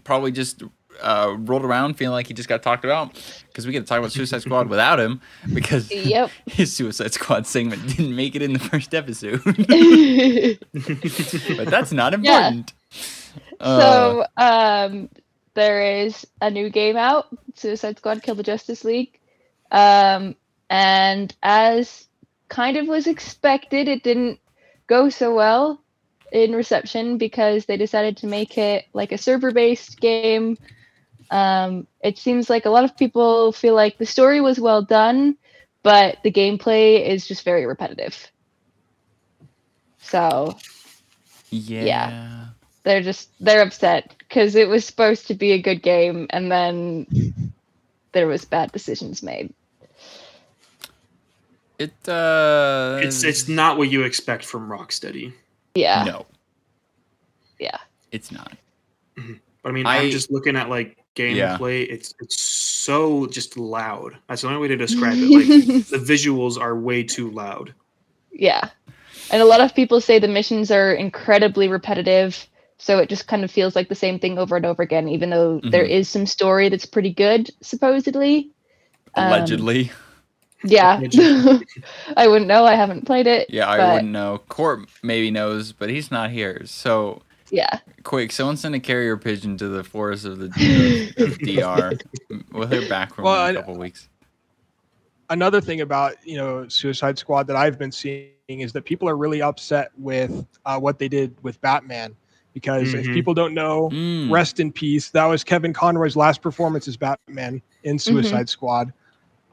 probably 0.04 0.32
just 0.32 0.64
uh, 1.02 1.36
rolled 1.40 1.66
around 1.66 1.96
feeling 1.96 2.14
like 2.14 2.28
he 2.28 2.34
just 2.34 2.50
got 2.50 2.64
talked 2.64 2.86
about 2.86 3.14
because 3.48 3.66
we 3.66 3.72
get 3.72 3.82
to 3.82 3.86
talk 3.86 4.00
about 4.00 4.12
Suicide 4.12 4.42
Squad 4.42 4.68
without 4.70 5.00
him 5.00 5.22
because 5.54 5.92
Yep. 5.92 6.32
his 6.48 6.74
Suicide 6.74 7.14
Squad 7.14 7.48
segment 7.48 7.88
didn't 7.88 8.16
make 8.16 8.36
it 8.36 8.42
in 8.42 8.54
the 8.54 8.60
first 8.60 8.94
episode. 8.94 9.42
but 11.58 11.70
that's 11.70 11.92
not 11.92 12.14
Yeah. 12.22 12.50
important. 12.50 12.74
Uh, 13.60 13.80
so 13.80 14.26
um 14.38 15.10
there 15.56 16.04
is 16.06 16.28
a 16.42 16.52
new 16.52 16.70
game 16.70 16.98
out 16.98 17.28
suicide 17.56 17.98
squad 17.98 18.22
kill 18.22 18.36
the 18.36 18.44
justice 18.44 18.84
league 18.84 19.20
um 19.72 20.36
and 20.70 21.36
as 21.42 22.08
kind 22.50 22.78
of 22.78 22.88
was 22.88 23.08
expected 23.08 23.88
it 23.88 24.04
didn't 24.04 24.40
go 24.88 25.10
so 25.10 25.34
well 25.34 25.82
in 26.32 26.54
reception 26.54 27.18
because 27.18 27.66
they 27.66 27.78
decided 27.78 28.18
to 28.18 28.28
make 28.28 28.58
it 28.58 28.86
like 28.94 29.12
a 29.12 29.18
server 29.18 29.52
based 29.52 30.00
game 30.00 30.58
um 31.32 31.86
it 32.02 32.18
seems 32.18 32.50
like 32.50 32.66
a 32.66 32.70
lot 32.70 32.84
of 32.84 32.96
people 32.98 33.52
feel 33.52 33.76
like 33.76 33.98
the 33.98 34.06
story 34.06 34.42
was 34.42 34.60
well 34.60 34.82
done 34.82 35.38
but 35.84 36.18
the 36.24 36.32
gameplay 36.32 37.06
is 37.06 37.28
just 37.28 37.44
very 37.44 37.66
repetitive 37.66 38.32
so 40.00 40.58
yeah. 41.50 41.84
yeah 41.86 42.46
they're 42.84 43.02
just 43.02 43.30
they're 43.40 43.62
upset 43.62 44.16
because 44.20 44.56
it 44.56 44.68
was 44.70 44.86
supposed 44.86 45.28
to 45.28 45.34
be 45.34 45.52
a 45.52 45.62
good 45.62 45.82
game 45.82 46.28
and 46.30 46.52
then 46.52 47.06
there 48.14 48.28
was 48.28 48.46
bad 48.46 48.72
decisions 48.72 49.22
made 49.22 49.54
It 51.80 51.94
uh 52.08 53.00
It's 53.04 53.24
it's 53.24 53.48
not 53.48 53.78
what 53.78 53.90
you 53.92 54.04
expect 54.04 54.46
from 54.46 54.70
Rocksteady. 54.70 55.34
yeah 55.76 56.04
no. 56.04 56.26
Yeah. 57.60 57.78
It's 58.12 58.32
not. 58.32 58.54
But 59.16 59.70
I 59.70 59.72
mean, 59.72 59.86
I- 59.86 59.98
I, 59.98 60.02
am 60.04 60.12
just 60.12 60.32
looking 60.32 60.56
at 60.56 60.70
like 60.70 60.98
Yeah. 61.20 61.58
gameplay. 61.58 61.88
It's 61.90 62.14
it's 62.22 62.40
so 62.42 63.26
just 63.28 63.58
loud. 63.58 64.18
That's 64.28 64.42
the 64.42 64.48
only 64.50 64.60
way 64.62 64.68
to 64.70 64.78
describe 64.78 65.18
it. 65.18 65.30
Like 65.30 65.48
the 65.90 65.98
visuals 65.98 66.60
are 66.60 66.76
way 66.76 67.04
too 67.04 67.30
loud. 67.32 67.74
yeah 68.32 68.70
and 69.32 69.42
a 69.42 69.46
lot 69.46 69.60
of 69.62 69.76
people 69.76 70.00
say 70.00 70.20
the 70.20 70.28
missions 70.28 70.72
are 70.72 70.94
incredibly 70.94 71.68
repetitive 71.68 72.48
so 72.78 73.00
it 73.00 73.10
just 73.10 73.28
kind 73.28 73.44
of 73.44 73.52
feels 73.52 73.76
like 73.76 73.90
the 73.90 73.96
same 73.96 74.20
thing 74.20 74.38
over 74.38 74.56
and 74.56 74.66
over 74.66 74.84
again 74.84 75.10
even 75.10 75.30
though 75.32 75.60
there 75.72 75.84
Mhm. 75.84 75.90
is 75.90 76.08
some 76.08 76.26
story 76.26 76.70
that's 76.70 76.86
pretty 76.86 77.12
good 77.12 77.50
supposedly 77.62 78.52
Um, 79.16 79.28
Allegedly. 79.28 79.92
yeah 80.64 81.02
i 82.16 82.28
wouldn't 82.28 82.48
know 82.48 82.64
i 82.66 82.76
haven't 82.76 83.06
played 83.06 83.28
it 83.28 83.50
yeah, 83.50 83.68
I 83.70 83.78
but 83.78 83.94
wouldn't 83.94 84.12
know. 84.12 84.40
Cort 84.50 84.88
maybe 85.04 85.32
knows, 85.32 85.72
but 85.72 85.90
he's 85.90 86.12
not 86.12 86.30
here. 86.32 86.62
So 86.66 87.22
yeah 87.52 87.80
quick, 88.04 88.32
someone 88.32 88.56
send 88.58 88.74
a 88.76 88.80
carrier 88.80 89.18
pigeon 89.18 89.58
to 89.58 89.68
the 89.68 89.84
forest 89.84 90.26
of 90.26 90.40
the 90.40 91.14
of, 91.18 91.28
of 91.32 91.40
DR. 91.40 91.94
We'll 92.52 92.68
hear 92.68 92.88
back 92.88 93.14
from 93.14 93.26
Well, 93.26 93.46
in 93.48 93.56
I- 93.56 93.60
a 93.60 93.62
couple 93.64 93.78
weeks. 93.78 94.08
another 95.30 95.62
thing 95.62 95.82
about 95.82 96.16
you 96.26 96.38
know 96.38 96.68
Suicide 96.68 97.18
Squad 97.18 97.48
that 97.48 97.56
I've 97.56 97.78
been 97.78 97.92
seeing 97.92 98.32
is 98.48 98.72
that 98.74 98.86
people 98.86 99.10
are 99.10 99.18
really 99.18 99.42
upset 99.42 99.92
with 99.98 100.46
uh, 100.66 100.80
what 100.80 101.00
they 101.00 101.08
did 101.10 101.36
with 101.44 101.60
Batman 101.62 102.16
because 102.54 102.94
if 102.94 103.06
Mhm. 103.06 103.14
people 103.14 103.34
don't 103.36 103.54
know, 103.54 103.90
Mm. 103.92 104.32
rest 104.32 104.60
in 104.60 104.72
peace. 104.72 105.10
That 105.12 105.26
was 105.26 105.44
Kevin 105.44 105.74
Conroy's 105.74 106.16
last 106.16 106.42
performance 106.42 106.88
as 106.88 106.98
Batman 106.98 107.62
in 107.84 108.00
Suicide 108.00 108.50
Squad. 108.50 108.92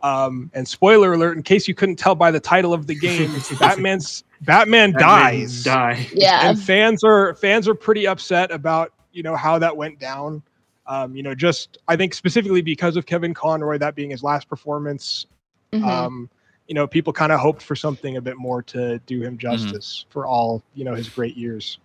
Um, 0.05 0.51
and 0.53 0.69
spoiler 0.69 1.15
alert, 1.15 1.35
in 1.35 1.43
case 1.43 1.67
you 1.67 1.75
couldn't 1.75 1.97
tell 1.97 2.15
by 2.15 2.31
the 2.31 2.39
title 2.39 2.75
of 2.75 2.87
the 2.87 2.95
game, 2.95 3.33
Batman's 3.59 4.23
Batman 4.43 4.93
That 4.93 5.01
dies. 5.01 5.65
Die. 5.65 6.07
yeah 6.13 6.51
and 6.51 6.61
fans 6.63 7.03
are 7.03 7.35
fans 7.37 7.67
are 7.67 7.75
pretty 7.75 8.07
upset 8.07 8.51
about 8.51 8.93
you 9.13 9.23
know 9.23 9.35
how 9.35 9.59
that 9.59 9.75
went 9.75 9.99
down. 9.99 10.43
Um, 10.87 11.17
you 11.17 11.23
know, 11.23 11.35
just 11.35 11.79
I 11.89 11.97
think 11.97 12.13
specifically 12.13 12.61
because 12.61 12.97
of 12.99 13.07
Kevin 13.07 13.33
Conroy 13.33 13.79
that 13.79 13.95
being 13.95 14.11
his 14.11 14.23
last 14.23 14.47
performance. 14.47 15.25
Mhm. 15.73 15.83
Um, 15.87 16.29
you 16.69 16.75
know, 16.75 16.87
people 16.87 17.13
kind 17.13 17.33
of 17.33 17.41
hoped 17.41 17.63
for 17.63 17.75
something 17.75 18.19
a 18.19 18.21
bit 18.21 18.37
more 18.37 18.63
to 18.65 18.99
do 19.07 19.23
him 19.23 19.39
Mm-hmm. 19.39 19.57
justice 19.57 20.05
for 20.11 20.27
all 20.27 20.63
you 20.75 20.85
know 20.85 20.95
his 20.95 21.09
great 21.09 21.35
years. 21.37 21.79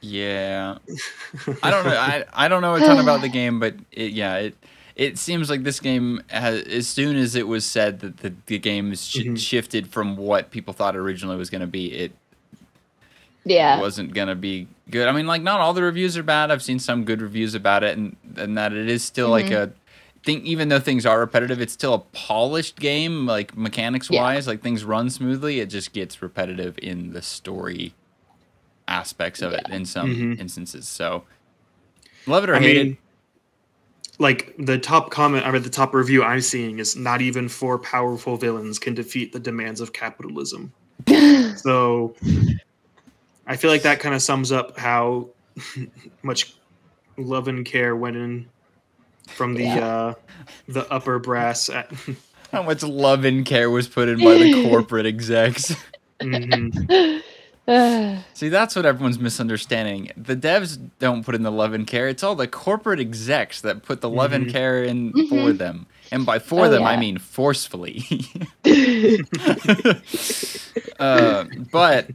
Yeah. 0.00 0.78
I 1.62 1.70
don't 1.70 1.84
know. 1.84 1.96
I, 1.96 2.24
I 2.32 2.48
don't 2.48 2.62
know 2.62 2.74
a 2.74 2.80
ton 2.80 2.98
about 2.98 3.20
the 3.20 3.28
game, 3.28 3.58
but 3.60 3.74
it, 3.92 4.12
yeah, 4.12 4.36
it 4.36 4.54
it 4.96 5.18
seems 5.18 5.50
like 5.50 5.62
this 5.64 5.80
game 5.80 6.22
has 6.28 6.62
as 6.64 6.86
soon 6.86 7.16
as 7.16 7.34
it 7.34 7.48
was 7.48 7.66
said 7.66 8.00
that 8.00 8.18
the, 8.18 8.32
the 8.46 8.58
game 8.58 8.92
is 8.92 9.04
sh- 9.04 9.18
Mhm. 9.24 9.38
shifted 9.38 9.88
from 9.88 10.16
what 10.16 10.50
people 10.50 10.72
thought 10.72 10.94
originally 10.96 11.36
was 11.36 11.50
going 11.50 11.60
to 11.62 11.66
be, 11.66 11.92
it 11.92 12.12
yeah 13.44 13.78
wasn't 13.80 14.14
going 14.14 14.28
to 14.28 14.34
be 14.34 14.66
good. 14.90 15.06
I 15.08 15.12
mean, 15.12 15.26
like 15.26 15.42
not 15.42 15.60
all 15.60 15.74
the 15.74 15.82
reviews 15.82 16.16
are 16.16 16.22
bad. 16.22 16.50
I've 16.50 16.62
seen 16.62 16.78
some 16.78 17.04
good 17.04 17.20
reviews 17.20 17.54
about 17.54 17.82
it 17.84 17.96
and 17.98 18.16
and 18.36 18.56
that 18.56 18.72
it 18.72 18.88
is 18.88 19.04
still 19.04 19.28
like 19.28 19.46
Mhm. 19.46 19.62
a 19.64 19.72
thing 20.24 20.46
even 20.46 20.68
though 20.68 20.80
things 20.80 21.04
are 21.04 21.18
repetitive, 21.20 21.60
it's 21.60 21.72
still 21.74 21.92
a 21.94 21.98
polished 22.16 22.76
game 22.80 23.26
like 23.26 23.56
mechanics 23.56 24.08
Yeah. 24.10 24.22
wise, 24.22 24.46
like 24.46 24.62
things 24.62 24.82
run 24.84 25.10
smoothly. 25.10 25.60
It 25.60 25.66
just 25.66 25.92
gets 25.92 26.22
repetitive 26.22 26.78
in 26.80 27.12
the 27.12 27.20
story 27.20 27.92
aspects 28.88 29.42
of 29.42 29.52
it 29.52 29.66
in 29.70 29.84
some 29.84 30.14
Mhm. 30.14 30.38
instances. 30.40 30.86
So 30.88 31.24
love 32.26 32.44
it 32.44 32.50
or 32.50 32.54
I 32.56 32.60
hate 32.60 32.76
mean, 32.76 32.92
it. 32.92 32.98
Like 34.18 34.54
the 34.58 34.78
top 34.78 35.10
comment, 35.10 35.46
I 35.46 35.50
mean, 35.50 35.62
the 35.62 35.70
top 35.70 35.92
review 35.94 36.22
I'm 36.22 36.40
seeing 36.40 36.78
is 36.78 36.94
not 36.96 37.20
even 37.20 37.48
four 37.48 37.78
powerful 37.78 38.36
villains 38.36 38.78
can 38.78 38.94
defeat 38.94 39.32
the 39.32 39.40
demands 39.40 39.80
of 39.80 39.92
capitalism. 39.92 40.72
So 41.56 42.14
I 43.46 43.56
feel 43.56 43.70
like 43.70 43.82
that 43.82 44.00
kind 44.00 44.14
of 44.14 44.20
sums 44.22 44.52
up 44.52 44.78
how 44.78 45.28
much 46.22 46.54
love 47.16 47.48
and 47.48 47.64
care 47.64 47.94
went 47.96 48.16
in 48.16 48.48
from 49.28 49.54
the 49.54 49.62
Yeah. 49.64 49.86
uh, 49.86 50.14
the 50.68 50.90
upper 50.92 51.18
brass. 51.18 51.68
At, 51.68 51.90
How 52.52 52.62
much 52.62 52.82
love 52.82 53.24
and 53.24 53.44
care 53.46 53.70
was 53.70 53.88
put 53.88 54.08
in 54.08 54.18
by 54.22 54.34
the 54.34 54.68
corporate 54.68 55.06
execs. 55.06 55.74
Mhm. 56.20 57.22
See, 58.34 58.48
that's 58.50 58.76
what 58.76 58.84
everyone's 58.84 59.18
misunderstanding. 59.18 60.10
The 60.16 60.36
devs 60.36 60.78
don't 60.98 61.24
put 61.24 61.34
in 61.34 61.42
the 61.42 61.50
love 61.52 61.72
and 61.72 61.86
care. 61.86 62.08
It's 62.08 62.22
all 62.22 62.34
the 62.34 62.46
corporate 62.46 63.00
execs 63.00 63.60
that 63.62 63.82
put 63.82 64.00
the 64.02 64.10
love 64.10 64.32
and 64.32 64.46
Mhm. 64.46 64.52
care 64.52 64.84
in 64.84 65.12
for 65.28 65.52
Mhm. 65.52 65.58
them. 65.58 65.86
And 66.12 66.26
by 66.26 66.38
for 66.38 66.66
Oh, 66.66 66.70
them, 66.70 66.82
I 66.84 66.96
mean 66.98 67.16
forcefully. 67.18 68.04
uh, 70.98 71.44
but 71.72 72.10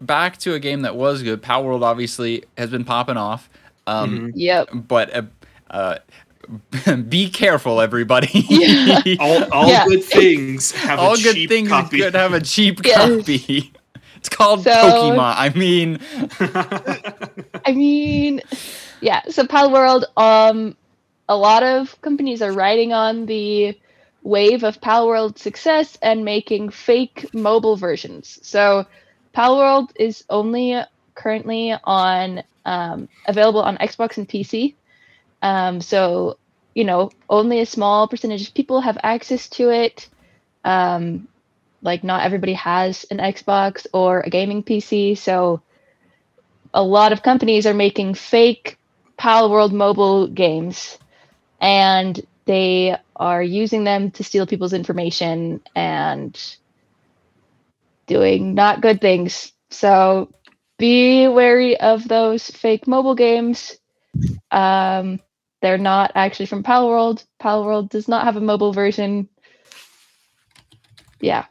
back 0.00 0.38
to 0.38 0.54
a 0.54 0.58
game 0.58 0.82
that 0.82 0.96
was 0.96 1.22
good. 1.22 1.42
Palworld 1.42 1.82
obviously 1.82 2.44
has 2.56 2.70
been 2.70 2.84
popping 2.84 3.16
off. 3.16 3.50
Um, 3.86 4.28
Mhm. 4.28 4.32
yep. 4.34 4.68
But 4.72 5.14
uh, 5.14 5.22
uh, 5.70 5.98
be 7.08 7.28
careful, 7.30 7.80
everybody. 7.80 8.28
Yeah. 8.48 9.02
All, 9.20 9.44
all 9.52 9.68
Yeah. 9.68 9.84
good 9.86 10.04
things 10.04 10.72
have 10.72 10.98
All 10.98 11.14
a 11.14 11.18
good 11.18 11.34
cheap 11.34 11.48
things 11.50 11.68
copy. 11.68 11.98
could 12.00 12.14
have 12.14 12.32
a 12.32 12.40
cheap 12.40 12.80
Yes. 12.84 13.18
copy. 13.18 13.72
It's 14.24 14.34
called 14.34 14.62
So- 14.64 14.70
Pokemon. 14.72 15.34
I 15.36 15.48
mean, 15.50 15.98
I 17.66 17.72
mean, 17.72 18.40
yeah. 19.02 19.20
So 19.28 19.44
Palworld, 19.44 20.04
um, 20.16 20.74
a 21.28 21.36
lot 21.36 21.62
of 21.62 22.00
companies 22.00 22.40
are 22.40 22.50
riding 22.52 22.94
on 22.94 23.26
the 23.26 23.78
wave 24.22 24.64
of 24.64 24.80
Palworld 24.80 25.36
success 25.36 25.98
and 26.00 26.24
making 26.24 26.70
fake 26.70 27.34
mobile 27.34 27.76
versions. 27.76 28.38
So 28.40 28.86
Palworld 29.36 29.90
is 29.96 30.24
only 30.30 30.80
currently 31.14 31.74
on 31.84 32.42
um, 32.64 33.10
available 33.26 33.60
on 33.60 33.76
Xbox 33.76 34.16
and 34.16 34.26
PC. 34.26 34.74
Um, 35.42 35.82
so 35.82 36.38
you 36.74 36.84
know, 36.84 37.10
only 37.28 37.60
a 37.60 37.66
small 37.66 38.08
percentage 38.08 38.48
of 38.48 38.54
people 38.54 38.80
have 38.80 38.96
access 39.02 39.50
to 39.50 39.68
it. 39.68 40.08
Um, 40.64 41.28
like 41.84 42.02
not 42.02 42.24
everybody 42.24 42.54
has 42.54 43.04
an 43.10 43.18
Xbox 43.18 43.86
or 43.92 44.20
a 44.20 44.30
gaming 44.30 44.62
PC, 44.62 45.14
so 45.14 45.62
a 46.72 46.82
lot 46.82 47.12
of 47.12 47.22
companies 47.22 47.66
are 47.66 47.74
making 47.74 48.14
fake 48.14 48.78
Palworld 49.18 49.72
mobile 49.72 50.26
games 50.26 50.98
and 51.60 52.20
they 52.46 52.96
are 53.16 53.42
using 53.42 53.84
them 53.84 54.10
to 54.12 54.24
steal 54.24 54.46
people's 54.46 54.72
information 54.72 55.60
and 55.74 56.38
doing 58.06 58.54
not 58.54 58.80
good 58.80 59.00
things. 59.00 59.52
So 59.70 60.32
be 60.78 61.28
wary 61.28 61.78
of 61.78 62.06
those 62.08 62.50
fake 62.50 62.86
mobile 62.86 63.14
games. 63.14 63.76
Um, 64.50 65.20
they're 65.62 65.78
not 65.78 66.12
actually 66.14 66.46
from 66.46 66.62
Palworld. 66.62 67.24
Pal 67.38 67.64
World 67.64 67.88
does 67.88 68.08
not 68.08 68.24
have 68.24 68.36
a 68.36 68.40
mobile 68.40 68.72
version. 68.72 69.28
Yeah. 71.20 71.46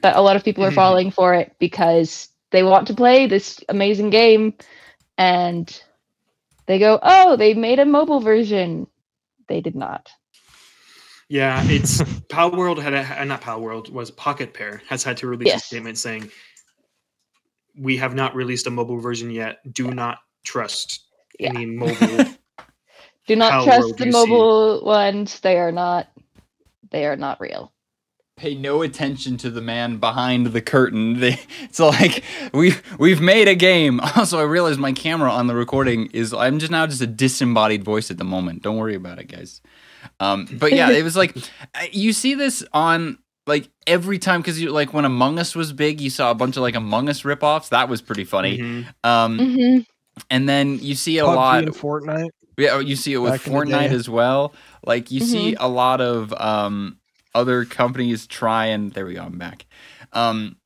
But 0.00 0.16
a 0.16 0.20
lot 0.20 0.36
of 0.36 0.44
people 0.44 0.64
are 0.64 0.70
Mhm. 0.70 0.74
falling 0.76 1.10
for 1.10 1.34
it 1.34 1.54
because 1.58 2.28
they 2.50 2.62
want 2.62 2.86
to 2.88 2.94
play 2.94 3.26
this 3.26 3.60
amazing 3.68 4.10
game 4.10 4.54
and 5.16 5.82
they 6.66 6.78
go, 6.78 6.98
"Oh, 7.02 7.36
they 7.36 7.54
made 7.54 7.78
a 7.78 7.84
mobile 7.84 8.20
version." 8.20 8.86
They 9.48 9.60
did 9.60 9.74
not. 9.74 10.10
Yeah, 11.28 11.62
it's 11.68 12.00
Palworld 12.28 12.78
had 12.78 12.94
a 12.94 13.20
uh, 13.20 13.24
not 13.24 13.40
Palworld 13.42 13.90
was 13.90 14.10
Pocket 14.10 14.54
Pair 14.54 14.82
has 14.88 15.02
had 15.02 15.16
to 15.18 15.26
release 15.26 15.54
a 15.54 15.58
statement 15.58 15.98
saying 15.98 16.30
we 17.76 17.96
have 17.96 18.14
not 18.14 18.34
released 18.34 18.66
a 18.66 18.70
mobile 18.70 18.98
version 19.00 19.30
yet. 19.30 19.58
Do 19.72 19.92
not 19.92 20.18
trust 20.44 21.04
Yeah. 21.38 21.50
any 21.50 21.66
mobile. 21.66 22.24
Do 23.26 23.36
not 23.36 23.50
Pal 23.50 23.64
trust 23.64 23.80
World 23.80 23.98
the 23.98 24.04
see. 24.04 24.10
mobile 24.10 24.84
ones. 24.84 25.40
They 25.40 25.58
are 25.58 25.72
not 25.72 26.08
they 26.90 27.06
are 27.06 27.16
not 27.16 27.40
real. 27.40 27.72
Pay 28.38 28.54
no 28.54 28.82
attention 28.82 29.36
to 29.38 29.50
the 29.50 29.60
man 29.60 29.96
behind 29.98 30.48
the 30.48 30.60
curtain. 30.62 31.20
They, 31.20 31.38
it's 31.62 31.78
like 31.80 32.22
we've 32.52 32.82
we've 32.98 33.20
made 33.20 33.48
a 33.48 33.54
game. 33.54 34.00
Also, 34.16 34.38
I 34.38 34.42
realized 34.44 34.78
my 34.80 34.92
camera 34.92 35.30
on 35.30 35.46
the 35.46 35.54
recording 35.54 36.06
is 36.12 36.32
I'm 36.32 36.58
just 36.58 36.70
now 36.72 36.86
just 36.86 37.00
a 37.02 37.06
disembodied 37.06 37.84
voice 37.84 38.10
at 38.10 38.18
the 38.18 38.24
moment. 38.24 38.62
Don't 38.62 38.76
worry 38.76 38.94
about 38.94 39.18
it, 39.18 39.24
guys. 39.24 39.60
Um, 40.20 40.46
but 40.58 40.72
yeah, 40.72 40.90
it 40.90 41.02
was 41.02 41.16
like 41.16 41.36
you 41.92 42.12
see 42.12 42.34
this 42.34 42.64
on 42.72 43.18
like 43.46 43.68
every 43.86 44.18
time 44.18 44.40
because 44.40 44.60
you 44.60 44.70
like 44.70 44.92
when 44.92 45.04
Among 45.04 45.38
Us 45.38 45.54
was 45.54 45.72
big, 45.72 46.00
you 46.00 46.10
saw 46.10 46.30
a 46.30 46.34
bunch 46.34 46.56
of 46.56 46.62
like 46.62 46.74
Among 46.74 47.08
Us 47.08 47.22
ripoffs. 47.22 47.70
That 47.70 47.88
was 47.88 48.00
pretty 48.02 48.24
funny. 48.24 48.58
Mhm. 48.58 48.86
Um, 49.04 49.38
hmm 49.38 49.78
and 50.30 50.48
then 50.48 50.80
you 50.80 50.96
see 50.96 51.18
a 51.18 51.22
PUBG 51.24 51.36
lot. 51.36 51.62
and 51.64 51.72
Fortnite. 51.74 52.28
Yeah, 52.56 52.80
you 52.80 52.96
see 52.96 53.12
it 53.14 53.18
with 53.18 53.30
Back 53.32 53.40
Fortnite 53.42 53.90
as 53.92 54.08
well. 54.08 54.52
Like 54.84 55.12
you 55.12 55.20
see 55.20 55.52
Mm-hmm. 55.52 55.62
a 55.64 55.68
lot 55.68 56.00
of 56.00 56.32
um, 56.32 56.98
other 57.38 57.64
companies 57.64 58.26
try 58.26 58.66
and 58.66 58.92
there 58.92 59.06
we 59.06 59.14
go, 59.14 59.22
I'm 59.22 59.38
back. 59.38 59.66
Um, 60.12 60.56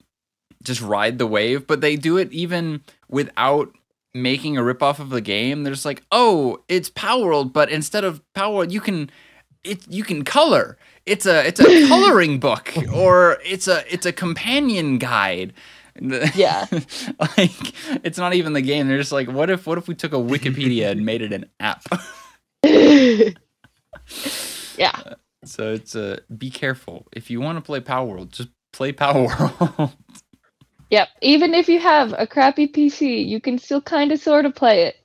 just 0.63 0.81
ride 0.81 1.19
the 1.19 1.27
wave, 1.27 1.67
but 1.67 1.81
they 1.81 1.97
do 1.97 2.17
it 2.17 2.33
even 2.33 2.83
without 3.09 3.73
making 4.15 4.57
a 4.57 4.63
ripoff 4.63 4.99
of 4.99 5.11
the 5.11 5.21
game. 5.21 5.65
They're 5.65 5.73
just 5.73 5.85
like, 5.85 6.03
oh, 6.11 6.63
it's 6.69 6.89
Palworld, 6.89 7.53
but 7.53 7.71
instead 7.71 8.05
of 8.05 8.23
Palworld, 8.35 8.71
you 8.71 8.81
can 8.81 9.11
it 9.65 9.87
you 9.89 10.03
can 10.05 10.25
color. 10.25 10.79
It's 11.05 11.27
a 11.27 11.47
it's 11.47 11.61
a 11.61 11.89
coloring 11.89 12.41
book 12.41 12.73
or 12.93 13.39
it's 13.45 13.69
a 13.69 13.85
it's 13.93 14.07
a 14.07 14.13
companion 14.13 14.99
guide. 14.99 15.53
Yeah. 16.35 16.67
like 17.21 17.75
it's 18.03 18.17
not 18.17 18.33
even 18.33 18.55
the 18.55 18.63
game. 18.63 18.89
They're 18.89 18.97
just 18.97 19.13
like, 19.13 19.29
what 19.29 19.51
if 19.51 19.67
what 19.67 19.77
if 19.77 19.89
we 19.89 19.95
took 19.95 20.15
a 20.15 20.17
Wikipedia 20.17 20.91
and 20.91 21.05
made 21.05 21.21
it 21.21 21.35
an 21.35 21.45
app? 21.61 21.85
yeah. 24.79 25.15
So 25.45 25.73
it's 25.73 25.97
uh 25.97 26.21
be 26.37 26.51
careful. 26.51 27.07
If 27.13 27.31
you 27.31 27.41
want 27.41 27.59
to 27.59 27.63
play 27.63 27.81
Palworld, 27.81 28.31
just 28.31 28.51
play 28.73 28.93
Power 28.93 29.27
World. 29.79 29.93
Yep. 30.91 31.09
Even 31.23 31.55
if 31.55 31.69
you 31.69 31.81
have 31.81 32.15
a 32.19 32.27
crappy 32.27 32.69
PC, 32.69 33.27
you 33.27 33.41
can 33.41 33.59
still 33.59 33.81
kind 33.81 34.13
of 34.13 34.21
sort 34.21 34.45
of 34.45 34.55
play 34.55 34.83
it. 34.85 34.97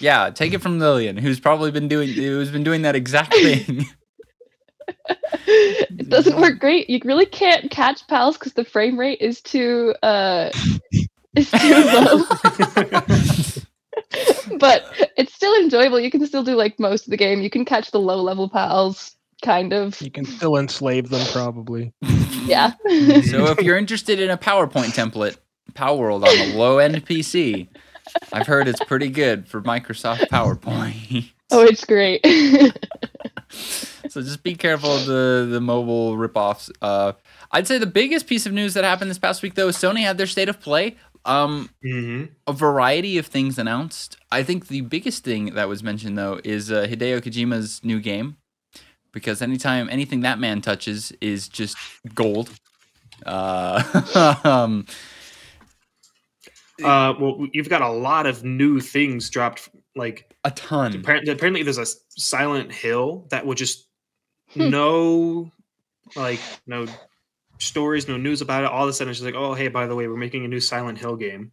yeah, 0.00 0.30
take 0.30 0.52
it 0.52 0.60
from 0.60 0.78
Lillian, 0.78 1.16
who's 1.16 1.40
probably 1.40 1.70
been 1.70 1.88
doing 1.88 2.08
who's 2.08 2.50
been 2.50 2.64
doing 2.64 2.82
that 2.82 2.94
exact 2.94 3.34
thing. 3.34 3.84
it 5.46 6.08
doesn't 6.08 6.40
work 6.40 6.58
great. 6.58 6.88
You 6.88 7.00
really 7.04 7.26
can't 7.26 7.70
catch 7.70 8.06
pals 8.06 8.38
because 8.38 8.54
the 8.54 8.64
frame 8.64 8.98
rate 8.98 9.20
is 9.20 9.40
too 9.40 9.94
uh 10.02 10.50
is 11.34 11.50
too 11.50 11.74
low. 11.74 12.24
but 14.58 15.10
it's 15.16 15.34
still 15.34 15.54
enjoyable. 15.60 16.00
You 16.00 16.10
can 16.10 16.26
still 16.26 16.42
do 16.44 16.54
like 16.54 16.78
most 16.78 17.06
of 17.06 17.10
the 17.10 17.16
game. 17.16 17.40
You 17.40 17.50
can 17.50 17.64
catch 17.64 17.90
the 17.90 18.00
low 18.00 18.22
level 18.22 18.48
pals, 18.48 19.16
kind 19.42 19.72
of. 19.72 20.00
You 20.00 20.10
can 20.10 20.24
still 20.24 20.56
enslave 20.56 21.08
them, 21.10 21.26
probably. 21.32 21.92
Yeah. 22.46 22.72
so 22.88 23.48
if 23.48 23.60
you're 23.60 23.76
interested 23.76 24.18
in 24.20 24.30
a 24.30 24.38
PowerPoint 24.38 24.94
template, 24.94 25.36
Palworld 25.74 26.22
on 26.26 26.50
a 26.50 26.56
low 26.56 26.78
end 26.78 27.04
PC, 27.04 27.68
I've 28.32 28.46
heard 28.46 28.68
it's 28.68 28.82
pretty 28.84 29.08
good 29.10 29.46
for 29.46 29.60
Microsoft 29.60 30.20
PowerPoint. 30.30 31.30
oh, 31.50 31.66
it's 31.66 31.84
great. 31.84 32.24
so 34.08 34.22
just 34.22 34.42
be 34.42 34.54
careful 34.54 34.92
of 34.96 35.04
the 35.04 35.46
the 35.50 35.60
mobile 35.60 36.16
ripoffs. 36.16 36.70
Uh, 36.80 37.12
I'd 37.52 37.66
say 37.66 37.76
the 37.76 37.86
biggest 37.86 38.26
piece 38.26 38.46
of 38.46 38.52
news 38.54 38.72
that 38.74 38.84
happened 38.84 39.10
this 39.10 39.18
past 39.18 39.42
week 39.42 39.54
though 39.54 39.68
is 39.68 39.76
Sony 39.76 40.00
had 40.00 40.16
their 40.16 40.26
state 40.26 40.48
of 40.48 40.58
play. 40.60 40.96
Um, 41.26 41.68
Mhm. 41.84 42.30
a 42.46 42.52
variety 42.54 43.18
of 43.18 43.26
things 43.26 43.58
announced. 43.58 44.16
I 44.32 44.42
think 44.42 44.68
the 44.68 44.80
biggest 44.82 45.22
thing 45.24 45.52
that 45.54 45.68
was 45.68 45.82
mentioned 45.82 46.16
though 46.16 46.40
is 46.44 46.70
uh, 46.72 46.86
Hideo 46.88 47.20
Kojima's 47.20 47.84
new 47.84 48.00
game, 48.00 48.36
because 49.12 49.42
anytime 49.42 49.88
anything 49.90 50.20
that 50.20 50.38
man 50.38 50.60
touches 50.60 51.12
is 51.20 51.48
just 51.48 51.76
gold. 52.14 52.50
Uh, 53.26 54.36
um, 54.44 54.86
Uh, 56.82 57.12
well, 57.18 57.46
you've 57.52 57.68
got 57.68 57.82
a 57.82 57.88
lot 57.88 58.26
of 58.26 58.44
new 58.44 58.80
things 58.80 59.28
dropped. 59.30 59.68
Like 59.96 60.32
a 60.44 60.50
ton. 60.52 60.94
apparently, 60.94 61.32
apparently 61.32 61.62
there's 61.64 61.78
a 61.78 61.86
Silent 62.10 62.70
Hill 62.72 63.26
that 63.30 63.44
will 63.44 63.54
just 63.54 63.86
Hmm. 64.54 64.70
no, 64.70 65.52
like 66.16 66.40
no 66.66 66.86
stories, 67.58 68.08
no 68.08 68.16
news 68.16 68.40
about 68.40 68.64
it. 68.64 68.70
All 68.70 68.84
of 68.84 68.88
a 68.88 68.92
sudden, 68.92 69.10
it's 69.10 69.18
just 69.18 69.26
like, 69.26 69.34
oh, 69.34 69.52
hey, 69.54 69.68
by 69.68 69.86
the 69.86 69.94
way, 69.94 70.06
we're 70.08 70.16
making 70.16 70.44
a 70.44 70.48
new 70.48 70.60
Silent 70.60 70.98
Hill 70.98 71.16
game. 71.16 71.52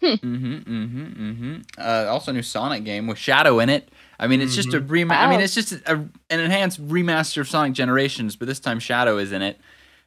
Mm-hmm, 0.02 0.54
mm-hmm, 0.54 1.30
mm-hmm. 1.30 1.56
Uh, 1.76 2.06
also, 2.08 2.30
a 2.30 2.34
new 2.34 2.42
Sonic 2.42 2.84
game 2.84 3.06
with 3.08 3.18
Shadow 3.18 3.58
in 3.58 3.68
it. 3.68 3.88
I 4.20 4.26
mean, 4.28 4.40
it's 4.40 4.54
just 4.54 4.72
a 4.72 4.80
rema- 4.80 5.14
I 5.14 5.28
mean, 5.28 5.40
it's 5.40 5.54
just 5.54 5.72
a, 5.72 5.94
an 6.30 6.40
enhanced 6.40 6.86
remaster 6.86 7.40
of 7.40 7.48
Sonic 7.48 7.72
Generations, 7.72 8.36
but 8.36 8.46
this 8.46 8.60
time 8.60 8.78
Shadow 8.78 9.18
is 9.18 9.32
in 9.32 9.42
it, 9.42 9.58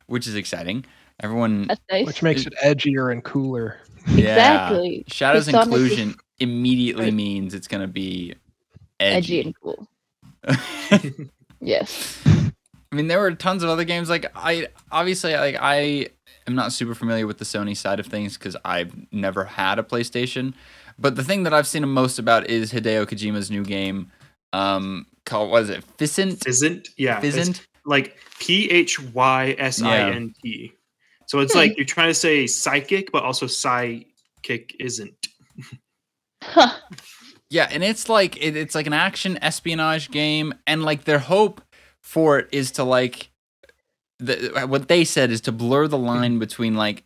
which 0.08 0.28
is 0.28 0.36
exciting. 0.36 0.86
Everyone, 1.20 1.68
That's 1.68 1.82
nice. 1.92 2.08
Which 2.08 2.24
makes 2.24 2.46
it 2.46 2.54
edgier 2.64 3.12
and 3.12 3.24
cooler. 3.24 3.78
Exactly. 4.08 5.04
Shadows 5.08 5.46
Because 5.46 5.66
Sonic 5.66 5.76
is 5.76 5.82
inclusion 5.92 6.16
immediately 6.40 7.06
Right. 7.06 7.14
means 7.14 7.54
it's 7.54 7.68
gonna 7.68 7.88
be 7.88 8.34
edgy 9.00 9.40
edgy. 9.40 9.42
and 9.42 9.56
cool. 9.62 9.88
Yes. 11.60 12.18
I 12.26 12.96
mean, 12.96 13.08
there 13.08 13.20
were 13.20 13.32
tons 13.34 13.62
of 13.64 13.70
other 13.70 13.84
games. 13.84 14.10
Like 14.10 14.32
I 14.36 14.68
obviously 14.92 15.34
like 15.36 15.58
I 15.60 16.08
am 16.48 16.56
not 16.56 16.72
super 16.74 16.96
familiar 16.96 17.28
with 17.28 17.38
the 17.38 17.46
Sony 17.46 17.76
side 17.76 18.00
of 18.00 18.08
things 18.08 18.38
because 18.38 18.56
I've 18.66 18.94
never 19.12 19.44
had 19.46 19.80
a 19.80 19.84
PlayStation. 19.84 20.54
But 21.00 21.16
the 21.16 21.24
thing 21.24 21.44
that 21.44 21.54
I've 21.54 21.68
seen 21.68 21.82
the 21.82 21.88
most 21.88 22.20
about 22.20 22.50
is 22.50 22.72
Hideo 22.72 23.06
Kojima's 23.06 23.50
new 23.50 23.64
game, 23.64 24.12
um, 24.54 25.08
called 25.26 25.50
what 25.52 25.64
is 25.64 25.70
it, 25.70 25.86
Physint? 25.98 26.40
Physint, 26.40 26.90
yeah, 26.98 27.20
it's 27.22 27.62
like 27.86 28.18
P 28.40 28.70
H 28.70 29.00
Y 29.00 29.56
S 29.58 29.82
I 29.82 30.00
N 30.00 30.34
T. 30.44 30.74
So 31.28 31.40
it's 31.40 31.54
Hmm. 31.54 31.60
like 31.60 31.78
you're 31.78 31.86
trying 31.86 32.10
to 32.10 32.14
say 32.14 32.46
psychic, 32.46 33.12
but 33.12 33.24
also 33.24 33.48
psychic 33.48 34.76
isn't. 34.80 35.28
Huh. 36.44 36.74
Yeah, 37.50 37.68
and 37.70 37.84
it's 37.84 38.10
like 38.10 38.38
it, 38.38 38.56
it's 38.56 38.76
like 38.76 38.88
an 38.88 38.94
action 38.94 39.38
espionage 39.44 40.10
game, 40.10 40.54
and 40.66 40.84
like 40.84 41.04
their 41.04 41.20
hope 41.20 41.62
for 42.02 42.40
it 42.40 42.50
is 42.52 42.72
to 42.72 42.84
like 42.84 43.30
the 44.22 44.66
what 44.68 44.88
they 44.88 45.04
said 45.04 45.32
is 45.32 45.42
to 45.42 45.52
blur 45.52 45.88
the 45.88 45.98
line 45.98 46.40
between 46.40 46.76
like 46.76 47.04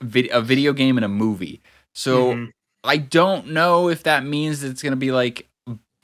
vid- 0.00 0.30
a 0.30 0.40
video 0.40 0.72
game 0.72 0.96
and 0.96 1.04
a 1.04 1.08
movie. 1.08 1.60
So 1.92 2.34
Mhm. 2.34 2.50
I 2.84 2.96
don't 2.96 3.48
know 3.48 3.88
if 3.88 4.04
that 4.04 4.24
means 4.24 4.62
it's 4.64 4.82
gonna 4.82 4.96
be 4.96 5.12
like 5.12 5.48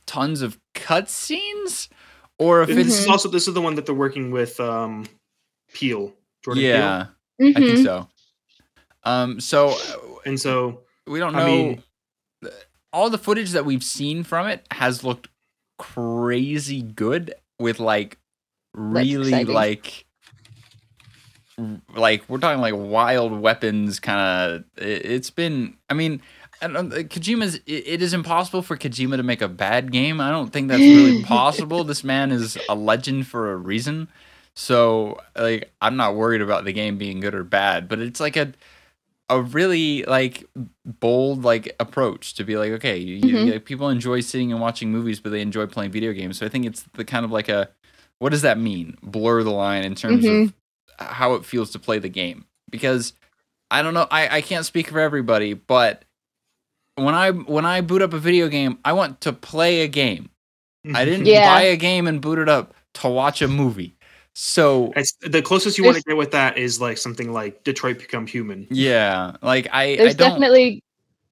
tons 0.07 0.43
of 0.43 0.59
cutscenes, 0.75 1.89
or 2.39 2.63
if 2.63 2.69
this 2.69 2.87
it's 2.89 2.99
is 3.01 3.07
also 3.09 3.29
this 3.29 3.47
is 3.49 3.55
the 3.55 3.61
one 3.61 3.75
that 3.77 3.87
they're 3.87 3.95
working 3.95 4.31
with 4.31 4.59
um 4.61 5.07
Peele, 5.73 6.13
Jordan 6.45 6.63
Peele. 6.63 6.71
yeah, 6.71 7.07
I 7.41 7.53
think 7.53 7.79
Mhm. 7.79 7.83
so. 7.85 8.09
Um, 9.05 9.41
so 9.41 9.75
And 10.27 10.39
so 10.41 10.83
we 11.07 11.19
don't 11.21 11.33
know. 11.35 11.39
I 11.39 11.47
mean- 11.47 11.83
all 12.93 13.11
the 13.11 13.19
footage 13.19 13.51
that 13.53 13.65
we've 13.65 13.85
seen 13.85 14.25
from 14.25 14.47
it 14.49 14.67
has 14.71 15.05
looked 15.05 15.29
crazy 15.79 16.83
good 16.83 17.35
with 17.59 17.79
like 17.81 18.19
really 18.75 19.45
like 19.45 19.87
r- 19.87 20.05
like 21.97 22.23
we're 22.29 22.39
talking 22.39 22.61
like 22.61 22.75
wild 22.77 23.33
weapons 23.41 23.99
kind 24.01 24.21
of 24.21 24.65
it, 24.77 25.05
it's 25.07 25.31
been 25.31 25.77
i 25.91 25.95
mean 25.95 26.21
I 26.61 26.67
don't, 26.67 26.91
Kojima's 26.91 27.55
it, 27.67 27.85
it 27.87 28.03
is 28.03 28.13
impossible 28.13 28.63
for 28.63 28.77
Kojima 28.77 29.17
to 29.17 29.23
make 29.23 29.41
a 29.43 29.47
bad 29.49 29.93
game. 29.93 30.21
I 30.21 30.31
don't 30.31 30.53
think 30.53 30.67
that's 30.67 30.83
really 30.83 31.23
possible. 31.23 31.85
this 31.85 32.03
man 32.03 32.33
is 32.33 32.59
a 32.69 32.75
legend 32.75 33.29
for 33.29 33.53
a 33.53 33.57
reason. 33.57 34.09
So 34.55 35.21
like 35.37 35.71
I'm 35.81 35.95
not 35.97 36.17
worried 36.17 36.41
about 36.41 36.65
the 36.65 36.73
game 36.73 36.99
being 36.99 37.21
good 37.21 37.33
or 37.33 37.45
bad, 37.45 37.89
but 37.89 38.01
it's 38.01 38.19
like 38.19 38.37
a 38.37 38.53
a 39.31 39.41
really 39.41 40.03
like 40.05 40.47
bold 40.85 41.45
like 41.45 41.77
approach 41.79 42.35
to 42.35 42.45
be 42.45 42.57
like 42.57 42.73
okay 42.73 42.97
you, 42.97 43.17
you- 43.17 43.37
Mhm. 43.37 43.53
like, 43.53 43.65
people 43.65 43.89
enjoy 43.89 44.19
sitting 44.21 44.51
and 44.51 44.61
watching 44.61 44.91
movies 44.91 45.21
but 45.21 45.31
they 45.31 45.43
enjoy 45.43 45.67
playing 45.67 45.91
video 45.93 46.13
games 46.13 46.39
so 46.39 46.47
i 46.47 46.49
think 46.49 46.65
it's 46.67 46.83
the 46.95 47.05
kind 47.05 47.25
of 47.27 47.31
like 47.31 47.49
a 47.51 47.69
what 48.21 48.31
does 48.31 48.41
that 48.43 48.59
mean 48.59 48.97
blur 49.03 49.43
the 49.43 49.51
line 49.51 49.85
in 49.85 49.95
terms 49.95 50.25
of 50.47 50.55
how 50.99 51.35
it 51.35 51.45
feels 51.45 51.71
to 51.71 51.79
play 51.79 51.99
the 51.99 52.09
game 52.09 52.45
because 52.71 53.13
i 53.71 53.83
don't 53.83 53.95
know 53.95 54.07
i 54.11 54.37
i 54.39 54.41
can't 54.41 54.67
speak 54.67 54.89
for 54.89 55.01
everybody 55.01 55.55
but 55.55 56.05
when 56.97 57.15
i 57.15 57.31
when 57.31 57.65
i 57.65 57.81
boot 57.81 58.03
up 58.03 58.13
a 58.13 58.19
video 58.19 58.49
game 58.49 58.79
i 58.85 58.93
want 58.93 59.21
to 59.21 59.33
play 59.33 59.83
a 59.83 59.89
game 59.89 60.31
i 60.95 61.05
didn't 61.05 61.25
Yeah. 61.27 61.45
buy 61.45 61.63
a 61.63 61.77
game 61.77 62.07
and 62.07 62.21
boot 62.21 62.39
it 62.39 62.49
up 62.49 62.75
to 62.95 63.09
watch 63.09 63.43
a 63.43 63.49
movie 63.49 63.95
so 64.35 64.93
It's 64.97 65.13
the 65.21 65.43
closest 65.43 65.79
you 65.79 65.85
want 65.85 65.97
to 65.97 66.03
get 66.03 66.17
with 66.17 66.31
that 66.33 66.59
is 66.59 66.81
like 66.81 66.97
something 66.99 67.33
like 67.33 67.65
Detroit 67.65 67.99
Become 67.99 68.27
Human. 68.27 68.67
yeah 68.71 69.37
like 69.43 69.69
i 69.73 69.83
i 69.83 69.97
There's 69.97 70.15
don't 70.15 70.31
definitely 70.31 70.83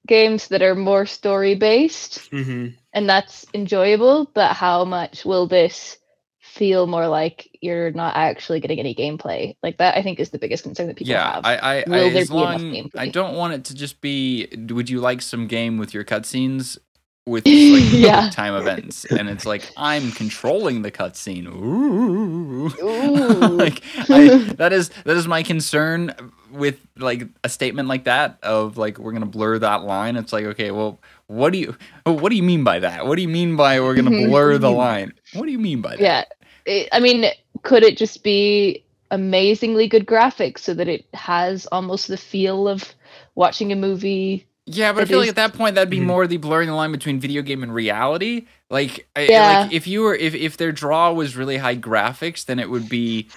games 0.07 0.49
that 0.49 0.63
are 0.63 0.75
more 0.75 1.07
story 1.07 1.55
based, 1.55 2.29
hmm 2.31 2.69
and 2.93 3.09
that's 3.09 3.45
enjoyable. 3.55 4.31
But 4.35 4.53
how 4.55 4.85
much 4.85 5.25
will 5.25 5.47
this 5.47 5.99
feel 6.47 6.87
more 6.87 7.07
like 7.09 7.51
you're 7.61 7.91
not 7.93 8.17
actually 8.17 8.61
getting 8.61 8.79
any 8.79 8.95
gameplay? 8.95 9.57
Like 9.63 9.79
that, 9.79 9.97
I 9.97 10.03
think 10.03 10.21
is 10.21 10.31
the 10.31 10.39
biggest 10.39 10.63
concern 10.63 10.87
that 10.87 10.97
people 10.97 11.13
yeah, 11.13 11.35
have. 11.35 11.45
I, 11.45 11.57
I, 11.57 11.85
Will 11.87 11.95
I 11.95 12.11
there 12.11 12.23
as 12.23 12.31
be 12.31 12.37
enough 12.37 12.63
long 12.63 12.91
I 12.97 13.09
don't 13.09 13.35
want 13.35 13.55
it 13.55 13.65
to 13.65 13.75
just 13.75 14.01
be. 14.01 14.49
Would 14.71 14.89
you 14.89 15.01
like 15.01 15.23
some 15.23 15.47
game 15.47 15.79
with 15.79 15.93
your 15.93 16.05
cutscenes 16.05 16.79
with 17.27 17.47
like 17.47 17.53
Yeah. 17.93 18.31
time 18.31 18.55
events? 18.55 19.05
And 19.05 19.29
it's 19.29 19.45
like 19.45 19.71
I'm 19.77 20.13
controlling 20.13 20.83
the 20.83 20.91
cutscene. 20.91 21.47
Ooh, 21.47 22.73
Ooh. 22.83 23.49
like 23.57 23.83
I, 24.09 24.39
that 24.57 24.73
is 24.73 24.91
that 25.05 25.17
is 25.17 25.29
my 25.29 25.43
concern 25.43 26.15
with 26.51 26.81
like 26.97 27.25
a 27.45 27.49
statement 27.49 27.89
like 27.89 28.05
that 28.05 28.39
of 28.43 28.79
like 28.79 28.99
we're 28.99 29.13
gonna 29.13 29.27
blur 29.27 29.59
that 29.59 29.83
line. 29.85 30.17
It's 30.17 30.33
like 30.33 30.45
okay, 30.45 30.71
well, 30.71 31.01
what 31.27 31.53
do 31.53 31.59
you 31.59 31.77
what 32.05 32.31
do 32.31 32.37
you 32.37 32.43
mean 32.43 32.65
by 32.65 32.79
that? 32.79 33.07
What 33.07 33.17
do 33.17 33.23
you 33.23 33.29
mean 33.29 33.57
by 33.57 33.81
we're 33.81 33.95
gonna 33.95 34.11
blur 34.11 34.59
the 34.59 34.71
line? 34.71 35.13
What 35.33 35.47
do 35.47 35.53
you 35.53 35.59
mean 35.59 35.81
by 35.83 35.97
that? 35.97 36.01
yeah, 36.01 36.25
it, 36.65 36.89
I 36.93 37.01
mean, 37.01 37.27
could 37.63 37.83
it 37.83 37.97
just 37.97 38.23
be 38.23 38.83
amazingly 39.11 39.89
good 39.89 40.07
graphics 40.07 40.59
so 40.61 40.75
that 40.75 40.89
it 40.89 41.05
has 41.15 41.67
almost 41.67 42.09
the 42.09 42.17
feel 42.17 42.69
of 42.69 42.95
watching 43.35 43.73
a 43.73 43.77
movie? 43.77 44.47
Yeah, 44.67 44.93
but 44.93 45.01
I 45.01 45.03
It 45.03 45.09
feel 45.09 45.21
like 45.21 45.29
at 45.29 45.37
that 45.37 45.53
point 45.55 45.77
that'd 45.77 45.91
be 45.91 46.01
Mhm. 46.01 46.07
more 46.07 46.27
the 46.27 46.39
blurring 46.39 46.69
the 46.69 46.75
line 46.75 46.91
between 46.91 47.21
video 47.21 47.41
game 47.43 47.63
and 47.63 47.73
reality. 47.73 48.47
Like, 48.69 49.07
I, 49.15 49.27
Yeah. 49.29 49.61
like 49.61 49.73
if 49.73 49.87
you 49.87 50.03
were 50.03 50.15
if 50.15 50.35
if 50.35 50.57
their 50.57 50.73
draw 50.73 51.13
was 51.13 51.37
really 51.37 51.57
high 51.59 51.77
graphics, 51.77 52.45
then 52.45 52.59
it 52.59 52.69
would 52.69 52.89
be 52.89 53.29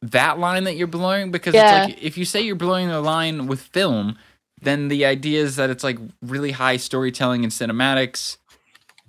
that 0.00 0.38
line 0.38 0.64
that 0.64 0.76
you're 0.76 0.86
blurring 0.86 1.30
because 1.30 1.54
Yeah. 1.54 1.82
it's 1.82 1.88
like 1.88 2.02
if 2.02 2.16
you 2.16 2.24
say 2.24 2.40
you're 2.40 2.56
blurring 2.56 2.88
the 2.88 3.02
line 3.02 3.46
with 3.46 3.60
film, 3.60 4.16
then 4.62 4.88
the 4.88 5.04
idea 5.04 5.42
is 5.42 5.56
that 5.56 5.68
it's 5.68 5.84
like 5.84 5.98
really 6.22 6.52
high 6.52 6.78
storytelling 6.78 7.44
and 7.44 7.52
cinematics 7.52 8.38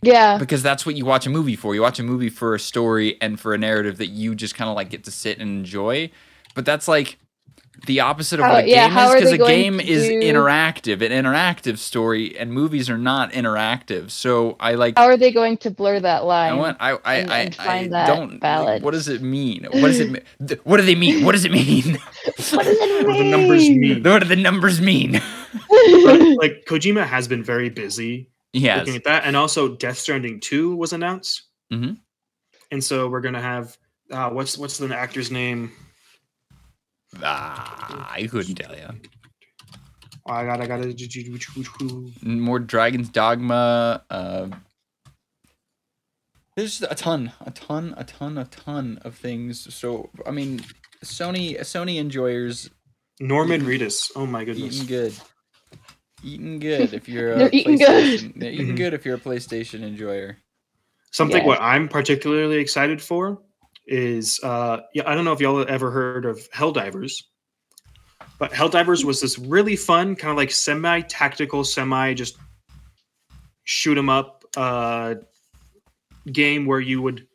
Yeah, 0.02 0.38
because 0.38 0.64
that's 0.64 0.86
what 0.86 0.95
you 0.95 1.06
watch 1.06 1.26
a 1.28 1.30
movie 1.30 1.56
for. 1.56 1.76
You 1.76 1.82
watch 1.82 1.99
a 1.99 2.04
movie 2.04 2.30
for 2.30 2.56
a 2.56 2.60
story 2.60 3.18
and 3.22 3.39
for 3.39 3.54
a 3.54 3.58
narrative 3.58 3.97
that 3.97 4.08
you 4.08 4.34
just 4.36 4.56
kind 4.56 4.70
of 4.70 4.76
like 4.76 4.89
get 4.89 5.04
to 5.06 5.12
sit 5.12 5.38
and 5.39 5.49
enjoy. 5.49 6.10
But 6.56 6.66
that's 6.66 6.88
like 6.88 7.18
the 7.88 7.99
opposite 8.02 8.39
of 8.39 8.45
How- 8.45 8.54
what 8.54 8.66
a 8.66 8.68
yeah, 8.68 8.86
game 8.88 8.91
how 8.93 9.08
is 9.08 9.12
are 9.12 9.16
because 9.16 9.32
a 9.34 9.38
game 9.38 9.78
to 9.80 9.88
is 9.88 10.08
do- 10.08 10.20
interactive, 10.22 11.02
an 11.02 11.12
interactive 11.12 11.78
story, 11.78 12.38
and 12.38 12.52
movies 12.52 12.89
are 12.89 12.97
not 12.97 13.32
interactive. 13.32 14.12
So 14.12 14.56
I 14.60 14.74
like. 14.74 14.97
how 14.97 15.06
are 15.06 15.18
they 15.18 15.32
going 15.32 15.58
to 15.58 15.72
blur 15.72 15.99
that 15.99 16.26
line? 16.26 16.49
I 16.49 16.52
line? 16.52 16.60
want. 16.60 16.78
I. 16.80 16.91
I. 16.91 17.16
and- 17.16 17.30
I, 17.34 17.36
and 17.38 17.56
I 17.60 17.88
that 17.88 18.08
don't. 18.16 18.32
like, 18.32 18.39
balance? 18.41 18.84
what 18.84 18.91
does 18.91 19.08
it 19.08 19.22
mean? 19.22 19.66
What 19.72 19.82
does 19.88 19.99
it? 19.99 20.12
mean? 20.39 20.60
What 20.64 20.78
do 20.78 20.84
they 20.84 20.95
mean? 20.95 21.24
What 21.26 21.32
does 21.34 21.45
it 21.45 21.52
mean? 21.52 21.93
what 22.26 22.36
does 22.36 22.54
it 22.54 23.08
What 23.08 23.14
do 23.18 23.24
the 23.24 23.30
numbers 23.30 23.70
mean? 23.70 24.04
what 24.04 24.20
do 24.24 24.28
the 24.28 24.36
numbers 24.36 24.82
mean? 24.82 25.22
Like 26.38 26.66
Kojima 26.68 27.06
has 27.06 27.28
been 27.28 27.43
very 27.43 27.70
busy 27.70 28.30
yes. 28.54 28.80
looking 28.80 28.95
at 28.95 29.04
that, 29.06 29.24
and 29.26 29.36
also 29.36 29.76
Death 29.76 29.97
Stranding 29.97 30.39
Two 30.39 30.76
was 30.76 30.93
announced, 30.93 31.43
Mhm. 31.72 31.97
and 32.72 32.84
so 32.84 33.08
we're 33.10 33.22
gonna 33.22 33.41
have 33.41 33.78
uh, 34.12 34.30
what's 34.30 34.58
what's 34.58 34.78
the 34.78 34.93
actor's 34.95 35.32
name? 35.32 35.72
Ah, 37.24 38.12
I 38.14 38.28
couldn't 38.28 38.56
tell 38.56 38.76
you. 38.76 38.88
Oh, 40.26 40.34
I 40.34 40.45
got 40.45 40.62
I 40.62 40.68
got 40.68 40.82
to 40.82 42.12
more 42.24 42.60
Dragon's 42.60 43.10
Dogma. 43.10 44.04
Uh, 44.10 44.49
there's 46.56 46.82
a 46.82 46.93
ton, 46.95 47.32
a 47.41 47.52
ton, 47.52 47.93
a 47.97 48.04
ton, 48.04 48.38
a 48.38 48.45
ton 48.45 48.99
of 49.04 49.16
things. 49.16 49.74
So 49.74 50.10
I 50.26 50.32
mean, 50.32 50.62
Sony, 51.04 51.60
Sony 51.62 51.97
enjoyers 51.97 52.70
Norman 53.20 53.62
Reedus. 53.64 54.12
Oh 54.16 54.26
my 54.26 54.43
goodness. 54.45 54.76
eating 54.76 54.88
good, 54.88 55.14
eating 56.24 56.59
good. 56.59 56.93
If 56.93 57.07
you're 57.09 57.32
a 57.34 57.38
They're 57.38 57.49
eating 57.53 57.78
good. 57.78 57.88
PlayStation, 58.19 58.34
they're 58.39 58.51
eating 58.51 58.74
Mhm. 58.74 58.78
good 58.78 58.93
if 58.93 59.05
you're 59.05 59.15
a 59.15 59.19
PlayStation 59.19 59.84
enjoyer. 59.84 60.38
Something 61.11 61.41
Yeah. 61.41 61.47
what 61.47 61.61
I'm 61.61 61.88
particularly 61.89 62.57
excited 62.57 63.01
for 63.01 63.41
is 63.88 64.39
uh 64.43 64.82
yeah, 64.93 65.03
I 65.05 65.15
don't 65.15 65.26
know 65.26 65.34
if 65.34 65.39
y'all 65.41 65.65
ever 65.67 65.91
heard 65.91 66.26
of 66.26 66.39
Helldivers. 66.51 67.13
But 68.39 68.51
Helldivers 68.53 69.03
was 69.03 69.22
this 69.22 69.38
really 69.38 69.76
fun, 69.76 70.15
kind 70.15 70.32
of 70.32 70.38
like 70.38 70.51
semi-tactical, 70.51 71.63
semi 71.63 72.13
just 72.13 72.38
shoot 73.63 73.97
'em 73.97 74.09
up 74.09 74.43
uh 74.57 75.15
game 76.32 76.65
where 76.65 76.80
you 76.80 77.01
would 77.01 77.28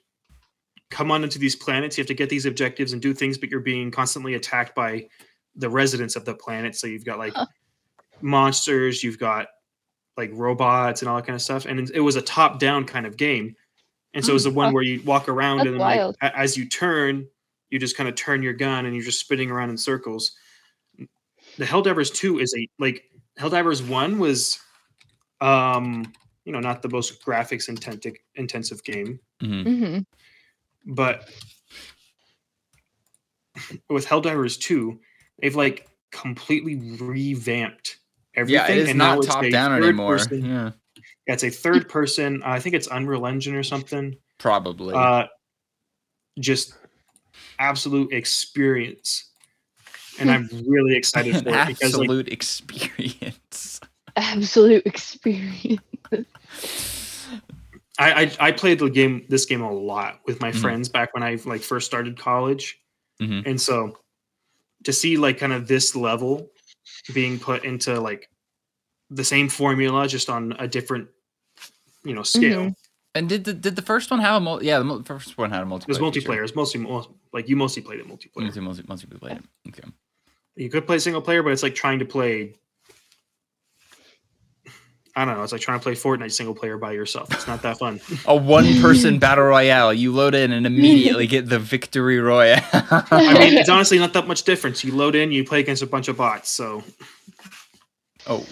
come 0.91 1.11
on 1.11 1.25
into 1.25 1.39
these 1.39 1.57
planets, 1.57 1.99
you 1.99 2.03
have 2.03 2.07
to 2.09 2.15
get 2.15 2.29
these 2.31 2.47
objectives 2.47 2.93
and 2.93 3.03
do 3.03 3.13
things, 3.13 3.37
but 3.37 3.51
you're 3.51 3.59
being 3.61 3.91
constantly 3.91 4.35
attacked 4.35 4.75
by 4.75 5.09
the 5.57 5.69
residents 5.69 6.15
of 6.15 6.25
the 6.25 6.35
planet. 6.35 6.77
So 6.77 6.87
you've 6.87 7.05
got 7.05 7.19
like 7.19 7.33
Huh. 7.35 7.47
Monsters, 8.21 9.03
you've 9.05 9.19
got 9.19 9.49
like 10.17 10.31
robots 10.33 11.03
and 11.03 11.09
all 11.09 11.17
that 11.17 11.27
kind 11.27 11.35
of 11.37 11.43
stuff. 11.43 11.67
And 11.67 11.79
it- 11.81 11.91
it 11.95 12.01
was 12.01 12.17
a 12.17 12.23
top-down 12.23 12.85
kind 12.85 13.07
of 13.07 13.17
game. 13.17 13.55
And 14.15 14.25
so 14.25 14.31
it 14.31 14.35
was 14.35 14.45
the 14.45 14.51
one 14.51 14.73
where 14.73 14.83
you 14.83 15.03
walk 15.03 15.29
around 15.29 15.59
That's 15.59 15.67
and 15.69 15.75
then 15.75 15.81
like, 15.81 15.99
as 16.35 16.57
you 16.57 16.67
turn, 16.69 17.29
you 17.69 17.79
just 17.79 17.97
kind 17.99 18.09
of 18.09 18.15
turn 18.15 18.43
your 18.43 18.55
gun 18.55 18.87
and 18.87 18.95
you're 18.95 19.05
just 19.05 19.21
spinning 19.21 19.51
around 19.51 19.69
in 19.71 19.77
circles. 19.77 20.33
The 21.59 21.65
Helldivers 21.65 22.15
2 22.15 22.39
is 22.39 22.55
a 22.57 22.67
like 22.79 23.05
Helldivers 23.39 23.87
1 23.87 24.19
was 24.19 24.59
um 25.43 26.11
you 26.47 26.53
know 26.53 26.61
not 26.61 26.81
the 26.81 26.89
most 26.89 27.23
graphics 27.25 27.69
intensive 27.69 28.15
intensive 28.37 28.83
game, 28.85 29.21
Mhm. 29.43 29.65
hmm 29.65 29.99
but 30.95 31.29
with 33.91 34.07
Helldivers 34.07 34.59
2, 34.61 34.99
they've 35.41 35.57
like 35.57 35.89
completely 36.13 36.77
revamped 36.99 37.99
everything. 38.37 38.55
Yeah, 38.69 38.73
it 38.73 38.79
is 38.79 38.89
and 38.91 38.99
not 38.99 39.23
top 39.23 39.45
down 39.51 39.73
anymore. 39.73 40.19
person- 40.19 40.45
Yeah, 40.45 40.71
Yeah, 41.27 41.35
it's 41.35 41.45
a 41.45 41.51
third 41.51 41.89
person. 41.89 42.43
I 42.45 42.61
think 42.61 42.75
it's 42.75 42.87
Unreal 42.91 43.27
Engine 43.27 43.55
or 43.55 43.63
something. 43.63 44.17
probably. 44.39 44.95
Uh, 44.95 45.25
just 46.39 46.75
absolute 47.59 48.13
experience, 48.13 49.31
and 50.19 50.31
I'm 50.31 50.49
really 50.67 50.95
excited 50.97 51.35
An 51.35 51.43
for 51.45 51.49
it 51.51 51.67
because 51.69 51.95
like, 51.95 52.03
absolute 52.03 52.29
experience. 52.29 53.81
Absolute 54.19 54.87
experience. 54.87 55.81
I, 57.99 58.25
I 58.25 58.37
I 58.41 58.53
played 58.53 58.79
the 58.79 58.89
game 58.89 59.25
this 59.29 59.45
game 59.47 59.61
a 59.63 59.73
lot 59.73 60.21
with 60.27 60.41
my 60.41 60.53
Mhm. 60.53 60.61
friends 60.61 60.89
back 60.89 61.13
when 61.15 61.23
I 61.23 61.39
like 61.45 61.61
first 61.63 61.87
started 61.87 62.19
college, 62.19 62.79
Mhm. 63.21 63.43
and 63.47 63.61
so 63.61 63.99
to 64.85 64.93
see 64.93 65.17
like 65.19 65.39
kind 65.39 65.53
of 65.53 65.67
this 65.69 65.95
level 65.97 66.51
being 67.15 67.39
put 67.39 67.65
into 67.65 68.01
like 68.01 68.29
the 69.11 69.25
same 69.25 69.49
formula 69.49 70.09
just 70.09 70.29
on 70.29 70.55
a 70.59 70.67
different 70.67 71.09
you 72.05 72.15
know 72.15 72.23
scale. 72.23 72.63
Mm-hmm. 72.63 72.71
And 73.15 73.29
did 73.29 73.45
the 73.45 73.53
did 73.55 73.77
the 73.77 73.83
first 73.83 74.11
one 74.11 74.21
have 74.21 74.37
a 74.37 74.41
mul- 74.41 74.63
yeah 74.63 74.79
the 74.79 75.03
first 75.05 75.39
one 75.39 75.51
had 75.51 75.63
a 75.63 75.67
multiplayer? 75.67 75.83
It 75.83 75.89
was 75.89 75.99
multiplayer. 75.99 76.45
It's 76.45 76.55
mostly 76.55 76.87
like 77.33 77.49
you 77.49 77.57
mostly 77.57 77.83
played 77.83 78.01
it 78.01 78.09
multiplayer. 78.09 78.43
Multi, 78.43 78.61
multi, 78.61 78.83
multiplayer. 78.83 79.43
Okay. 79.69 79.89
You 80.55 80.71
could 80.71 80.87
play 80.87 80.99
single 80.99 81.23
player, 81.23 81.43
but 81.43 81.53
it's 81.53 81.63
like 81.63 81.75
trying 81.75 81.99
to 81.99 82.05
play. 82.05 82.55
I 85.17 85.25
don't 85.25 85.39
know. 85.39 85.43
It's 85.43 85.53
like 85.53 85.63
trying 85.63 85.79
to 85.79 85.83
play 85.83 85.95
Fortnite 85.95 86.31
single 86.31 86.55
player 86.55 86.77
by 86.77 86.93
yourself. 86.93 87.33
It's 87.33 87.47
not 87.47 87.63
that 87.63 87.79
fun. 87.79 88.01
A 88.27 88.37
one 88.37 88.67
person 88.83 89.19
battle 89.21 89.45
royale. 89.45 89.95
You 89.95 90.13
load 90.13 90.35
in 90.35 90.53
and 90.53 90.67
immediately 90.67 91.27
get 91.27 91.49
the 91.49 91.59
victory 91.59 92.21
royale. 92.21 92.63
I 92.73 93.39
mean, 93.39 93.55
it's 93.55 93.71
honestly 93.71 93.99
not 93.99 94.13
that 94.13 94.29
much 94.29 94.43
difference. 94.43 94.85
You 94.85 94.95
load 94.95 95.15
in, 95.15 95.33
you 95.33 95.43
play 95.43 95.61
against 95.61 95.83
a 95.83 95.87
bunch 95.87 96.09
of 96.09 96.19
bots. 96.19 96.51
So 96.51 96.85
oh, 98.27 98.47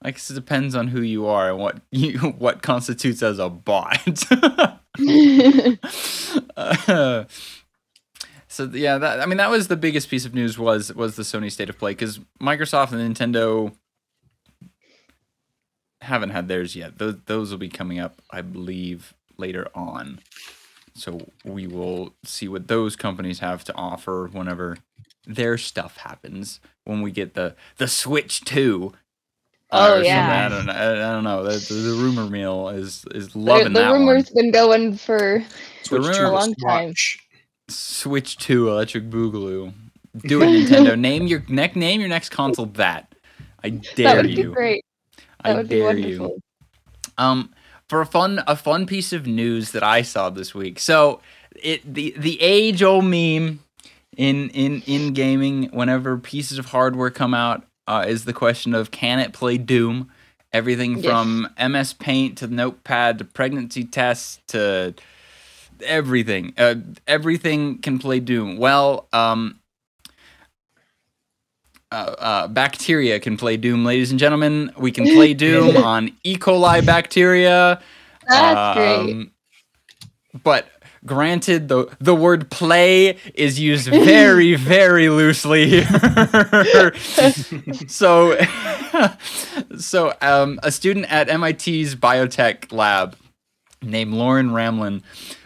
I 0.00 0.10
guess 0.10 0.30
it 0.30 0.34
depends 0.34 0.74
on 0.74 0.88
who 0.88 1.02
you 1.02 1.26
are 1.26 1.50
and 1.50 1.58
what 1.58 1.82
you 1.90 2.18
what 2.18 2.62
constitutes 2.62 3.22
as 3.22 3.38
a 3.38 3.50
bot. 3.50 4.24
Uh, 6.56 7.24
so 8.48 8.64
yeah, 8.72 8.98
that 8.98 9.20
I 9.20 9.26
mean 9.26 9.38
that 9.38 9.50
was 9.50 9.68
the 9.68 9.76
biggest 9.76 10.10
piece 10.10 10.24
of 10.24 10.34
news 10.34 10.58
was 10.58 10.94
was 10.94 11.16
the 11.16 11.22
Sony 11.22 11.50
State 11.50 11.70
of 11.70 11.78
Play 11.78 11.92
because 11.92 12.20
Microsoft 12.40 12.92
and 12.92 13.16
Nintendo 13.16 13.74
haven't 16.02 16.30
had 16.30 16.48
theirs 16.48 16.76
yet. 16.76 16.98
Those 16.98 17.16
those 17.26 17.50
will 17.50 17.58
be 17.58 17.68
coming 17.68 17.98
up, 17.98 18.20
I 18.30 18.42
believe, 18.42 19.14
later 19.36 19.68
on. 19.74 20.20
So 20.94 21.28
we 21.44 21.66
will 21.66 22.14
see 22.24 22.48
what 22.48 22.68
those 22.68 22.96
companies 22.96 23.38
have 23.38 23.64
to 23.64 23.74
offer 23.74 24.28
whenever 24.30 24.76
their 25.26 25.56
stuff 25.56 25.96
happens. 25.98 26.60
When 26.84 27.00
we 27.02 27.10
get 27.10 27.34
the 27.34 27.54
the 27.78 27.88
Switch 27.88 28.42
Two. 28.42 28.92
Oh, 29.74 30.00
or 30.00 30.02
yeah. 30.02 30.44
I 30.44 30.48
don't 30.50 30.66
know. 30.66 30.72
I, 30.74 30.90
I 30.92 31.12
don't 31.14 31.24
know. 31.24 31.44
The, 31.44 31.52
the, 31.56 31.74
the 31.74 31.94
rumor 32.02 32.28
mill 32.28 32.68
is 32.68 33.06
is 33.14 33.28
the 33.28 33.38
loving 33.38 33.72
the 33.72 33.80
that 33.80 33.90
one. 33.90 34.00
rumor's 34.00 34.28
been 34.28 34.50
going 34.50 34.96
for 34.96 35.42
switch 35.82 36.02
rumor- 36.02 36.12
to 36.12 36.28
A 36.28 36.30
long 36.30 36.54
time. 36.56 36.88
Swatch. 36.90 37.18
Switch 37.70 38.36
to 38.38 38.68
Electric 38.68 39.08
Boogaloo. 39.08 39.72
Do 40.26 40.42
it, 40.42 40.46
Nintendo. 40.68 40.98
name 40.98 41.26
your 41.26 41.42
neck. 41.48 41.74
Name 41.74 42.00
your 42.00 42.10
next 42.10 42.28
console 42.28 42.66
that. 42.66 43.14
I 43.64 43.70
dare 43.70 44.16
that 44.16 44.16
would 44.26 44.30
you. 44.36 44.48
be 44.48 44.52
great. 44.52 44.84
That 45.44 45.56
I 45.58 45.62
dare 45.62 45.96
you. 45.96 46.40
Um, 47.18 47.52
for 47.88 48.00
a 48.00 48.06
fun 48.06 48.42
a 48.46 48.56
fun 48.56 48.86
piece 48.86 49.12
of 49.12 49.26
news 49.26 49.72
that 49.72 49.82
I 49.82 50.02
saw 50.02 50.30
this 50.30 50.54
week. 50.54 50.78
So 50.78 51.20
it 51.54 51.82
the 51.94 52.14
the 52.16 52.40
age 52.40 52.82
old 52.82 53.04
meme 53.04 53.60
in 54.16 54.48
in 54.50 54.82
in 54.86 55.12
gaming 55.12 55.64
whenever 55.72 56.16
pieces 56.16 56.58
of 56.58 56.66
hardware 56.66 57.10
come 57.10 57.34
out 57.34 57.64
uh, 57.86 58.04
is 58.06 58.24
the 58.24 58.32
question 58.32 58.74
of 58.74 58.90
can 58.90 59.18
it 59.18 59.32
play 59.32 59.58
Doom? 59.58 60.10
Everything 60.52 60.98
Yes. 60.98 61.06
from 61.06 61.48
MS 61.58 61.94
Paint 61.94 62.38
to 62.38 62.46
Notepad 62.46 63.18
to 63.18 63.24
pregnancy 63.24 63.84
tests 63.84 64.40
to 64.48 64.94
everything. 65.82 66.52
Uh, 66.58 66.76
everything 67.06 67.78
can 67.78 67.98
play 67.98 68.20
Doom. 68.20 68.56
Well, 68.58 69.08
um, 69.12 69.58
uh, 71.92 72.14
uh, 72.18 72.48
bacteria 72.48 73.20
can 73.20 73.36
play 73.36 73.56
Doom, 73.56 73.84
ladies 73.84 74.10
and 74.10 74.18
gentlemen. 74.18 74.72
We 74.76 74.90
can 74.90 75.04
play 75.04 75.34
Doom 75.44 75.76
on 75.76 76.10
E. 76.24 76.36
coli 76.36 76.84
bacteria. 76.84 77.80
That's 78.28 78.76
great. 78.78 79.12
Um, 79.12 79.32
But 80.42 80.66
granted, 81.04 81.68
the 81.68 81.94
the 82.00 82.14
word 82.14 82.50
"play" 82.50 83.18
is 83.34 83.60
used 83.60 83.88
very, 83.90 84.54
very 84.54 85.10
loosely 85.10 85.68
here. 85.68 86.92
so, 87.88 88.38
so 89.78 90.14
um, 90.22 90.58
a 90.62 90.72
student 90.72 91.06
at 91.12 91.28
MIT's 91.28 91.94
biotech 91.94 92.72
lab 92.72 93.16
named 93.82 94.14
Lauren 94.14 94.50
Ramlan 94.50 95.02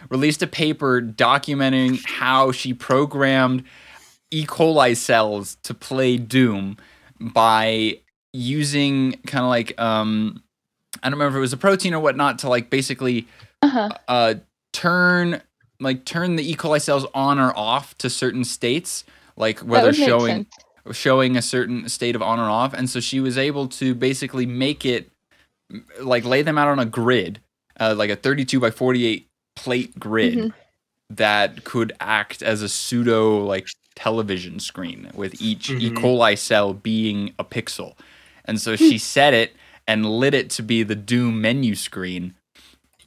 released 0.09 0.41
a 0.41 0.47
paper 0.47 1.01
documenting 1.01 1.99
how 2.05 2.51
she 2.53 2.73
programmed 2.73 3.63
E. 4.31 4.45
coli 4.45 4.95
cells 4.95 5.57
to 5.63 5.73
play 5.73 6.17
Doom 6.17 6.77
by 7.19 7.99
using 8.33 9.13
kind 9.25 9.43
of 9.43 9.49
like 9.49 9.79
um, 9.79 10.43
I 11.01 11.09
don't 11.09 11.17
remember 11.19 11.37
if 11.37 11.39
it 11.39 11.41
was 11.41 11.53
a 11.53 11.57
protein 11.57 11.93
or 11.93 11.99
whatnot 11.99 12.39
to 12.39 12.49
like 12.49 12.69
basically 12.69 13.27
Uh-huh. 13.61 13.89
uh, 14.07 14.33
turn 14.73 15.41
like 15.79 16.05
turn 16.05 16.35
the 16.35 16.49
E. 16.51 16.55
coli 16.55 16.81
cells 16.81 17.05
on 17.13 17.39
or 17.39 17.55
off 17.55 17.97
to 17.99 18.09
certain 18.09 18.43
states, 18.43 19.03
like 19.35 19.59
whether 19.59 19.93
showing 19.93 20.45
showing 20.91 21.35
a 21.37 21.41
certain 21.41 21.87
state 21.89 22.15
of 22.15 22.21
on 22.21 22.39
or 22.39 22.49
off, 22.49 22.73
and 22.73 22.89
so 22.89 22.99
she 22.99 23.19
was 23.19 23.37
able 23.37 23.67
to 23.67 23.93
basically 23.95 24.45
make 24.45 24.85
it 24.85 25.09
like 26.01 26.23
lay 26.25 26.41
them 26.41 26.57
out 26.57 26.67
on 26.67 26.79
a 26.79 26.85
grid, 26.85 27.39
uh, 27.79 27.93
like 27.97 28.09
a 28.09 28.15
32 28.15 28.59
by 28.59 28.71
48 28.71 29.27
plate 29.55 29.99
grid 29.99 30.37
Mhm. 30.37 30.53
that 31.09 31.63
could 31.63 31.91
act 31.99 32.41
as 32.41 32.61
a 32.61 32.69
pseudo 32.69 33.43
like 33.43 33.67
television 33.97 34.59
screen 34.59 35.09
with 35.15 35.41
each 35.41 35.69
E. 35.69 35.89
Mhm. 35.89 35.95
coli 35.97 36.37
cell 36.37 36.73
being 36.73 37.33
a 37.39 37.43
pixel, 37.43 37.95
and 38.45 38.61
so 38.61 38.75
she 38.75 38.97
set 39.15 39.33
it 39.33 39.55
and 39.87 40.05
lit 40.05 40.33
it 40.33 40.49
to 40.51 40.61
be 40.61 40.83
the 40.83 40.95
Doom 40.95 41.41
menu 41.41 41.73
screen 41.75 42.33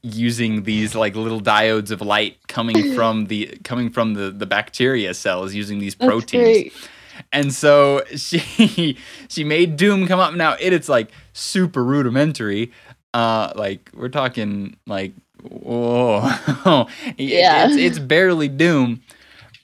using 0.03 0.63
these 0.65 0.95
like 0.95 1.15
little 1.15 1.41
diodes 1.41 1.91
of 1.91 2.01
light 2.01 2.39
coming 2.49 2.95
from 2.97 3.27
the 3.27 3.47
coming 3.65 3.91
from 3.91 4.15
the 4.15 4.31
the 4.31 4.47
bacteria 4.47 5.13
cells 5.15 5.55
using 5.55 5.79
these 5.79 5.95
That's 5.95 6.09
proteins 6.09 6.43
great. 6.43 6.73
and 7.33 7.53
so 7.53 8.03
she 8.17 8.97
she 9.29 9.45
made 9.45 9.77
doom 9.77 10.07
come 10.07 10.19
up 10.19 10.33
now 10.35 10.57
it, 10.59 10.73
it's 10.73 10.89
like 10.89 11.11
super 11.35 11.85
rudimentary 11.85 12.73
uh 13.13 13.53
like 13.57 13.91
we're 13.93 14.09
talking 14.09 14.75
like 14.87 15.13
whoa 15.43 16.23
Yeah. 17.19 17.67
it's, 17.69 17.77
it's 17.77 17.99
barely 17.99 18.49
doom 18.49 19.03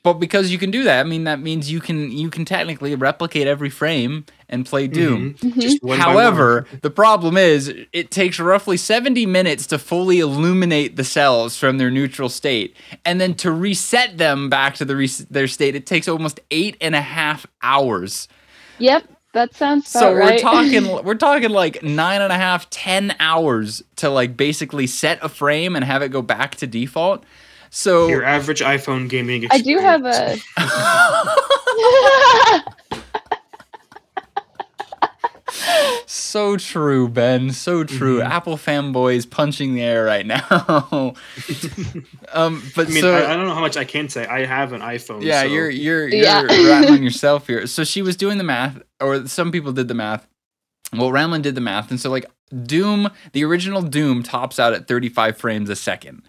but 0.06 0.14
because 0.20 0.52
you 0.52 0.56
can 0.58 0.70
do 0.70 0.84
that 0.84 1.00
i 1.00 1.08
mean 1.08 1.24
that 1.24 1.40
means 1.40 1.68
you 1.70 1.80
can 1.80 2.12
you 2.12 2.30
can 2.30 2.44
technically 2.44 2.94
replicate 2.94 3.48
every 3.48 3.68
frame 3.68 4.24
and 4.48 4.64
play 4.64 4.86
doom 4.86 5.34
Mhm. 5.34 5.52
Mhm. 5.54 5.60
Just 5.60 5.82
one. 5.82 5.98
However, 5.98 6.66
the 6.82 6.90
problem 6.90 7.36
is 7.36 7.74
it 7.92 8.12
takes 8.12 8.38
roughly 8.38 8.76
70 8.76 9.26
minutes 9.26 9.66
to 9.66 9.78
fully 9.78 10.20
illuminate 10.20 10.94
the 10.94 11.02
cells 11.02 11.56
from 11.58 11.78
their 11.78 11.90
neutral 11.90 12.28
state. 12.28 12.76
And 13.04 13.20
then 13.20 13.34
to 13.42 13.50
reset 13.50 14.18
them 14.18 14.48
back 14.48 14.76
to 14.76 14.84
the 14.84 14.94
res- 14.94 15.26
their 15.28 15.48
state, 15.48 15.74
it 15.74 15.84
takes 15.86 16.06
almost 16.06 16.38
eight 16.52 16.76
and 16.80 16.94
a 16.94 17.00
half 17.00 17.44
hours. 17.62 18.28
Yep, 18.78 19.02
that 19.32 19.52
sounds 19.56 19.90
about 19.90 20.00
so 20.00 20.12
we're 20.12 20.20
right. 20.20 20.40
talking 20.40 20.84
we're 21.04 21.14
talking 21.16 21.50
like 21.50 21.82
nine 21.82 22.22
and 22.22 22.32
a 22.32 22.36
half, 22.36 22.70
ten 22.70 23.16
hours 23.18 23.82
to 23.96 24.08
like 24.10 24.36
basically 24.36 24.86
set 24.86 25.18
a 25.22 25.28
frame 25.28 25.74
and 25.74 25.84
have 25.84 26.02
it 26.02 26.10
go 26.10 26.22
back 26.22 26.54
to 26.56 26.68
default. 26.68 27.24
So 27.70 28.08
your 28.08 28.24
average 28.24 28.60
iPhone 28.60 29.08
gaming. 29.08 29.46
I 29.50 29.60
do 29.60 29.78
have 29.78 30.04
a. 30.04 30.36
so 36.06 36.56
true, 36.56 37.08
Ben. 37.08 37.50
So 37.52 37.84
true. 37.84 38.20
Mhm. 38.20 38.24
Apple 38.28 38.56
fanboys 38.56 39.28
punching 39.28 39.74
the 39.74 39.82
air 39.82 40.04
right 40.04 40.26
now. 40.26 40.44
um, 42.32 42.62
but 42.74 42.88
I 42.88 42.90
mean, 42.90 43.02
so 43.02 43.14
I, 43.14 43.32
I 43.32 43.36
don't 43.36 43.46
know 43.46 43.54
how 43.54 43.60
much 43.60 43.76
I 43.76 43.84
can 43.84 44.08
say. 44.08 44.26
I 44.26 44.44
have 44.44 44.72
an 44.72 44.80
iPhone. 44.80 45.22
yeah, 45.22 45.42
so- 45.42 45.48
you're 45.48 45.70
you're 45.70 46.08
you're 46.08 46.24
Yeah. 46.24 46.42
ratting 46.42 46.90
on 46.90 47.02
yourself 47.02 47.46
here. 47.46 47.66
So 47.66 47.84
she 47.84 48.02
was 48.02 48.16
doing 48.16 48.38
the 48.38 48.44
math, 48.44 48.80
or 49.00 49.26
some 49.26 49.52
people 49.52 49.72
did 49.72 49.88
the 49.88 49.94
math. 49.94 50.26
Well, 50.92 51.10
Ramlan 51.10 51.42
did 51.42 51.54
the 51.54 51.60
math, 51.60 51.90
and 51.90 52.00
so 52.00 52.10
like 52.10 52.26
Doom, 52.64 53.10
the 53.32 53.44
original 53.44 53.82
Doom 53.82 54.22
tops 54.22 54.58
out 54.60 54.72
at 54.72 54.86
35 54.88 55.36
frames 55.36 55.68
a 55.68 55.76
second. 55.76 56.22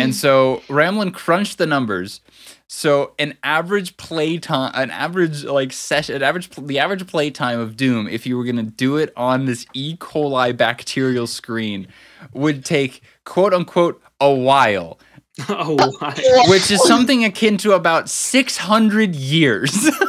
And 0.00 0.14
so 0.14 0.62
Ramlan 0.68 1.12
crunched 1.14 1.58
the 1.58 1.66
numbers. 1.66 2.20
So 2.66 3.12
an 3.18 3.36
average 3.44 3.96
play 3.96 4.38
time, 4.38 4.72
an 4.74 4.90
average 4.90 5.44
like 5.44 5.72
session, 5.72 6.16
an 6.16 6.22
average 6.22 6.50
the 6.50 6.78
average 6.78 7.06
play 7.06 7.30
time 7.30 7.60
of 7.60 7.76
Doom, 7.76 8.08
if 8.08 8.26
you 8.26 8.36
were 8.36 8.44
gonna 8.44 8.62
do 8.62 8.96
it 8.96 9.12
on 9.16 9.44
this 9.44 9.66
E. 9.74 9.96
coli 9.96 10.56
bacterial 10.56 11.26
screen, 11.26 11.86
would 12.32 12.64
take 12.64 13.02
quote 13.24 13.54
unquote 13.54 14.02
a 14.20 14.32
while, 14.32 14.98
oh, 15.48 15.76
why? 15.98 16.14
which 16.48 16.70
is 16.70 16.82
something 16.84 17.24
akin 17.24 17.58
to 17.58 17.72
about 17.72 18.08
600 18.08 19.14
years. 19.14 19.88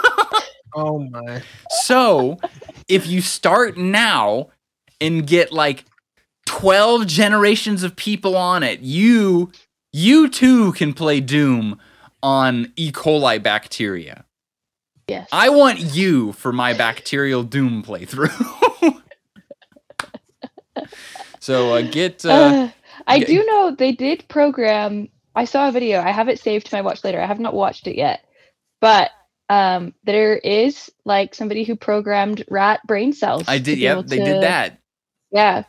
Oh 0.78 1.00
my. 1.00 1.42
so 1.86 2.38
if 2.90 3.08
you 3.08 3.22
start 3.22 3.78
now 3.78 4.50
and 5.00 5.26
get 5.26 5.54
like 5.54 5.86
12 6.46 7.08
generations 7.08 7.84
of 7.84 7.96
people 7.96 8.36
on 8.38 8.64
it, 8.64 8.80
you 8.82 9.52
you 9.94 10.30
too 10.30 10.72
can 10.74 10.94
play 10.94 11.20
Doom 11.20 11.80
on 12.22 12.72
E. 12.76 12.92
coli 12.92 13.42
bacteria. 13.42 14.26
Yes. 15.08 15.28
I 15.32 15.50
want 15.50 15.80
you 15.80 16.32
for 16.34 16.52
my 16.52 16.74
bacterial 16.74 17.44
Doom 17.44 17.84
playthrough. 17.84 19.02
so 21.40 21.74
uh, 21.76 21.82
get 21.84 22.26
uh, 22.26 22.30
Uh, 22.30 22.70
I 23.08 23.20
get- 23.20 23.28
do 23.28 23.46
know 23.46 23.76
they 23.78 23.92
did 23.92 24.28
program. 24.28 25.10
I 25.36 25.46
saw 25.46 25.68
a 25.68 25.72
video. 25.72 26.00
I 26.02 26.12
have 26.12 26.30
it 26.30 26.40
saved 26.40 26.68
to 26.68 26.76
my 26.76 26.82
watch 26.82 27.04
later. 27.04 27.22
I 27.22 27.26
have 27.26 27.40
not 27.40 27.54
watched 27.54 27.88
it 27.88 27.98
yet, 27.98 28.26
but 28.82 29.12
um, 29.50 29.94
there 30.06 30.36
is 30.38 30.90
like 31.04 31.36
somebody 31.36 31.64
who 31.66 31.76
programmed 31.76 32.44
rat 32.50 32.80
brain 32.88 33.14
cells. 33.14 33.44
I 33.48 33.60
did 33.60 33.78
yep, 33.78 34.08
they 34.08 34.18
to- 34.18 34.24
did 34.24 34.44
that. 34.44 34.80
Yeah, 35.32 35.64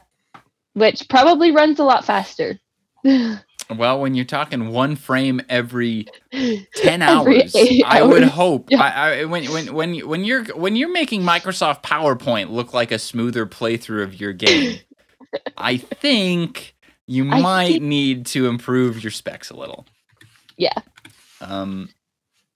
which 0.76 1.08
probably 1.08 1.50
runs 1.50 1.78
a 1.80 1.84
lot 1.84 2.04
faster. 2.04 2.58
Well, 3.68 4.00
when 4.00 4.14
you're 4.14 4.24
talking 4.24 4.68
one 4.68 4.94
frame 4.94 5.40
every 5.48 6.06
10 6.32 7.02
Every 7.02 7.42
hours, 7.42 7.56
I 7.84 8.00
would 8.00 8.22
hope 8.22 8.68
Yeah. 8.70 8.80
I, 8.80 8.90
I, 9.22 9.24
when 9.24 9.44
when 9.50 9.74
when 9.74 9.92
you- 9.94 10.06
when 10.06 10.24
you're 10.24 10.44
when 10.54 10.76
you're 10.76 10.92
making 10.92 11.22
Microsoft 11.22 11.82
PowerPoint 11.82 12.50
look 12.50 12.72
like 12.72 12.92
a 12.92 12.98
smoother 13.00 13.44
playthrough 13.44 14.04
of 14.04 14.20
your 14.20 14.32
game, 14.32 14.78
I 15.56 15.78
think 15.78 16.76
you 17.08 17.28
I 17.28 17.40
might 17.40 17.68
think- 17.72 17.82
need 17.82 18.26
to 18.26 18.46
improve 18.46 19.02
your 19.02 19.10
specs 19.10 19.50
a 19.50 19.56
little. 19.56 19.84
Yeah. 20.56 20.74
Um, 21.40 21.88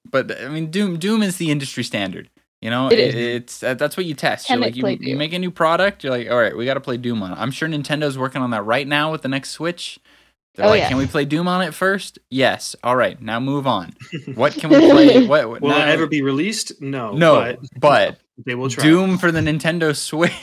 but 0.08 0.40
I 0.40 0.48
mean, 0.48 0.70
Doom 0.70 0.96
Doom 1.00 1.24
is 1.24 1.38
the 1.38 1.50
industry 1.50 1.82
standard. 1.82 2.30
You 2.60 2.68
know, 2.68 2.88
It 2.88 2.98
is. 2.98 3.14
it's 3.14 3.58
that's 3.60 3.96
what 3.96 4.04
you 4.04 4.12
test. 4.14 4.46
Can 4.46 4.58
You're 4.58 4.66
like, 4.66 5.00
you, 5.00 5.08
you 5.10 5.16
make 5.16 5.32
a 5.32 5.38
new 5.38 5.50
product. 5.50 6.04
You're 6.04 6.12
like, 6.12 6.30
all 6.30 6.38
right, 6.38 6.54
we 6.54 6.66
got 6.66 6.74
to 6.74 6.80
play 6.80 6.98
Doom 6.98 7.22
on 7.22 7.32
it. 7.32 7.36
I'm 7.38 7.50
sure 7.50 7.66
Nintendo's 7.68 8.18
working 8.18 8.42
on 8.42 8.50
that 8.50 8.62
right 8.66 8.86
now 8.86 9.10
with 9.10 9.22
the 9.22 9.28
next 9.28 9.50
Switch. 9.50 9.98
They're 10.56 10.66
Oh, 10.66 10.70
like, 10.70 10.80
yeah. 10.80 10.88
can 10.88 10.98
we 10.98 11.06
play 11.06 11.24
Doom 11.24 11.48
on 11.48 11.62
it 11.62 11.72
first? 11.72 12.18
Yes. 12.28 12.76
All 12.82 12.96
right, 12.96 13.18
now 13.22 13.40
move 13.40 13.66
on. 13.66 13.94
What 14.34 14.52
can 14.54 14.68
we 14.68 14.78
play? 14.90 15.26
What? 15.26 15.48
what 15.48 15.60
Will 15.62 15.70
no, 15.70 15.78
it 15.78 15.88
ever 15.88 16.06
be 16.06 16.20
released? 16.22 16.82
No. 16.82 17.12
No, 17.12 17.36
but, 17.36 17.60
but 17.80 18.18
they 18.44 18.54
will 18.54 18.68
try. 18.68 18.84
Doom 18.84 19.16
for 19.16 19.32
the 19.32 19.40
Nintendo 19.40 19.96
Switch. 19.96 20.34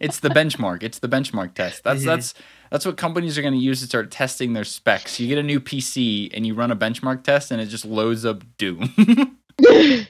it's 0.00 0.20
the 0.20 0.28
benchmark. 0.30 0.82
It's 0.82 0.98
the 0.98 1.08
benchmark 1.08 1.54
test. 1.54 1.84
That's 1.84 2.02
Mhm. 2.02 2.06
that's 2.06 2.34
that's 2.70 2.86
what 2.86 2.96
companies 2.96 3.36
are 3.36 3.42
going 3.42 3.54
to 3.54 3.60
use 3.60 3.80
to 3.80 3.86
start 3.86 4.10
testing 4.10 4.52
their 4.54 4.64
specs. 4.64 5.20
You 5.20 5.28
get 5.28 5.38
a 5.38 5.42
new 5.42 5.60
PC 5.60 6.30
and 6.32 6.46
you 6.46 6.54
run 6.54 6.70
a 6.70 6.76
benchmark 6.76 7.22
test, 7.22 7.50
and 7.50 7.60
it 7.60 7.66
just 7.66 7.84
loads 7.84 8.24
up 8.24 8.42
Doom. 8.56 9.36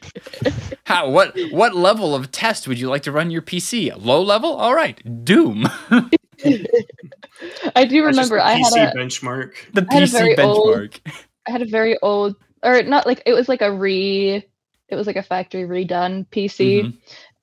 How? 0.84 1.08
What? 1.10 1.36
What 1.50 1.74
level 1.74 2.14
of 2.14 2.30
test 2.30 2.66
would 2.68 2.78
you 2.78 2.88
like 2.88 3.02
to 3.02 3.12
run 3.12 3.30
your 3.30 3.42
PC? 3.42 3.92
Low 3.96 4.22
level. 4.22 4.54
All 4.54 4.74
right, 4.74 5.24
Doom. 5.24 5.68
I 7.76 7.84
do 7.84 8.04
remember 8.04 8.40
I 8.40 8.52
had 8.54 8.72
PC 8.72 8.92
a 8.92 8.96
benchmark. 8.96 9.52
The 9.72 9.86
I 9.90 9.94
had 9.94 10.02
a 10.02 10.06
PC 10.06 10.10
very 10.12 10.38
old- 10.38 10.76
benchmark. 10.76 11.00
I 11.46 11.50
had 11.50 11.62
a 11.62 11.66
very 11.66 11.98
old 12.00 12.36
or 12.62 12.82
not 12.82 13.06
like 13.06 13.22
it 13.26 13.32
was 13.34 13.48
like 13.48 13.60
a 13.62 13.70
re 13.72 14.44
it 14.88 14.94
was 14.96 15.06
like 15.06 15.16
a 15.16 15.22
factory 15.22 15.62
redone 15.64 16.26
PC 16.28 16.82
Mhm. 16.84 16.94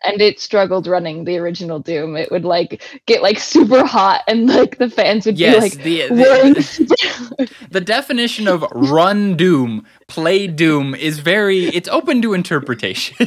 and 0.04 0.22
it 0.22 0.40
struggled 0.40 0.88
running 0.88 1.26
the 1.26 1.38
original 1.38 1.80
Doom. 1.80 2.16
It 2.18 2.32
would 2.32 2.46
like 2.46 2.82
get 3.06 3.22
like 3.22 3.40
super 3.40 3.86
hot 3.86 4.24
and 4.28 4.48
like 4.48 4.78
the 4.78 4.90
fans 4.90 5.26
would 5.26 5.38
Yes, 5.40 5.56
be 5.56 5.60
like 5.62 5.84
the, 5.84 6.16
whirring 6.16 6.54
the, 6.54 7.52
the 7.72 7.82
definition 7.82 8.48
of 8.48 8.64
run 8.74 9.36
Doom, 9.38 9.86
play 10.12 10.46
Doom 10.46 10.94
is 10.94 11.20
very 11.20 11.66
it's 11.68 11.88
open 11.88 12.22
to 12.22 12.34
interpretation. 12.34 13.16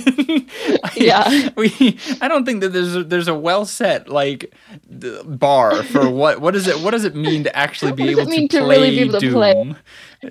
I- 0.85 0.91
Yeah. 0.97 1.49
we 1.57 1.99
I 2.21 2.29
don't 2.29 2.45
think 2.45 2.61
that 2.61 2.75
there's 2.75 2.95
a, 2.95 3.03
there's 3.03 3.27
a 3.29 3.35
well 3.35 3.65
set 3.65 4.09
like 4.11 4.53
d- 4.99 5.19
bar 5.25 5.83
for 5.85 6.11
what 6.11 6.43
what 6.43 6.53
does 6.53 6.69
it 6.69 6.79
what 6.81 6.91
does 6.91 7.05
it 7.05 7.15
mean 7.15 7.45
to 7.45 7.57
actually 7.57 7.93
be 7.93 8.11
able 8.11 8.27
to 8.27 8.49
to 8.49 8.59
play 8.61 8.77
really 8.77 8.91
be 8.91 9.01
able 9.01 9.13
to 9.15 9.21
Doom? 9.21 9.33
play? 9.33 9.75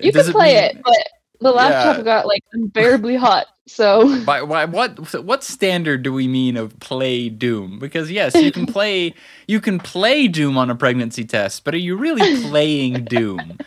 You 0.00 0.12
Does 0.12 0.26
can 0.26 0.32
play 0.32 0.54
mean- 0.54 0.64
it, 0.76 0.82
but 0.84 1.08
the 1.40 1.50
laptop 1.50 1.96
Yeah. 1.98 2.02
got 2.04 2.26
like 2.26 2.44
unbearably 2.52 3.16
hot. 3.16 3.46
So 3.66 4.22
By, 4.24 4.44
by 4.44 4.64
what 4.66 4.98
what 5.24 5.42
standard 5.42 6.02
do 6.04 6.12
we 6.12 6.28
mean 6.28 6.56
of 6.56 6.78
play 6.78 7.28
Doom? 7.30 7.78
Because 7.80 8.10
yes, 8.12 8.34
you 8.36 8.52
can 8.52 8.66
play 8.66 9.12
you 9.48 9.60
can 9.60 9.78
play 9.80 10.28
Doom 10.28 10.56
on 10.56 10.70
a 10.70 10.76
pregnancy 10.76 11.24
test, 11.24 11.64
but 11.64 11.74
are 11.74 11.78
you 11.78 11.96
really 11.96 12.42
playing 12.48 13.04
Doom? 13.06 13.58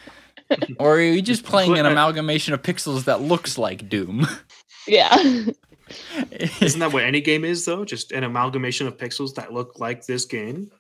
Or 0.80 0.96
are 0.96 1.02
you 1.02 1.22
just 1.22 1.44
playing 1.44 1.78
an 1.78 1.86
amalgamation 1.86 2.54
of 2.54 2.62
pixels 2.62 3.04
that 3.06 3.22
looks 3.22 3.58
like 3.58 3.90
Doom? 3.90 4.26
yeah. 4.88 5.16
Isn't 6.62 6.80
that 6.80 6.92
what 6.94 7.04
any 7.04 7.22
game 7.22 7.44
is, 7.46 7.66
though? 7.66 7.86
Just 7.86 8.12
an 8.12 8.24
amalgamation 8.24 8.88
of 8.88 8.98
pixels 8.98 9.36
that 9.36 9.54
look 9.54 9.80
like 9.80 10.06
this 10.06 10.26
game. 10.26 10.72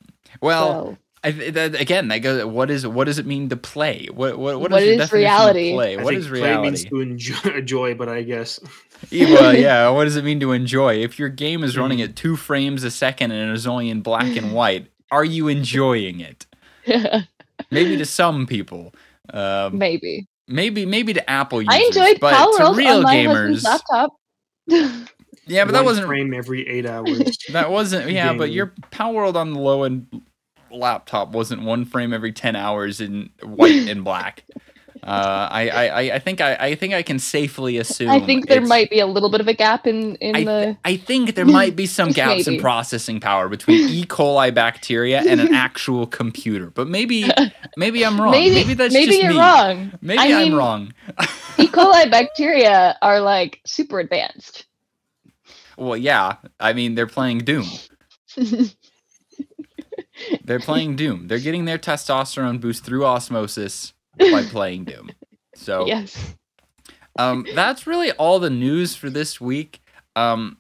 well, 0.41 0.86
So, 0.91 0.97
I, 1.24 1.32
th- 1.32 1.53
that, 1.55 1.80
again, 1.82 2.07
that 2.09 2.20
goes. 2.20 2.45
What 2.45 2.70
is 2.70 2.86
what 2.86 3.05
does 3.05 3.18
it 3.20 3.26
mean 3.26 3.49
to 3.49 3.57
play? 3.57 4.07
What 4.13 4.38
what 4.38 4.59
what 4.59 4.72
What 4.72 4.84
is, 4.84 4.97
the 4.97 5.03
is 5.03 5.11
reality? 5.11 5.72
Of 5.72 5.76
play? 5.76 5.97
I 5.97 6.03
What 6.03 6.11
think 6.13 6.20
is 6.24 6.28
play 6.30 6.57
means 6.61 6.86
to 6.86 6.99
enjoy, 7.01 7.49
enjoy, 7.55 7.95
but 7.95 8.07
I 8.09 8.22
guess 8.24 8.59
Yeah, 9.09 9.34
well, 9.34 9.55
yeah. 9.55 9.89
What 9.89 10.03
does 10.05 10.15
it 10.15 10.24
mean 10.24 10.39
to 10.41 10.51
enjoy? 10.51 10.95
If 11.03 11.18
your 11.20 11.30
game 11.30 11.63
is 11.63 11.78
running 11.78 11.99
Mhm. 11.99 12.03
at 12.09 12.15
two 12.15 12.36
frames 12.36 12.84
a 12.84 12.91
second 12.91 13.32
and 13.32 13.51
is 13.53 13.65
only 13.68 13.89
in 13.89 14.01
black 14.01 14.36
and 14.38 14.53
white, 14.53 14.88
are 15.11 15.26
you 15.26 15.47
enjoying 15.47 16.20
it? 16.22 16.45
Maybe 17.72 17.97
to 17.97 18.05
some 18.05 18.45
people. 18.45 18.93
Um, 19.34 19.78
maybe. 19.78 20.28
maybe 20.48 20.86
maybe 20.86 21.14
to 21.14 21.30
Apple 21.30 21.62
users, 21.62 21.76
I 21.76 21.80
enjoyed 21.80 22.20
but 22.20 22.34
Power 22.34 22.58
to 22.58 22.64
World 22.64 22.78
real 22.78 22.98
on 22.98 23.04
my 23.04 23.16
gamers, 23.16 23.28
husband's 23.28 23.64
laptop. 23.64 24.14
yeah, 25.48 25.66
but 25.66 25.72
that 25.72 25.86
wasn't 25.86 26.08
frame 26.08 26.34
every 26.34 26.68
eight 26.68 26.86
hours. 26.86 27.38
that 27.52 27.70
wasn't 27.72 28.10
yeah, 28.10 28.34
but 28.34 28.52
your 28.52 28.74
Palworld 28.92 29.36
on 29.36 29.54
the 29.54 29.60
low 29.60 29.84
end 29.84 30.22
laptop 30.72 31.32
wasn't 31.32 31.64
one 31.64 31.86
frame 31.86 32.14
every 32.14 32.32
ten 32.32 32.56
hours 32.56 33.02
in 33.02 33.30
white 33.44 33.88
and 33.88 34.04
black. 34.04 34.44
Uh, 35.04 35.48
I, 35.52 35.70
I 35.70 36.00
I- 36.16 36.20
think 36.20 36.41
I, 36.41 36.56
I 36.56 36.76
think 36.76 36.93
I 36.93 37.04
can 37.04 37.20
safely 37.20 37.78
assume. 37.78 38.10
I 38.10 38.20
think 38.20 38.48
there 38.48 38.62
might 38.62 38.89
be 38.89 39.00
a 39.00 39.06
little 39.08 39.30
bit 39.30 39.41
of 39.41 39.48
a 39.48 39.54
gap 39.54 39.86
in 39.88 40.16
in 40.16 40.36
I, 40.36 40.43
the 40.43 40.78
I 40.86 40.98
think 40.98 41.36
there 41.36 41.45
might 41.60 41.76
be 41.76 41.86
some 41.86 42.10
gaps 42.10 42.48
in 42.48 42.60
processing 42.60 43.20
power 43.20 43.50
between 43.50 43.88
E. 43.89 44.04
coli 44.08 44.54
bacteria 44.54 45.22
and 45.22 45.39
an 45.41 45.54
actual 45.54 46.08
computer. 46.08 46.70
But 46.70 46.88
maybe 46.88 47.30
maybe 47.78 48.06
I'm 48.06 48.20
wrong. 48.20 48.32
Maybe, 48.32 48.56
maybe 48.56 48.74
that's 48.74 48.93
maybe 48.93 49.08
just 49.12 49.22
you're 49.24 49.34
me. 49.34 49.39
wrong. 49.39 49.91
Maybe 50.02 50.20
I 50.20 50.26
I'm 50.41 50.50
mean, 50.50 50.56
wrong. 50.56 50.93
E. 51.58 51.68
coli 51.68 52.10
bacteria 52.12 52.98
are 53.02 53.20
like 53.20 53.62
super 53.66 54.00
advanced. 54.00 54.66
Well, 55.78 55.95
yeah. 55.98 56.38
I 56.60 56.74
mean, 56.74 56.95
they're 56.95 57.06
playing 57.08 57.39
Doom. 57.39 57.66
They're 60.43 60.60
playing 60.60 60.95
Doom. 60.95 61.28
They're 61.28 61.38
getting 61.39 61.66
their 61.66 61.78
testosterone 61.78 62.60
boost 62.60 62.84
through 62.84 63.06
osmosis 63.06 63.93
by 64.18 64.43
playing 64.43 64.86
Doom. 64.86 65.11
So 65.55 65.86
yes. 65.88 66.36
um, 67.18 67.45
that's 67.55 67.88
really 67.88 68.11
all 68.13 68.39
the 68.39 68.49
news 68.49 68.95
for 68.95 69.09
this 69.09 69.39
week. 69.41 69.82
Um, 70.15 70.57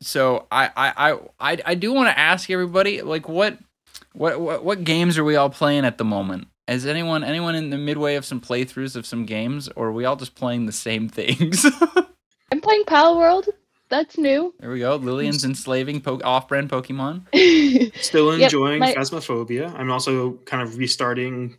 so 0.00 0.46
I 0.52 0.70
I 0.76 1.10
I 1.12 1.18
I, 1.52 1.58
I 1.66 1.74
do 1.74 1.92
want 1.92 2.08
to 2.08 2.18
ask 2.18 2.48
everybody 2.50 3.02
like 3.02 3.28
what, 3.28 3.58
what 4.12 4.40
what 4.40 4.64
what 4.64 4.84
games 4.84 5.18
are 5.18 5.24
we 5.24 5.36
all 5.36 5.50
playing 5.50 5.84
at 5.84 5.98
the 5.98 6.04
moment? 6.04 6.48
Is 6.68 6.86
anyone 6.86 7.24
anyone 7.24 7.54
in 7.54 7.70
the 7.70 7.78
midway 7.78 8.14
of 8.16 8.24
some 8.24 8.40
playthroughs 8.40 8.94
of 8.94 9.06
some 9.06 9.24
games, 9.24 9.68
or 9.74 9.88
are 9.88 9.92
we 9.92 10.04
all 10.04 10.16
just 10.16 10.34
playing 10.34 10.66
the 10.66 10.72
same 10.72 11.08
things? 11.08 11.64
I'm 12.52 12.60
playing 12.60 12.84
Palworld. 12.84 13.48
That's 13.90 14.18
new. 14.18 14.52
there 14.60 14.70
we 14.70 14.80
go. 14.80 14.96
Lillian's 14.96 15.46
enslaving 15.46 16.02
po- 16.02 16.20
off-brand 16.22 16.68
Pokemon. 16.68 17.22
Still 18.02 18.36
Yep, 18.36 18.44
enjoying 18.48 18.80
my- 18.80 18.92
Phasmophobia. 18.94 19.74
I'm 19.78 19.90
also 19.90 20.32
kind 20.44 20.62
of 20.62 20.76
restarting 20.76 21.56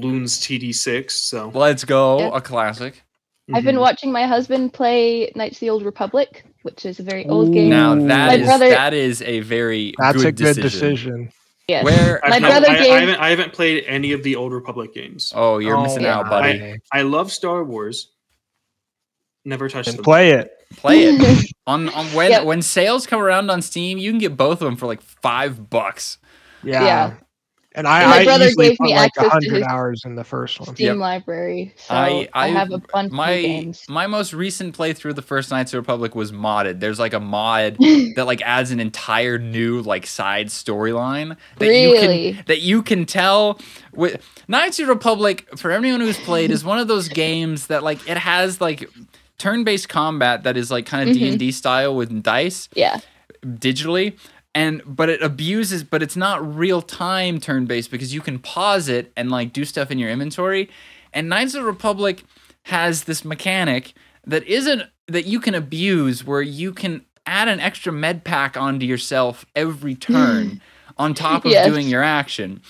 Bloons 0.00 0.38
TD6. 0.40 1.10
So 1.12 1.50
Let's 1.54 1.84
go, 1.84 2.18
Yeah. 2.18 2.30
a 2.34 2.40
classic. 2.40 3.02
I've 3.54 3.62
been 3.64 3.76
Mhm. 3.76 3.80
watching 3.80 4.10
my 4.10 4.26
husband 4.26 4.72
play 4.72 5.30
Knights 5.36 5.56
of 5.56 5.60
the 5.60 5.70
Old 5.70 5.84
Republic, 5.84 6.44
which 6.62 6.84
is 6.84 6.98
a 6.98 7.04
very 7.04 7.26
old 7.28 7.52
game. 7.52 7.70
Now 7.70 7.94
Ooh. 7.94 8.06
that 8.08 8.26
My 8.26 8.34
is 8.34 8.46
brother- 8.46 8.70
that 8.70 8.92
is 8.92 9.22
a 9.22 9.38
very 9.40 9.94
That's 9.98 10.16
good 10.16 10.26
a 10.26 10.32
good 10.32 10.56
decision. 10.56 10.62
decision. 10.62 11.32
yes. 11.68 11.84
Where 11.84 12.20
I've 12.24 12.30
my 12.30 12.38
not- 12.40 12.50
brother 12.50 12.70
I, 12.70 12.74
I 12.74 13.00
haven't, 13.00 13.20
I 13.20 13.30
haven't 13.30 13.52
played 13.52 13.84
any 13.86 14.10
of 14.12 14.24
the 14.24 14.34
Old 14.36 14.52
Republic 14.52 14.92
games. 14.94 15.32
oh, 15.34 15.58
you're 15.58 15.80
missing 15.80 16.02
yeah. 16.02 16.18
out, 16.18 16.28
buddy. 16.28 16.76
I 16.92 17.02
love 17.02 17.30
Star 17.30 17.62
Wars. 17.62 18.10
Never 19.44 19.68
touched 19.68 19.88
And 19.90 19.98
them. 19.98 20.04
play 20.04 20.32
it. 20.32 20.50
Play 20.76 21.04
it. 21.04 21.50
on 21.68 21.88
on 21.90 22.06
when 22.06 22.32
Yep. 22.32 22.44
when 22.46 22.62
sales 22.62 23.06
come 23.06 23.20
around 23.20 23.48
on 23.48 23.62
Steam, 23.62 23.96
you 23.98 24.10
can 24.10 24.18
get 24.18 24.36
both 24.36 24.60
of 24.60 24.66
them 24.66 24.74
for 24.76 24.86
like 24.86 25.00
five 25.00 25.70
bucks. 25.70 26.18
Yeah. 26.64 26.82
Yeah. 26.84 27.14
And 27.76 27.86
I, 27.86 28.00
And 28.00 28.10
my 28.10 28.16
I 28.20 28.24
brother 28.24 28.46
easily 28.46 28.68
gave 28.70 28.78
put 28.78 28.84
me 28.86 28.94
like 28.94 29.08
access 29.08 29.24
to 29.24 29.28
hundred 29.30 29.52
his 29.52 29.62
hours 29.64 30.02
in 30.06 30.14
the 30.14 30.24
first 30.24 30.58
one. 30.58 30.74
Steam 30.74 30.86
Yep. 30.86 30.96
library. 30.96 31.74
So 31.76 31.94
I- 31.94 32.28
I, 32.32 32.46
I- 32.46 32.48
have 32.48 32.72
a 32.72 32.78
bunch 32.78 33.08
of 33.08 33.12
My 33.12 33.40
games. 33.40 33.84
my 33.88 34.06
most 34.06 34.32
recent 34.32 34.76
playthrough 34.76 35.10
of 35.10 35.16
the 35.16 35.22
first 35.22 35.50
Knights 35.50 35.74
of 35.74 35.78
Republic 35.78 36.14
was 36.14 36.32
modded. 36.32 36.80
There's 36.80 36.98
like 36.98 37.12
a 37.12 37.20
mod 37.20 37.76
that 38.16 38.24
like 38.26 38.40
adds 38.42 38.70
an 38.70 38.80
entire 38.80 39.38
new 39.38 39.82
like 39.82 40.06
side 40.06 40.46
storyline 40.46 41.36
that 41.58 41.66
you 41.78 41.98
can 42.00 42.44
that 42.46 42.62
you 42.62 42.82
can 42.82 43.04
tell 43.04 43.60
with 43.92 44.22
Knights 44.48 44.80
of 44.80 44.88
Republic 44.88 45.46
for 45.56 45.70
anyone 45.70 46.00
who's 46.00 46.18
played 46.18 46.50
is 46.50 46.64
one 46.64 46.78
of 46.78 46.88
those 46.88 47.08
games 47.24 47.66
that 47.66 47.82
like 47.82 48.08
it 48.08 48.16
has 48.16 48.60
like 48.60 48.88
turn-based 49.38 49.90
combat 49.90 50.44
that 50.44 50.56
is 50.56 50.70
like 50.70 50.86
kind 50.86 51.10
of 51.10 51.14
Mhm. 51.14 51.32
D&D 51.32 51.52
style 51.52 51.94
with 51.94 52.22
dice 52.22 52.70
yeah. 52.74 53.00
digitally 53.44 54.14
and 54.56 54.80
but 54.86 55.10
it 55.10 55.20
abuses 55.22 55.84
but 55.84 56.02
it's 56.02 56.16
not 56.16 56.56
real 56.56 56.80
time 56.80 57.38
turn 57.38 57.66
based 57.66 57.90
because 57.90 58.14
you 58.14 58.22
can 58.22 58.38
pause 58.38 58.88
it 58.88 59.12
and 59.14 59.30
like 59.30 59.52
do 59.52 59.66
stuff 59.66 59.90
in 59.90 59.98
your 59.98 60.08
inventory. 60.10 60.70
And 61.12 61.28
knights 61.28 61.54
of 61.54 61.60
the 61.62 61.66
republic 61.66 62.24
has 62.64 63.04
this 63.04 63.22
mechanic 63.22 63.92
that 64.26 64.42
isn't 64.44 64.82
that 65.08 65.26
you 65.26 65.40
can 65.40 65.54
abuse 65.54 66.24
where 66.24 66.40
you 66.40 66.72
can 66.72 67.04
add 67.26 67.48
an 67.48 67.60
extra 67.60 67.92
med 67.92 68.24
pack 68.24 68.56
onto 68.56 68.86
yourself 68.86 69.44
every 69.54 69.94
turn 70.10 70.62
on 70.96 71.12
top 71.12 71.44
of 71.44 71.50
Yes. 71.52 71.66
doing 71.66 71.86
your 71.88 72.02
action. 72.02 72.62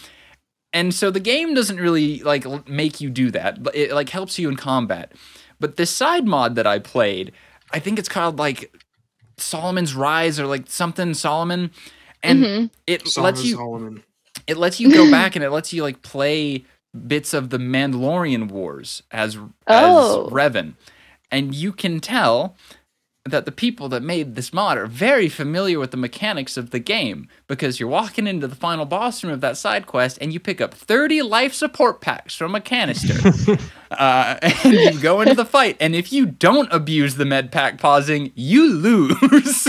And 0.72 0.92
so 0.92 1.12
the 1.12 1.20
game 1.20 1.54
doesn't 1.54 1.78
really 1.78 2.18
like 2.24 2.68
make 2.68 3.00
you 3.00 3.10
do 3.10 3.30
that 3.30 3.62
but 3.62 3.76
it 3.76 3.92
like 3.92 4.08
helps 4.08 4.40
you 4.40 4.48
in 4.48 4.56
combat. 4.56 5.12
But 5.60 5.76
this 5.76 5.90
side 5.90 6.26
mod 6.26 6.56
that 6.56 6.66
i 6.66 6.80
played 6.80 7.30
i 7.72 7.78
think 7.78 7.98
it's 7.98 8.08
called 8.08 8.38
like 8.38 8.72
solomon's 9.38 9.94
rise 9.94 10.40
or 10.40 10.46
like 10.46 10.64
something 10.68 11.12
solomon 11.14 11.70
and 12.22 12.42
Mhm. 12.44 12.70
it 12.86 13.06
Solomon 13.06 13.34
lets 13.34 13.46
you 13.46 13.56
Solomon. 13.56 14.02
it 14.46 14.56
lets 14.56 14.80
you 14.80 14.90
go 14.92 15.10
back 15.10 15.36
and 15.36 15.44
it 15.44 15.50
lets 15.50 15.72
you 15.72 15.82
like 15.82 16.02
play 16.02 16.64
bits 17.06 17.34
of 17.34 17.50
the 17.50 17.58
Mandalorian 17.58 18.48
Wars 18.50 19.02
as 19.10 19.36
Oh. 19.66 20.26
as 20.26 20.32
Revan, 20.32 20.74
and 21.30 21.54
you 21.54 21.72
can 21.72 22.00
tell 22.00 22.56
that 23.26 23.44
the 23.44 23.52
people 23.52 23.88
that 23.90 24.02
made 24.02 24.34
this 24.36 24.52
mod 24.52 24.78
are 24.78 24.86
very 24.86 25.28
familiar 25.28 25.78
with 25.80 25.90
the 25.90 25.96
mechanics 25.96 26.56
of 26.56 26.70
the 26.70 26.78
game 26.78 27.28
because 27.48 27.78
you're 27.80 27.88
walking 27.88 28.26
into 28.28 28.46
the 28.46 28.54
final 28.54 28.84
boss 28.86 29.22
room 29.24 29.32
of 29.32 29.40
that 29.42 29.56
side 29.58 29.84
quest 29.84 30.16
and 30.20 30.32
you 30.32 30.38
pick 30.40 30.60
up 30.60 30.72
30 30.72 31.20
life 31.22 31.52
support 31.52 32.00
packs 32.00 32.34
from 32.36 32.54
a 32.54 32.60
canister 32.60 33.58
uh, 33.90 34.36
and 34.42 34.72
you 34.74 35.00
go 35.00 35.20
into 35.20 35.34
the 35.34 35.44
fight 35.44 35.76
and 35.80 35.94
if 35.94 36.12
you 36.12 36.26
don't 36.26 36.68
abuse 36.72 37.14
the 37.16 37.24
med 37.24 37.50
pack 37.52 37.78
pausing 37.80 38.32
you 38.34 38.72
lose 38.72 39.16
it's 39.22 39.66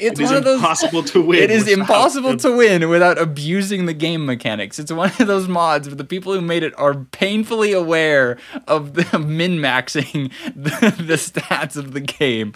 It 0.00 0.18
is 0.20 0.28
one 0.30 0.36
of 0.36 0.44
those 0.44 0.56
impossible 0.60 1.02
to 1.04 1.20
win. 1.22 1.42
it 1.42 1.50
is 1.50 1.68
impossible 1.68 2.30
them. 2.30 2.38
to 2.38 2.56
win 2.56 2.88
without 2.88 3.18
abusing 3.18 3.86
the 3.86 3.94
game 3.94 4.26
mechanics. 4.26 4.78
It's 4.78 4.92
one 4.92 5.10
of 5.18 5.26
those 5.26 5.48
mods 5.48 5.88
where 5.88 5.96
the 5.96 6.04
people 6.04 6.32
who 6.32 6.40
made 6.40 6.62
it 6.62 6.76
are 6.78 6.94
painfully 6.94 7.72
aware 7.72 8.38
of 8.66 8.94
the 8.94 9.18
min 9.18 9.58
maxing 9.58 10.32
the, 10.54 10.70
the 11.02 11.14
stats 11.14 11.76
of 11.76 11.92
the 11.92 12.00
game. 12.00 12.54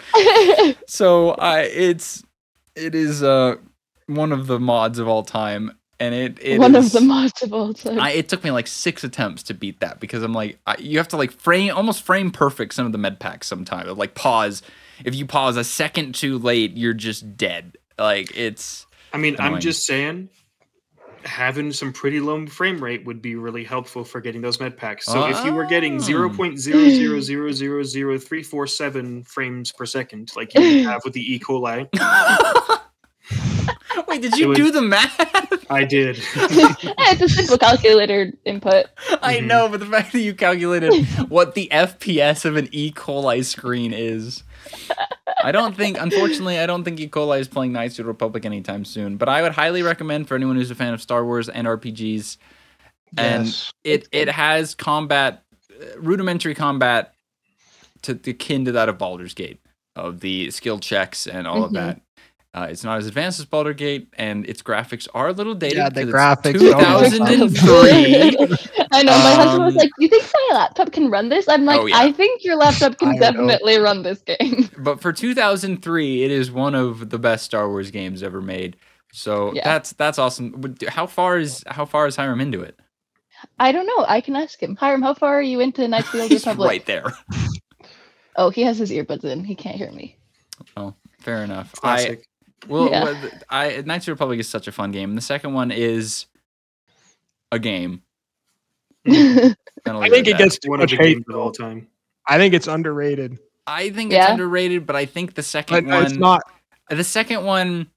So 0.87 1.31
I 1.31 1.61
it's 1.61 2.23
it 2.75 2.93
is 2.95 3.23
uh 3.23 3.55
one 4.07 4.31
of 4.31 4.47
the 4.47 4.59
mods 4.59 4.99
of 4.99 5.07
all 5.07 5.23
time, 5.23 5.71
and 5.99 6.13
it, 6.13 6.37
it 6.41 6.59
One 6.59 6.75
is- 6.75 6.87
of 6.93 7.01
the 7.01 7.07
mods 7.07 7.41
of 7.41 7.53
all 7.53 7.73
time. 7.73 7.99
I, 7.99 8.11
it 8.11 8.29
took 8.29 8.43
me 8.43 8.51
like 8.51 8.67
six 8.67 9.03
attempts 9.03 9.43
to 9.43 9.53
beat 9.53 9.79
that 9.79 9.99
because 9.99 10.21
I'm 10.23 10.33
like, 10.33 10.59
I, 10.67 10.77
you 10.77 10.97
have 10.99 11.07
to 11.09 11.17
like 11.17 11.31
frame 11.31 11.73
almost 11.75 12.03
frame 12.03 12.31
perfect 12.31 12.73
some 12.73 12.85
of 12.85 12.91
the 12.91 12.97
med 12.97 13.19
packs 13.19 13.47
sometimes. 13.47 13.89
Like 13.97 14.13
pause, 14.15 14.61
if 15.05 15.15
you 15.15 15.25
pause 15.25 15.57
a 15.57 15.63
second 15.63 16.13
too 16.15 16.37
late, 16.37 16.77
you're 16.77 16.93
just 16.93 17.35
dead. 17.37 17.77
Like 17.97 18.35
it's 18.37 18.85
I 19.13 19.17
mean, 19.17 19.35
I'm 19.39 19.59
just 19.59 19.85
saying, 19.85 20.29
having 21.23 21.71
some 21.73 21.91
pretty 21.91 22.19
low 22.19 22.45
frame 22.45 22.81
rate 22.81 23.03
would 23.05 23.21
be 23.21 23.35
really 23.35 23.63
helpful 23.63 24.03
for 24.03 24.21
getting 24.21 24.41
those 24.41 24.59
med 24.59 24.77
packs. 24.77 25.05
So 25.05 25.25
if 25.27 25.43
you 25.43 25.51
were 25.53 25.65
getting 25.65 25.95
Ah. 25.95 25.99
zero 25.99 26.29
point 26.29 26.59
zero 26.59 26.87
zero 26.89 27.19
zero 27.21 27.51
zero 27.51 27.83
zero 27.83 28.19
three 28.19 28.43
four 28.43 28.67
seven 28.67 29.23
frames 29.23 29.71
per 29.71 29.85
second, 29.87 30.31
like 30.35 30.53
you 30.53 30.83
have 30.87 31.01
with 31.03 31.13
the 31.13 31.33
E. 31.33 31.39
coli, 31.39 31.87
Wait, 34.07 34.21
did 34.21 34.37
you 34.37 34.49
was- 34.49 34.57
do 34.57 34.71
the 34.71 34.81
math? 34.81 35.65
I 35.69 35.83
did. 35.83 36.17
it's 36.35 37.21
a 37.21 37.29
simple 37.29 37.57
calculator 37.57 38.31
input. 38.45 38.85
I 39.21 39.37
Mhm. 39.37 39.45
know, 39.47 39.69
but 39.69 39.79
the 39.79 39.85
fact 39.85 40.13
that 40.13 40.19
you 40.21 40.33
calculated 40.33 41.05
what 41.29 41.55
the 41.55 41.67
FPS 41.71 42.45
of 42.45 42.55
an 42.55 42.69
E. 42.71 42.91
coli 42.91 43.43
screen 43.43 43.93
is. 43.93 44.43
I 45.43 45.51
don't 45.51 45.75
think, 45.75 45.97
unfortunately, 45.99 46.57
I 46.59 46.65
don't 46.65 46.83
think 46.83 46.99
E. 46.99 47.07
coli 47.07 47.39
is 47.39 47.47
playing 47.47 47.71
Knights 47.73 47.99
of 47.99 48.05
the 48.05 48.07
Republic 48.07 48.45
anytime 48.45 48.85
soon. 48.85 49.17
But 49.17 49.29
I 49.29 49.41
would 49.41 49.51
highly 49.53 49.83
recommend 49.83 50.27
for 50.27 50.35
anyone 50.35 50.55
who's 50.55 50.71
a 50.71 50.75
fan 50.75 50.93
of 50.93 51.01
Star 51.01 51.23
Wars 51.25 51.49
and 51.49 51.67
RPGs. 51.67 52.37
And 53.17 53.45
Yes. 53.45 53.71
it 53.83 54.07
it 54.11 54.29
has 54.29 54.75
combat, 54.75 55.43
uh, 55.81 55.99
rudimentary 55.99 56.55
combat, 56.55 57.13
to 58.03 58.19
akin 58.27 58.65
to 58.65 58.71
that 58.73 58.89
of 58.89 58.97
Baldur's 58.97 59.33
Gate, 59.33 59.59
of 59.95 60.19
the 60.19 60.51
skill 60.51 60.79
checks 60.79 61.27
and 61.27 61.47
all 61.47 61.63
of 61.63 61.71
Mhm. 61.71 61.75
that. 61.75 62.01
Uh, 62.57 62.65
it's 62.71 62.83
not 62.83 62.97
as 62.97 63.05
advanced 63.05 63.39
as 63.39 63.45
Baldur's 63.45 63.75
Gate, 63.75 64.11
and 64.17 64.43
its 64.49 64.63
graphics 64.63 65.07
are 65.13 65.27
a 65.27 65.31
little 65.31 65.53
dated. 65.53 65.77
Yeah, 65.77 65.89
the 65.89 66.05
graphics 66.05 66.59
2003. 66.59 68.57
I 68.91 69.03
know. 69.03 69.11
My 69.11 69.33
husband 69.35 69.65
was 69.65 69.73
Um, 69.75 69.77
like, 69.77 69.91
"You 69.99 70.07
think 70.07 70.23
my 70.49 70.55
laptop 70.55 70.91
can 70.91 71.11
run 71.11 71.29
this?" 71.29 71.47
I'm 71.47 71.65
like, 71.65 71.79
Oh, 71.81 71.85
yeah. 71.85 71.99
"I 71.99 72.11
think 72.11 72.43
your 72.43 72.55
laptop 72.55 72.97
can 72.97 73.09
I 73.09 73.13
know. 73.13 73.19
definitely 73.19 73.77
run 73.77 74.01
this 74.01 74.21
game." 74.21 74.69
but 74.79 75.01
for 75.01 75.13
2003 75.13 76.23
it 76.23 76.31
is 76.31 76.51
one 76.51 76.73
of 76.73 77.11
the 77.11 77.19
best 77.19 77.45
star 77.45 77.69
wars 77.69 77.91
games 77.91 78.23
ever 78.23 78.41
made 78.41 78.75
so 79.11 79.53
Yeah. 79.53 79.63
that's 79.63 79.91
that's 79.93 80.17
awesome 80.17 80.75
how 80.87 81.05
far 81.05 81.37
is 81.37 81.63
how 81.67 81.85
far 81.85 82.07
is 82.07 82.15
hiram 82.15 82.41
into 82.41 82.61
it 82.61 82.79
I 83.59 83.71
don't 83.71 83.85
know. 83.85 84.03
I 84.07 84.19
can 84.21 84.35
ask 84.35 84.59
him. 84.63 84.75
Hiram, 84.75 85.03
how 85.03 85.13
far 85.13 85.35
are 85.37 85.43
you 85.43 85.59
into 85.59 85.87
Knights 85.87 86.07
of 86.07 86.13
the 86.13 86.21
Old 86.21 86.31
Republic? 86.31 86.67
right 86.69 86.85
there 86.87 87.05
Oh, 88.35 88.49
he 88.49 88.63
has 88.63 88.79
his 88.79 88.89
earbuds 88.89 89.23
in. 89.25 89.43
He 89.43 89.53
can't 89.53 89.75
hear 89.75 89.91
me. 89.91 90.17
Oh, 90.75 90.95
fair 91.19 91.43
enough 91.43 91.71
i 91.83 92.01
Classic. 92.01 92.23
Well 92.67 92.89
Yeah. 92.89 93.03
well, 93.03 93.29
i 93.49 93.81
knights 93.85 94.03
of 94.03 94.05
the 94.07 94.11
republic 94.13 94.39
is 94.39 94.47
such 94.49 94.67
a 94.67 94.71
fun 94.71 94.91
game 94.91 95.15
the 95.15 95.21
second 95.21 95.53
one 95.53 95.71
is 95.71 96.25
a 97.51 97.59
game 97.59 98.01
I 99.07 99.53
think 100.09 100.27
at 100.27 100.33
it 100.33 100.37
gets 100.37 100.57
too 100.59 100.69
One 100.69 100.79
of 100.79 100.83
much 100.83 100.91
the 100.91 100.97
hate. 100.97 101.13
games 101.15 101.25
of 101.29 101.35
all 101.35 101.45
though. 101.51 101.63
time. 101.65 101.87
I 102.27 102.37
think 102.37 102.53
it's 102.53 102.67
underrated, 102.67 103.37
i 103.65 103.89
think 103.89 104.11
Yeah? 104.11 104.23
it's 104.23 104.31
underrated 104.31 104.85
but 104.85 104.95
i 104.95 105.05
think 105.05 105.33
the 105.35 105.43
second 105.43 105.87
no, 105.87 105.95
one 105.95 106.05
it's 106.05 106.15
not. 106.15 106.41
the 106.89 107.03
second 107.03 107.45
one 107.45 107.87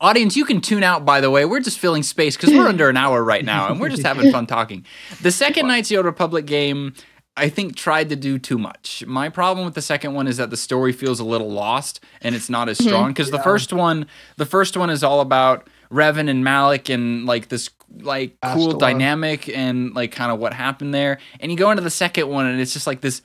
audience 0.00 0.36
you 0.36 0.44
can 0.46 0.60
tune 0.62 0.82
out 0.82 1.04
by 1.04 1.20
the 1.20 1.30
way 1.30 1.44
we're 1.44 1.60
just 1.60 1.78
filling 1.78 2.02
space 2.02 2.34
because 2.36 2.50
we're 2.54 2.66
under 2.74 2.88
an 2.88 2.96
hour 2.96 3.22
right 3.22 3.44
now 3.44 3.68
and 3.70 3.78
we're 3.80 3.90
just 3.90 4.02
having 4.04 4.30
fun 4.32 4.46
talking 4.46 4.86
the 5.20 5.30
second 5.30 5.66
knights 5.68 5.88
of 5.90 5.94
the 5.94 5.96
Old 5.98 6.06
republic 6.06 6.46
game 6.46 6.94
i 7.36 7.48
think 7.48 7.74
tried 7.76 8.08
to 8.10 8.16
do 8.16 8.38
too 8.38 8.58
much. 8.58 9.04
My 9.06 9.28
problem 9.28 9.64
with 9.64 9.74
the 9.74 9.82
second 9.82 10.14
one 10.14 10.26
is 10.28 10.36
that 10.36 10.50
the 10.50 10.56
story 10.56 10.92
feels 10.92 11.18
a 11.20 11.24
little 11.24 11.50
lost 11.50 12.00
and 12.20 12.34
it's 12.34 12.50
not 12.50 12.68
as 12.68 12.78
Mhm. 12.78 12.86
strong 12.88 13.08
because 13.12 13.30
the 13.30 13.38
first 13.42 13.72
one 13.72 14.06
the 14.36 14.46
first 14.46 14.76
one 14.76 14.90
is 14.90 15.02
all 15.02 15.20
about 15.20 15.66
revan 15.90 16.28
and 16.28 16.44
Malak 16.44 16.88
and 16.90 17.26
like 17.26 17.48
this 17.48 17.70
like 18.00 18.36
cool 18.54 18.72
dynamic 18.72 19.48
and 19.48 19.94
like 19.94 20.12
kind 20.12 20.32
of 20.32 20.38
what 20.38 20.54
happened 20.54 20.94
there. 20.94 21.18
And 21.40 21.52
you 21.52 21.58
go 21.58 21.70
into 21.70 21.82
the 21.82 21.90
second 21.90 22.28
one 22.28 22.46
and 22.46 22.58
it's 22.58 22.72
just 22.72 22.86
like 22.86 23.02
this 23.02 23.20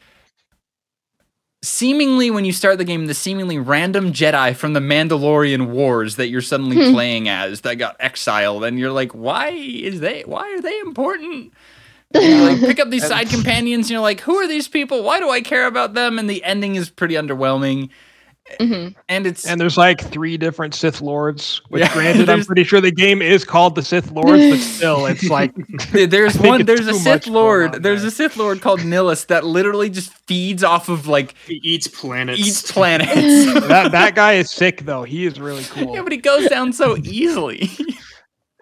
seemingly 1.64 2.30
when 2.30 2.45
you 2.45 2.51
start 2.53 2.78
the 2.78 2.84
game 2.84 3.08
the 3.08 3.14
seemingly 3.14 3.58
random 3.58 4.14
jedi 4.14 4.55
from 4.55 4.74
the 4.74 4.80
mandalorian 4.80 5.68
wars 5.68 6.16
that 6.18 6.28
you're 6.28 6.41
suddenly 6.41 6.76
Hmm. 6.88 6.93
playing 6.93 7.30
as 7.30 7.62
that 7.62 7.76
got 7.76 7.95
exiled 7.99 8.64
and 8.64 8.78
you're 8.78 8.91
like 8.91 9.12
why 9.14 9.49
is 9.49 9.99
they 9.99 10.22
why 10.26 10.41
are 10.53 10.62
they 10.62 10.78
important 10.80 11.51
and 12.14 12.24
you 12.24 12.41
like 12.43 12.60
pick 12.62 12.80
up 12.80 12.89
these 12.89 13.05
side 13.08 13.30
companions 13.30 13.86
and 13.88 13.91
you're 13.91 14.01
like 14.01 14.22
who 14.22 14.36
are 14.36 14.47
these 14.47 14.68
people 14.68 15.03
why 15.03 15.20
do 15.20 15.30
i 15.30 15.41
care 15.41 15.68
about 15.68 15.93
them 15.93 16.18
and 16.20 16.30
the 16.30 16.43
ending 16.43 16.76
is 16.76 16.89
pretty 16.89 17.16
underwhelming 17.16 17.89
Mhm. 18.62 18.95
and 19.10 19.28
it's 19.28 19.45
And 19.45 19.60
there's 19.60 19.78
like 19.78 19.99
three 19.99 20.38
different 20.38 20.74
Sith 20.74 21.01
Lords. 21.01 21.62
Which, 21.68 21.82
Yeah, 21.82 21.91
granted, 21.93 22.30
I'm 22.30 22.45
pretty 22.45 22.64
sure 22.64 22.80
the 22.80 22.91
game 22.91 23.22
is 23.22 23.43
called 23.43 23.76
the 23.76 23.84
Sith 23.84 24.10
Lords, 24.12 24.41
but 24.49 24.60
still, 24.60 25.05
it's 25.05 25.30
like 25.30 25.53
There's 25.91 26.38
one. 26.39 26.66
There's 26.66 26.88
a 26.88 26.93
Sith 26.93 27.28
Lord. 27.28 27.76
on 27.76 27.82
There's 27.82 28.03
there. 28.03 28.08
a 28.08 28.12
Sith 28.12 28.38
Lord 28.38 28.62
called 28.62 28.80
Nihilus 28.80 29.28
that 29.28 29.43
literally 29.45 29.89
just 29.89 30.14
feeds 30.28 30.64
off 30.64 30.88
of 30.88 31.08
like 31.08 31.36
He 31.45 31.55
eats 31.62 31.89
planets. 31.89 32.39
eats 32.39 32.72
planets. 32.72 33.12
that 33.68 33.91
that 33.91 34.16
guy 34.16 34.36
is 34.36 34.49
sick 34.49 34.86
though. 34.86 35.03
He 35.03 35.26
is 35.26 35.41
really 35.41 35.66
cool. 35.66 35.93
yeah, 35.95 36.01
but 36.01 36.14
he 36.14 36.18
goes 36.18 36.47
down 36.47 36.72
so 36.72 36.95
easily. 37.03 37.70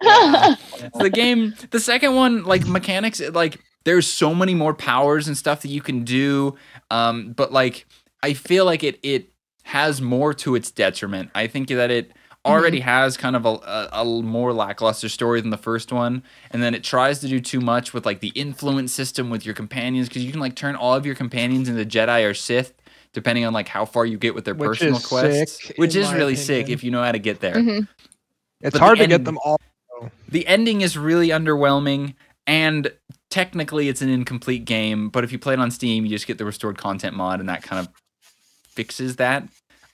the 0.00 1.10
game, 1.12 1.54
the 1.70 1.80
second 1.80 2.14
one, 2.14 2.44
like 2.44 2.66
mechanics, 2.66 3.20
it, 3.20 3.34
like 3.34 3.58
there's 3.84 4.06
so 4.06 4.34
many 4.34 4.54
more 4.54 4.74
powers 4.74 5.28
and 5.28 5.36
stuff 5.36 5.62
that 5.62 5.68
you 5.68 5.80
can 5.80 6.04
do. 6.04 6.56
Um, 6.90 7.32
but 7.32 7.52
like 7.52 7.86
I 8.22 8.34
feel 8.34 8.64
like 8.64 8.84
it 8.84 8.98
it 9.02 9.30
has 9.64 10.00
more 10.00 10.34
to 10.34 10.54
its 10.54 10.70
detriment. 10.70 11.30
I 11.34 11.46
think 11.46 11.68
that 11.68 11.90
it 11.90 12.12
already 12.46 12.80
has 12.80 13.16
kind 13.16 13.34
of 13.34 13.44
a, 13.44 13.48
a, 13.48 13.88
a 13.92 14.04
more 14.04 14.52
lackluster 14.52 15.08
story 15.08 15.40
than 15.40 15.50
the 15.50 15.56
first 15.56 15.92
one 15.92 16.22
and 16.52 16.62
then 16.62 16.74
it 16.74 16.84
tries 16.84 17.18
to 17.18 17.26
do 17.26 17.40
too 17.40 17.60
much 17.60 17.92
with 17.92 18.06
like 18.06 18.20
the 18.20 18.28
influence 18.28 18.92
system 18.92 19.30
with 19.30 19.44
your 19.44 19.54
companions 19.54 20.08
because 20.08 20.24
you 20.24 20.30
can 20.30 20.40
like 20.40 20.54
turn 20.54 20.76
all 20.76 20.94
of 20.94 21.04
your 21.04 21.16
companions 21.16 21.68
into 21.68 21.84
jedi 21.84 22.28
or 22.28 22.34
sith 22.34 22.72
depending 23.12 23.44
on 23.44 23.52
like 23.52 23.66
how 23.66 23.84
far 23.84 24.06
you 24.06 24.16
get 24.16 24.32
with 24.32 24.44
their 24.44 24.54
Which 24.54 24.78
personal 24.78 25.00
quests 25.00 25.66
sick, 25.66 25.76
which 25.76 25.96
is 25.96 26.08
my 26.08 26.16
really 26.16 26.36
sick 26.36 26.68
if 26.68 26.84
you 26.84 26.92
know 26.92 27.02
how 27.02 27.10
to 27.12 27.18
get 27.18 27.40
there 27.40 27.56
Mhm. 27.56 27.88
It's 28.60 28.72
But 28.72 28.80
hard 28.80 28.98
the 28.98 29.02
to 29.04 29.08
get 29.08 29.24
them 29.24 29.38
all. 29.44 29.60
The 30.28 30.46
ending 30.46 30.80
is 30.80 30.96
really 30.96 31.28
underwhelming 31.28 32.14
and 32.46 32.92
technically 33.30 33.88
it's 33.88 34.02
an 34.02 34.08
incomplete 34.08 34.64
game 34.64 35.08
but 35.08 35.24
if 35.24 35.32
you 35.32 35.38
play 35.38 35.54
it 35.54 35.60
on 35.60 35.70
steam 35.70 36.04
you 36.04 36.10
just 36.10 36.26
get 36.26 36.38
the 36.38 36.44
restored 36.44 36.78
content 36.78 37.16
mod 37.16 37.40
and 37.40 37.48
that 37.48 37.62
kind 37.62 37.80
of 37.80 37.92
fixes 38.76 39.16
that 39.16 39.48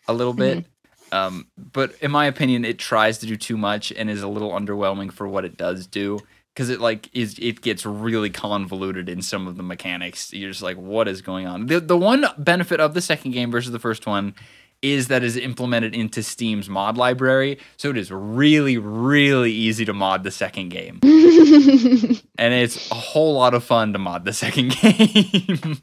a 0.08 0.12
little 0.12 0.34
bit. 0.34 0.66
Um, 1.12 1.46
but 1.56 1.94
in 2.00 2.10
my 2.10 2.26
opinion 2.26 2.64
it 2.64 2.78
tries 2.78 3.18
to 3.18 3.26
do 3.26 3.36
too 3.36 3.56
much 3.56 3.92
and 3.92 4.08
is 4.08 4.22
a 4.22 4.28
little 4.28 4.50
underwhelming 4.50 5.12
for 5.12 5.28
what 5.28 5.44
it 5.44 5.56
does 5.56 5.86
do 5.86 6.18
because 6.54 6.70
it 6.70 6.80
like 6.80 7.08
is 7.14 7.38
it 7.38 7.60
gets 7.60 7.86
really 7.86 8.30
convoluted 8.30 9.08
in 9.08 9.22
some 9.22 9.46
of 9.46 9.56
the 9.56 9.62
mechanics. 9.62 10.32
You're 10.32 10.50
just 10.50 10.62
like 10.62 10.76
what 10.76 11.08
is 11.08 11.20
going 11.20 11.46
on? 11.46 11.66
The, 11.66 11.80
the 11.80 11.96
one 11.96 12.26
benefit 12.38 12.80
of 12.80 12.94
the 12.94 13.00
second 13.00 13.32
game 13.32 13.50
versus 13.50 13.72
the 13.72 13.78
first 13.78 14.06
one 14.06 14.34
is 14.82 15.08
that 15.08 15.22
is 15.22 15.36
implemented 15.36 15.94
into 15.94 16.22
Steam's 16.22 16.68
mod 16.68 16.96
library. 16.96 17.58
So 17.76 17.90
it 17.90 17.96
is 17.96 18.10
really, 18.10 18.76
really 18.78 19.52
easy 19.52 19.84
to 19.84 19.92
mod 19.92 20.24
the 20.24 20.30
second 20.30 20.70
game. 20.70 20.98
and 21.02 22.52
it's 22.54 22.90
a 22.90 22.94
whole 22.94 23.34
lot 23.34 23.54
of 23.54 23.64
fun 23.64 23.92
to 23.92 23.98
mod 23.98 24.24
the 24.24 24.32
second 24.32 24.76
game. 24.80 25.78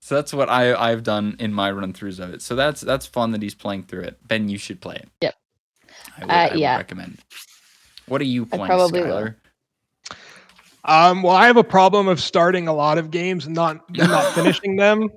so 0.00 0.14
that's 0.14 0.32
what 0.32 0.48
I 0.48 0.74
I've 0.74 1.02
done 1.02 1.36
in 1.38 1.52
my 1.52 1.70
run 1.70 1.92
throughs 1.92 2.20
of 2.20 2.32
it. 2.32 2.42
So 2.42 2.54
that's 2.54 2.80
that's 2.80 3.06
fun 3.06 3.32
that 3.32 3.42
he's 3.42 3.54
playing 3.54 3.84
through 3.84 4.02
it. 4.02 4.18
Ben, 4.26 4.48
you 4.48 4.58
should 4.58 4.80
play 4.80 4.96
it. 4.96 5.08
Yep. 5.20 5.34
I 6.16 6.20
would, 6.20 6.30
Uh, 6.30 6.34
I 6.34 6.50
would 6.54 6.78
recommend. 6.78 7.18
What 8.06 8.20
are 8.20 8.24
you 8.24 8.44
I 8.52 8.56
playing, 8.56 8.66
probably 8.66 9.02
will. 9.02 9.34
Um, 10.86 11.22
well, 11.22 11.34
I 11.34 11.46
have 11.46 11.56
a 11.56 11.64
problem 11.64 12.06
of 12.06 12.20
starting 12.20 12.68
a 12.68 12.72
lot 12.72 12.96
of 12.96 13.10
games 13.10 13.46
and 13.46 13.54
not 13.54 13.80
and 13.88 14.10
not 14.10 14.24
finishing 14.34 14.76
them. 14.76 15.08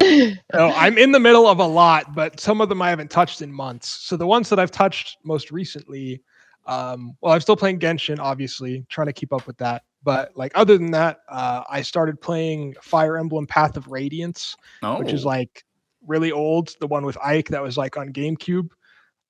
So 0.52 0.74
I'm 0.76 0.98
in 0.98 1.12
the 1.12 1.20
middle 1.20 1.48
of 1.48 1.60
a 1.60 1.66
lot, 1.66 2.16
but 2.16 2.40
some 2.40 2.60
of 2.60 2.70
them 2.70 2.82
I 2.82 2.90
haven't 2.90 3.12
touched 3.12 3.42
in 3.42 3.52
months. 3.52 3.88
So 3.88 4.18
the 4.18 4.26
ones 4.26 4.50
that 4.50 4.60
I've 4.60 4.72
touched 4.72 5.18
most 5.24 5.52
recently, 5.52 6.22
um, 6.66 7.16
well, 7.22 7.34
I'm 7.34 7.42
still 7.42 7.56
playing 7.56 7.80
Genshin, 7.80 8.20
obviously, 8.20 8.84
trying 8.90 9.08
to 9.08 9.14
keep 9.14 9.32
up 9.32 9.46
with 9.46 9.58
that. 9.58 9.84
But 10.04 10.32
like 10.36 10.52
other 10.56 10.76
than 10.78 10.90
that, 10.92 11.20
uh, 11.30 11.64
I 11.70 11.84
started 11.84 12.20
playing 12.20 12.74
Fire 12.82 13.18
Emblem 13.18 13.46
Path 13.46 13.78
of 13.78 13.88
Radiance, 13.90 14.56
Oh, 14.82 14.98
which 14.98 15.14
is 15.14 15.24
like 15.24 15.64
really 16.08 16.32
old, 16.32 16.74
the 16.80 16.88
one 16.88 17.06
with 17.06 17.18
Ike 17.24 17.50
that 17.50 17.62
was 17.62 17.78
like 17.78 17.96
on 17.96 18.12
GameCube. 18.12 18.70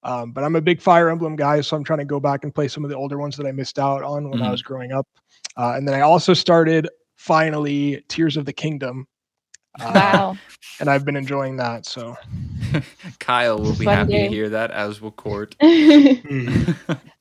Um, 0.04 0.32
but 0.32 0.46
I'm 0.46 0.56
a 0.56 0.62
big 0.62 0.80
Fire 0.82 1.10
Emblem 1.10 1.36
guy, 1.36 1.60
so 1.60 1.76
I'm 1.76 1.84
trying 1.84 2.00
to 2.00 2.06
go 2.06 2.22
back 2.22 2.46
and 2.46 2.56
play 2.56 2.70
some 2.70 2.86
of 2.86 2.90
the 2.90 2.96
older 2.96 3.18
ones 3.18 3.36
that 3.36 3.46
I 3.46 3.52
missed 3.52 3.78
out 3.80 4.04
on 4.04 4.30
when 4.30 4.42
I 4.42 4.48
Mhm. 4.48 4.52
was 4.52 4.62
growing 4.62 4.94
up. 4.94 5.06
Uh, 5.58 5.74
and 5.76 5.88
then 5.88 5.96
I 5.96 6.02
also 6.02 6.34
started 6.34 6.88
finally 7.18 8.04
Tears 8.08 8.38
of 8.38 8.46
the 8.46 8.54
Kingdom. 8.54 9.08
Uh, 9.80 9.92
wow. 9.94 10.38
And 10.80 10.90
I've 10.90 11.06
been 11.06 11.16
enjoying 11.16 11.58
that. 11.58 11.86
So 11.86 12.18
Kyle 13.20 13.58
will 13.60 13.76
be 13.76 13.86
Fun 13.86 13.94
happy 13.94 14.12
game. 14.12 14.30
to 14.30 14.36
hear 14.36 14.50
that, 14.50 14.72
as 14.72 15.02
will 15.02 15.12
Cort. 15.12 15.56
I 15.62 16.66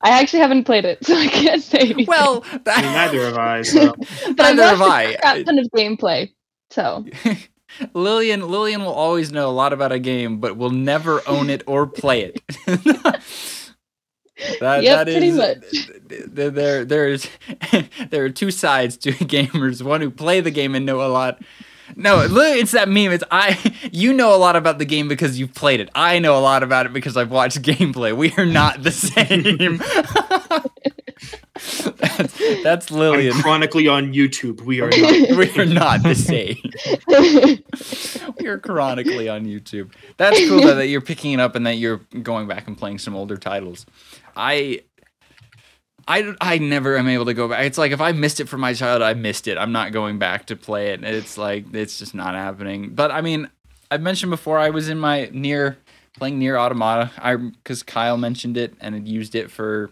actually 0.02 0.38
haven't 0.40 0.64
played 0.64 0.84
it, 0.84 1.04
so 1.04 1.14
I 1.14 1.26
can't 1.26 1.62
say 1.62 1.78
anything. 1.80 2.06
well, 2.06 2.44
I 2.52 2.58
that, 2.58 2.82
mean, 2.82 2.92
neither 2.92 3.26
have 3.26 3.38
I. 3.38 3.62
So. 3.62 3.94
but 3.96 4.40
I've 4.40 4.56
neither 4.56 4.62
have 4.62 4.80
watched 4.80 4.92
I. 4.92 5.02
a 5.02 5.18
crap 5.18 5.44
ton 5.44 5.58
of 5.58 5.66
gameplay. 5.76 6.32
So 6.70 7.04
Lillian 7.94 8.48
Lillian 8.48 8.82
will 8.82 8.92
always 8.92 9.32
know 9.32 9.48
a 9.48 9.52
lot 9.52 9.72
about 9.72 9.92
a 9.92 9.98
game, 9.98 10.38
but 10.38 10.56
will 10.56 10.70
never 10.70 11.22
own 11.28 11.50
it 11.50 11.62
or 11.66 11.86
play 11.86 12.22
it. 12.32 12.42
That, 14.60 14.82
Yep, 14.82 14.96
that 14.96 15.04
pretty 15.06 15.28
is- 15.28 15.36
much. 15.36 15.90
There, 16.08 16.50
there, 16.50 16.84
there 16.84 17.08
is 17.08 17.28
there 18.10 18.24
are 18.24 18.30
two 18.30 18.50
sides 18.50 18.96
to 18.98 19.12
gamers. 19.12 19.82
One 19.82 20.00
who 20.00 20.10
play 20.10 20.40
the 20.40 20.50
game 20.50 20.74
and 20.74 20.86
know 20.86 21.00
a 21.04 21.08
lot. 21.08 21.42
No, 21.96 22.24
look, 22.26 22.56
it's 22.56 22.72
that 22.72 22.88
meme. 22.88 23.12
It's 23.12 23.24
I. 23.30 23.58
You 23.92 24.12
know 24.12 24.34
a 24.34 24.36
lot 24.36 24.54
about 24.56 24.78
the 24.78 24.84
game 24.84 25.08
because 25.08 25.38
you've 25.40 25.54
played 25.54 25.80
it. 25.80 25.88
I 25.94 26.18
know 26.18 26.36
a 26.38 26.40
lot 26.40 26.62
about 26.62 26.84
it 26.86 26.92
because 26.92 27.16
I've 27.16 27.30
watched 27.30 27.62
gameplay. 27.62 28.14
We 28.14 28.32
are 28.36 28.44
not 28.44 28.82
the 28.82 28.90
same. 28.90 29.78
that's, 31.96 32.62
that's 32.62 32.90
Lillian. 32.90 33.32
I'm 33.34 33.42
chronically 33.42 33.88
on 33.88 34.12
YouTube. 34.12 34.60
We 34.62 34.80
are 34.80 34.90
not. 34.90 35.36
we 35.36 35.50
are 35.62 35.64
not 35.66 36.02
the 36.02 36.14
same. 36.14 36.56
we 38.38 38.46
are 38.46 38.58
chronically 38.58 39.28
on 39.28 39.46
YouTube. 39.46 39.90
That's 40.16 40.38
cool 40.48 40.60
though, 40.60 40.74
that 40.76 40.88
you're 40.88 41.00
picking 41.00 41.32
it 41.32 41.40
up 41.40 41.54
and 41.54 41.66
that 41.66 41.78
you're 41.78 41.98
going 42.22 42.46
back 42.46 42.66
and 42.66 42.76
playing 42.76 42.98
some 42.98 43.14
older 43.16 43.36
titles. 43.36 43.86
I 44.36 44.82
I, 46.08 46.34
I 46.40 46.58
never 46.58 46.96
am 46.96 47.06
able 47.06 47.26
to 47.26 47.34
go 47.34 47.48
back. 47.48 47.66
It's 47.66 47.76
like 47.76 47.92
if 47.92 48.00
I 48.00 48.12
missed 48.12 48.40
it 48.40 48.48
from 48.48 48.62
my 48.62 48.72
child, 48.72 49.02
I 49.02 49.12
missed 49.12 49.46
it. 49.46 49.58
I'm 49.58 49.72
not 49.72 49.92
going 49.92 50.18
back 50.18 50.46
to 50.46 50.56
play 50.56 50.92
it. 50.92 51.04
It's 51.04 51.36
like 51.36 51.74
it's 51.74 51.98
just 51.98 52.14
not 52.14 52.34
happening. 52.34 52.94
But 52.94 53.10
I 53.10 53.20
mean, 53.20 53.50
I've 53.90 54.00
mentioned 54.00 54.30
before 54.30 54.58
I 54.58 54.70
was 54.70 54.88
in 54.88 54.98
my 54.98 55.28
near 55.32 55.76
playing 56.16 56.38
Nier 56.38 56.56
Automata. 56.56 57.10
I 57.18 57.36
because 57.36 57.82
Kyle 57.82 58.16
mentioned 58.16 58.56
it 58.56 58.74
and 58.80 58.94
had 58.94 59.06
used 59.06 59.34
it 59.34 59.50
for 59.50 59.90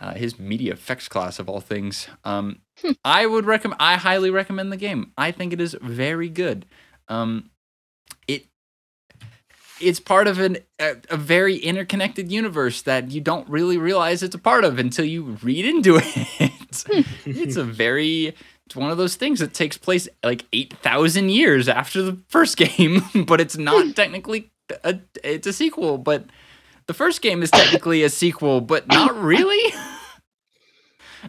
uh, 0.00 0.14
his 0.14 0.38
media 0.38 0.72
effects 0.72 1.08
class 1.08 1.38
of 1.38 1.48
all 1.48 1.60
things. 1.60 2.08
Um, 2.24 2.60
I 3.04 3.26
would 3.26 3.44
recommend. 3.44 3.80
I 3.82 3.96
highly 3.96 4.30
recommend 4.30 4.72
the 4.72 4.78
game. 4.78 5.12
I 5.18 5.30
think 5.30 5.52
it 5.52 5.60
is 5.60 5.76
very 5.82 6.30
good. 6.30 6.64
Um, 7.08 7.50
it's 9.80 10.00
part 10.00 10.26
of 10.26 10.38
an 10.38 10.58
a, 10.78 10.96
a 11.10 11.16
very 11.16 11.56
interconnected 11.56 12.30
universe 12.30 12.82
that 12.82 13.10
you 13.10 13.20
don't 13.20 13.48
really 13.48 13.78
realize 13.78 14.22
it's 14.22 14.34
a 14.34 14.38
part 14.38 14.64
of 14.64 14.78
until 14.78 15.04
you 15.04 15.38
read 15.42 15.64
into 15.64 15.96
it. 16.02 16.48
Hmm. 16.86 17.00
it's 17.24 17.56
a 17.56 17.64
very 17.64 18.34
it's 18.66 18.76
one 18.76 18.90
of 18.90 18.98
those 18.98 19.16
things 19.16 19.40
that 19.40 19.54
takes 19.54 19.76
place 19.76 20.08
like 20.22 20.46
8000 20.52 21.30
years 21.30 21.68
after 21.68 22.02
the 22.02 22.18
first 22.28 22.56
game 22.56 23.02
but 23.26 23.40
it's 23.40 23.56
not 23.56 23.84
hmm. 23.84 23.92
technically 23.92 24.50
a, 24.84 24.98
it's 25.24 25.46
a 25.46 25.52
sequel 25.52 25.98
but 25.98 26.24
the 26.86 26.94
first 26.94 27.22
game 27.22 27.42
is 27.42 27.50
technically 27.50 28.02
a 28.02 28.10
sequel 28.10 28.60
but 28.60 28.86
not 28.88 29.16
really? 29.20 29.74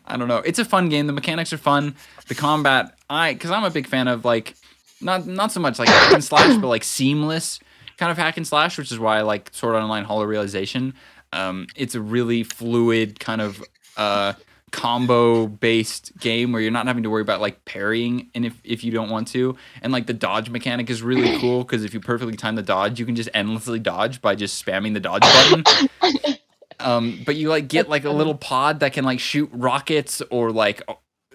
I 0.06 0.16
don't 0.16 0.30
know. 0.30 0.38
It's 0.38 0.58
a 0.58 0.64
fun 0.64 0.88
game. 0.88 1.06
The 1.06 1.14
mechanics 1.14 1.52
are 1.52 1.58
fun. 1.58 1.96
The 2.28 2.36
combat 2.36 2.96
i 3.12 3.34
because 3.34 3.52
i'm 3.52 3.64
a 3.64 3.70
big 3.70 3.88
fan 3.88 4.08
of 4.08 4.26
like 4.26 4.56
not 5.02 5.28
not 5.28 5.52
so 5.52 5.60
much 5.60 5.78
like 5.78 5.90
hack 5.90 6.14
and 6.14 6.24
slash 6.24 6.58
but 6.58 6.68
like 6.68 6.84
seamless 6.84 7.60
kind 8.02 8.10
of 8.10 8.18
hack 8.18 8.36
and 8.36 8.48
slash 8.48 8.80
which 8.80 8.92
is 8.92 8.98
why 8.98 9.20
i 9.20 9.22
like 9.22 9.52
sword 9.54 9.76
Art 9.76 9.84
online 9.84 10.06
hollow 10.06 10.26
realization. 10.26 10.96
Um 11.32 11.68
it's 11.76 11.94
a 11.94 12.02
really 12.02 12.42
fluid 12.42 13.20
kind 13.20 13.42
of 13.42 13.64
uh 13.96 14.34
combo 14.72 15.46
based 15.46 16.18
game 16.18 16.52
where 16.52 16.64
you're 16.64 16.72
not 16.72 16.88
having 16.88 17.04
to 17.04 17.12
worry 17.12 17.22
about 17.22 17.42
like 17.42 17.64
parrying 17.64 18.32
and 18.34 18.44
if, 18.44 18.60
if 18.64 18.84
you 18.84 18.92
don't 18.92 19.10
want 19.10 19.28
to. 19.28 19.56
And 19.84 19.94
like 19.94 20.08
the 20.08 20.16
dodge 20.16 20.50
mechanic 20.50 20.90
is 20.90 21.04
really 21.04 21.38
cool 21.42 21.64
because 21.64 21.84
if 21.84 21.94
you 21.94 22.00
perfectly 22.00 22.36
time 22.36 22.56
the 22.56 22.64
dodge 22.64 23.00
you 23.00 23.06
can 23.06 23.16
just 23.16 23.30
endlessly 23.36 23.78
dodge 23.78 24.20
by 24.20 24.34
just 24.34 24.66
spamming 24.66 24.96
the 24.96 25.00
dodge 25.00 25.22
button. 25.22 25.64
Um 26.80 27.22
but 27.24 27.36
you 27.36 27.50
like 27.50 27.68
get 27.68 27.88
like 27.88 28.06
a 28.06 28.10
little 28.10 28.34
pod 28.34 28.80
that 28.80 28.94
can 28.94 29.06
like 29.06 29.20
shoot 29.20 29.48
rockets 29.54 30.24
or 30.32 30.52
like 30.52 30.82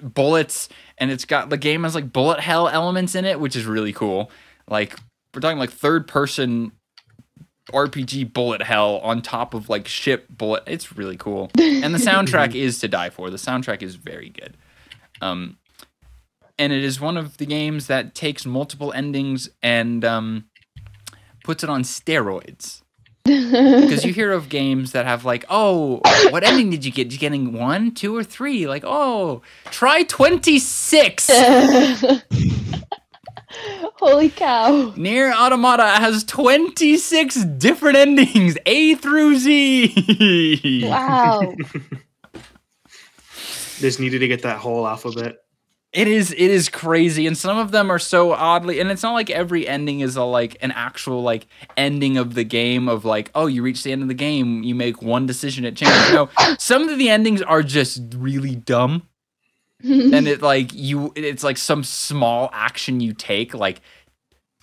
bullets 0.02 0.68
and 0.98 1.12
it's 1.12 1.24
got 1.24 1.48
the 1.48 1.56
game 1.56 1.84
has 1.84 1.94
like 1.94 2.12
bullet 2.12 2.40
hell 2.40 2.66
elements 2.68 3.14
in 3.14 3.24
it 3.24 3.38
which 3.38 3.54
is 3.54 3.66
really 3.66 3.92
cool. 3.92 4.32
Like 4.68 4.96
we're 5.36 5.40
talking 5.40 5.58
like 5.58 5.70
third 5.70 6.08
person 6.08 6.72
RPG 7.70 8.32
bullet 8.32 8.62
hell 8.62 8.98
on 8.98 9.20
top 9.20 9.52
of 9.54 9.68
like 9.68 9.86
ship 9.86 10.26
bullet. 10.30 10.62
It's 10.66 10.96
really 10.96 11.16
cool. 11.18 11.50
And 11.58 11.94
the 11.94 11.98
soundtrack 12.04 12.54
is 12.54 12.78
to 12.80 12.88
die 12.88 13.10
for. 13.10 13.28
The 13.28 13.36
soundtrack 13.36 13.82
is 13.82 13.96
very 13.96 14.30
good. 14.30 14.56
Um 15.20 15.58
and 16.58 16.72
it 16.72 16.82
is 16.82 17.00
one 17.00 17.18
of 17.18 17.36
the 17.36 17.44
games 17.44 17.86
that 17.88 18.14
takes 18.14 18.46
multiple 18.46 18.92
endings 18.94 19.50
and 19.62 20.04
um 20.04 20.46
puts 21.44 21.62
it 21.62 21.70
on 21.70 21.82
steroids. 21.82 22.82
Because 23.26 24.04
you 24.04 24.12
hear 24.12 24.32
of 24.32 24.48
games 24.48 24.92
that 24.92 25.04
have 25.04 25.24
like, 25.24 25.44
oh, 25.50 26.00
what 26.30 26.44
ending 26.44 26.70
did 26.70 26.84
you 26.84 26.92
get? 26.92 27.04
Did 27.04 27.14
you 27.14 27.18
getting 27.18 27.52
one, 27.52 27.92
two, 27.92 28.16
or 28.16 28.22
three? 28.22 28.68
Like, 28.68 28.84
oh, 28.86 29.42
try 29.66 30.04
26. 30.04 31.28
Holy 33.96 34.30
cow. 34.30 34.92
Nier 34.96 35.32
Automata 35.32 35.86
has 35.86 36.24
26 36.24 37.44
different 37.44 37.96
endings, 37.96 38.56
A 38.66 38.94
through 38.96 39.38
Z. 39.38 40.82
Wow. 40.84 41.54
Just 43.78 44.00
needed 44.00 44.20
to 44.20 44.28
get 44.28 44.42
that 44.42 44.58
whole 44.58 44.86
alphabet. 44.86 45.36
It 45.92 46.08
is 46.08 46.32
it 46.32 46.38
is 46.38 46.68
crazy 46.68 47.26
and 47.26 47.38
some 47.38 47.56
of 47.56 47.70
them 47.70 47.90
are 47.90 47.98
so 47.98 48.32
oddly 48.32 48.80
and 48.80 48.90
it's 48.90 49.02
not 49.02 49.12
like 49.12 49.30
every 49.30 49.66
ending 49.66 50.00
is 50.00 50.14
a 50.16 50.24
like 50.24 50.58
an 50.60 50.72
actual 50.72 51.22
like 51.22 51.46
ending 51.74 52.18
of 52.18 52.34
the 52.34 52.44
game 52.44 52.86
of 52.86 53.06
like 53.06 53.30
oh 53.34 53.46
you 53.46 53.62
reach 53.62 53.82
the 53.82 53.92
end 53.92 54.02
of 54.02 54.08
the 54.08 54.14
game 54.14 54.62
you 54.62 54.74
make 54.74 55.00
one 55.00 55.24
decision 55.24 55.64
it 55.64 55.74
changes. 55.74 56.12
No, 56.12 56.28
some 56.58 56.90
of 56.90 56.98
the 56.98 57.08
endings 57.08 57.40
are 57.40 57.62
just 57.62 58.02
really 58.14 58.56
dumb 58.56 59.08
and 59.82 60.28
it 60.28 60.42
like 60.42 60.72
you 60.72 61.12
it's 61.16 61.44
like 61.44 61.56
some 61.56 61.84
small 61.84 62.50
action 62.52 63.00
you 63.00 63.12
take 63.12 63.54
like 63.54 63.80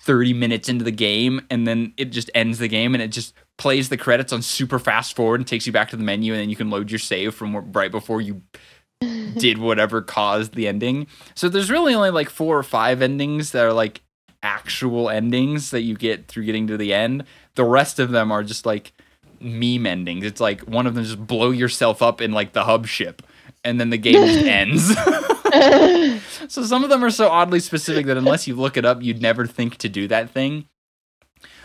30 0.00 0.34
minutes 0.34 0.68
into 0.68 0.84
the 0.84 0.90
game 0.90 1.40
and 1.50 1.66
then 1.66 1.94
it 1.96 2.06
just 2.06 2.30
ends 2.34 2.58
the 2.58 2.68
game 2.68 2.94
and 2.94 3.02
it 3.02 3.08
just 3.08 3.32
plays 3.56 3.88
the 3.88 3.96
credits 3.96 4.32
on 4.32 4.42
super 4.42 4.78
fast 4.78 5.16
forward 5.16 5.40
and 5.40 5.46
takes 5.46 5.66
you 5.66 5.72
back 5.72 5.88
to 5.90 5.96
the 5.96 6.02
menu 6.02 6.32
and 6.32 6.40
then 6.42 6.50
you 6.50 6.56
can 6.56 6.68
load 6.68 6.90
your 6.90 6.98
save 6.98 7.34
from 7.34 7.72
right 7.72 7.90
before 7.90 8.20
you 8.20 8.42
did 9.38 9.58
whatever 9.58 10.02
caused 10.02 10.54
the 10.54 10.68
ending. 10.68 11.06
So 11.34 11.48
there's 11.48 11.70
really 11.70 11.94
only 11.94 12.10
like 12.10 12.28
four 12.28 12.58
or 12.58 12.62
five 12.62 13.02
endings 13.02 13.52
that 13.52 13.64
are 13.64 13.72
like 13.72 14.02
actual 14.42 15.08
endings 15.08 15.70
that 15.70 15.82
you 15.82 15.94
get 15.94 16.28
through 16.28 16.44
getting 16.44 16.66
to 16.66 16.76
the 16.76 16.92
end. 16.92 17.24
The 17.54 17.64
rest 17.64 17.98
of 17.98 18.10
them 18.10 18.30
are 18.30 18.42
just 18.42 18.66
like 18.66 18.92
meme 19.40 19.86
endings. 19.86 20.24
It's 20.24 20.40
like 20.40 20.60
one 20.62 20.86
of 20.86 20.94
them 20.94 21.04
just 21.04 21.26
blow 21.26 21.50
yourself 21.50 22.02
up 22.02 22.20
in 22.20 22.32
like 22.32 22.52
the 22.52 22.64
hub 22.64 22.86
ship 22.86 23.22
and 23.64 23.80
then 23.80 23.90
the 23.90 23.98
game 23.98 24.14
just 24.14 24.44
ends. 24.46 24.94
so 26.52 26.62
some 26.64 26.84
of 26.84 26.90
them 26.90 27.02
are 27.04 27.10
so 27.10 27.28
oddly 27.28 27.60
specific 27.60 28.06
that 28.06 28.16
unless 28.16 28.46
you 28.46 28.54
look 28.54 28.76
it 28.76 28.84
up, 28.84 29.02
you'd 29.02 29.22
never 29.22 29.46
think 29.46 29.76
to 29.78 29.88
do 29.88 30.06
that 30.08 30.30
thing. 30.30 30.66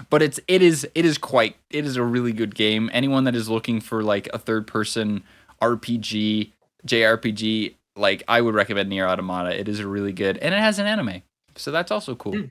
But 0.09 0.21
it's 0.21 0.39
it 0.47 0.61
is 0.61 0.87
it 0.95 1.05
is 1.05 1.17
quite 1.17 1.55
it 1.69 1.85
is 1.85 1.95
a 1.95 2.03
really 2.03 2.31
good 2.33 2.55
game. 2.55 2.89
Anyone 2.93 3.23
that 3.25 3.35
is 3.35 3.49
looking 3.49 3.79
for 3.81 4.03
like 4.03 4.27
a 4.33 4.37
third 4.39 4.67
person 4.67 5.23
RPG, 5.61 6.51
JRPG, 6.87 7.75
like 7.95 8.23
I 8.27 8.41
would 8.41 8.55
recommend 8.55 8.89
Nier 8.89 9.07
Automata. 9.07 9.57
It 9.57 9.67
is 9.67 9.79
a 9.79 9.87
really 9.87 10.13
good 10.13 10.37
and 10.37 10.53
it 10.53 10.59
has 10.59 10.79
an 10.79 10.87
anime. 10.87 11.21
So 11.55 11.71
that's 11.71 11.91
also 11.91 12.15
cool. 12.15 12.33
Hmm. 12.33 12.45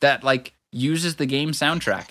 That 0.00 0.24
like 0.24 0.54
uses 0.72 1.16
the 1.16 1.26
game 1.26 1.52
soundtrack. 1.52 2.10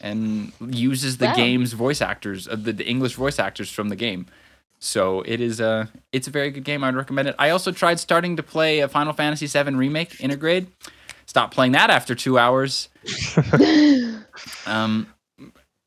and 0.00 0.52
uses 0.60 1.16
the 1.18 1.26
Wow. 1.26 1.34
game's 1.34 1.72
voice 1.72 2.02
actors, 2.02 2.46
uh, 2.48 2.56
the, 2.56 2.72
the 2.72 2.86
English 2.86 3.14
voice 3.14 3.38
actors 3.38 3.70
from 3.70 3.88
the 3.88 3.96
game. 3.96 4.26
So 4.84 5.22
it 5.22 5.40
is 5.40 5.60
a 5.60 5.88
it's 6.10 6.26
a 6.26 6.30
very 6.32 6.50
good 6.50 6.64
game. 6.64 6.82
I'd 6.82 6.96
recommend 6.96 7.28
it. 7.28 7.36
I 7.38 7.50
also 7.50 7.70
tried 7.70 8.00
starting 8.00 8.36
to 8.36 8.42
play 8.42 8.80
a 8.80 8.88
Final 8.88 9.12
Fantasy 9.12 9.46
VII 9.46 9.76
remake 9.76 10.10
Intergrade. 10.18 10.66
Stopped 11.24 11.54
playing 11.54 11.72
that 11.72 11.88
after 11.88 12.14
two 12.14 12.38
hours. 12.38 12.88
Um, 14.66 15.08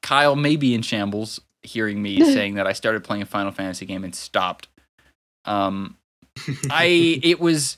Kyle 0.04 0.36
may 0.36 0.56
be 0.56 0.76
in 0.76 0.84
shambles 0.84 1.42
hearing 1.64 2.02
me 2.02 2.24
saying 2.34 2.56
that 2.56 2.68
I 2.68 2.74
started 2.74 3.04
playing 3.04 3.24
a 3.24 3.26
Final 3.26 3.52
Fantasy 3.52 3.88
game 3.88 4.04
and 4.04 4.14
stopped. 4.14 4.68
Um, 5.46 5.98
I 6.70 7.20
it 7.24 7.40
was 7.40 7.78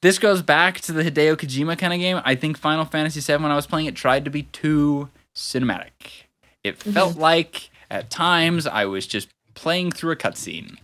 this 0.00 0.18
goes 0.18 0.42
back 0.42 0.80
to 0.82 0.92
the 0.92 1.02
Hideo 1.02 1.36
Kojima 1.36 1.76
kind 1.76 1.92
of 1.92 1.98
game. 1.98 2.20
I 2.24 2.36
think 2.36 2.56
Final 2.56 2.84
Fantasy 2.84 3.20
VII 3.20 3.42
when 3.42 3.50
I 3.50 3.56
was 3.56 3.66
playing 3.66 3.86
it 3.86 3.96
tried 3.96 4.24
to 4.24 4.30
be 4.30 4.44
too 4.44 5.10
cinematic. 5.34 6.24
It 6.62 6.76
felt 6.78 7.16
like 7.16 7.70
at 7.90 8.10
times 8.10 8.66
I 8.66 8.84
was 8.84 9.06
just 9.06 9.28
playing 9.56 9.90
through 9.90 10.12
a 10.12 10.16
cutscene, 10.16 10.76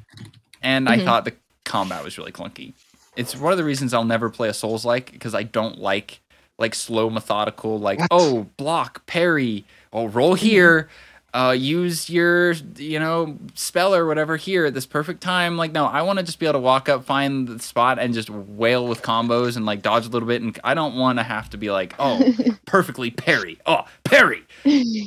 and 0.61 0.89
I 0.89 0.99
Mhm. 0.99 1.05
thought 1.05 1.25
the 1.25 1.35
combat 1.65 2.03
was 2.03 2.19
really 2.19 2.33
clunky. 2.33 2.73
It's 3.17 3.37
one 3.37 3.53
of 3.53 3.59
the 3.59 3.65
reasons 3.65 3.95
I'll 3.95 4.05
never 4.05 4.29
play 4.31 4.49
a 4.49 4.55
Souls 4.55 4.85
like 4.85 5.13
because 5.13 5.35
I 5.35 5.45
don't 5.45 5.79
like 5.79 6.19
like 6.59 6.75
slow 6.75 7.09
methodical 7.11 7.79
like 7.79 7.99
What? 8.01 8.09
oh 8.11 8.45
block 8.57 9.05
parry 9.07 9.65
oh 9.93 10.07
roll 10.09 10.35
here 10.35 10.89
uh 11.35 11.55
use 11.59 12.11
your 12.11 12.53
you 12.77 12.99
know 12.99 13.39
spell 13.55 13.95
or 13.95 14.07
whatever 14.07 14.37
here 14.37 14.67
at 14.67 14.75
this 14.75 14.85
perfect 14.85 15.23
time. 15.23 15.57
Like 15.57 15.73
no 15.73 15.87
i 15.87 16.03
want 16.03 16.19
to 16.19 16.25
just 16.25 16.39
be 16.39 16.45
able 16.45 16.55
to 16.55 16.59
walk 16.59 16.89
up 16.91 17.05
find 17.07 17.49
the 17.49 17.59
spot 17.59 17.99
and 17.99 18.13
just 18.13 18.29
wail 18.29 18.87
with 18.87 19.01
combos 19.01 19.57
and 19.57 19.65
like 19.65 19.81
dodge 19.81 20.05
a 20.07 20.11
little 20.11 20.29
bit. 20.29 20.43
And 20.43 20.59
i 20.63 20.75
don't 20.75 20.95
want 20.97 21.19
to 21.19 21.23
have 21.23 21.49
to 21.51 21.57
be 21.57 21.71
like 21.71 21.95
oh 21.99 22.21
perfectly 22.67 23.11
parry. 23.11 23.59
Oh 23.65 23.85
parry. 24.05 24.43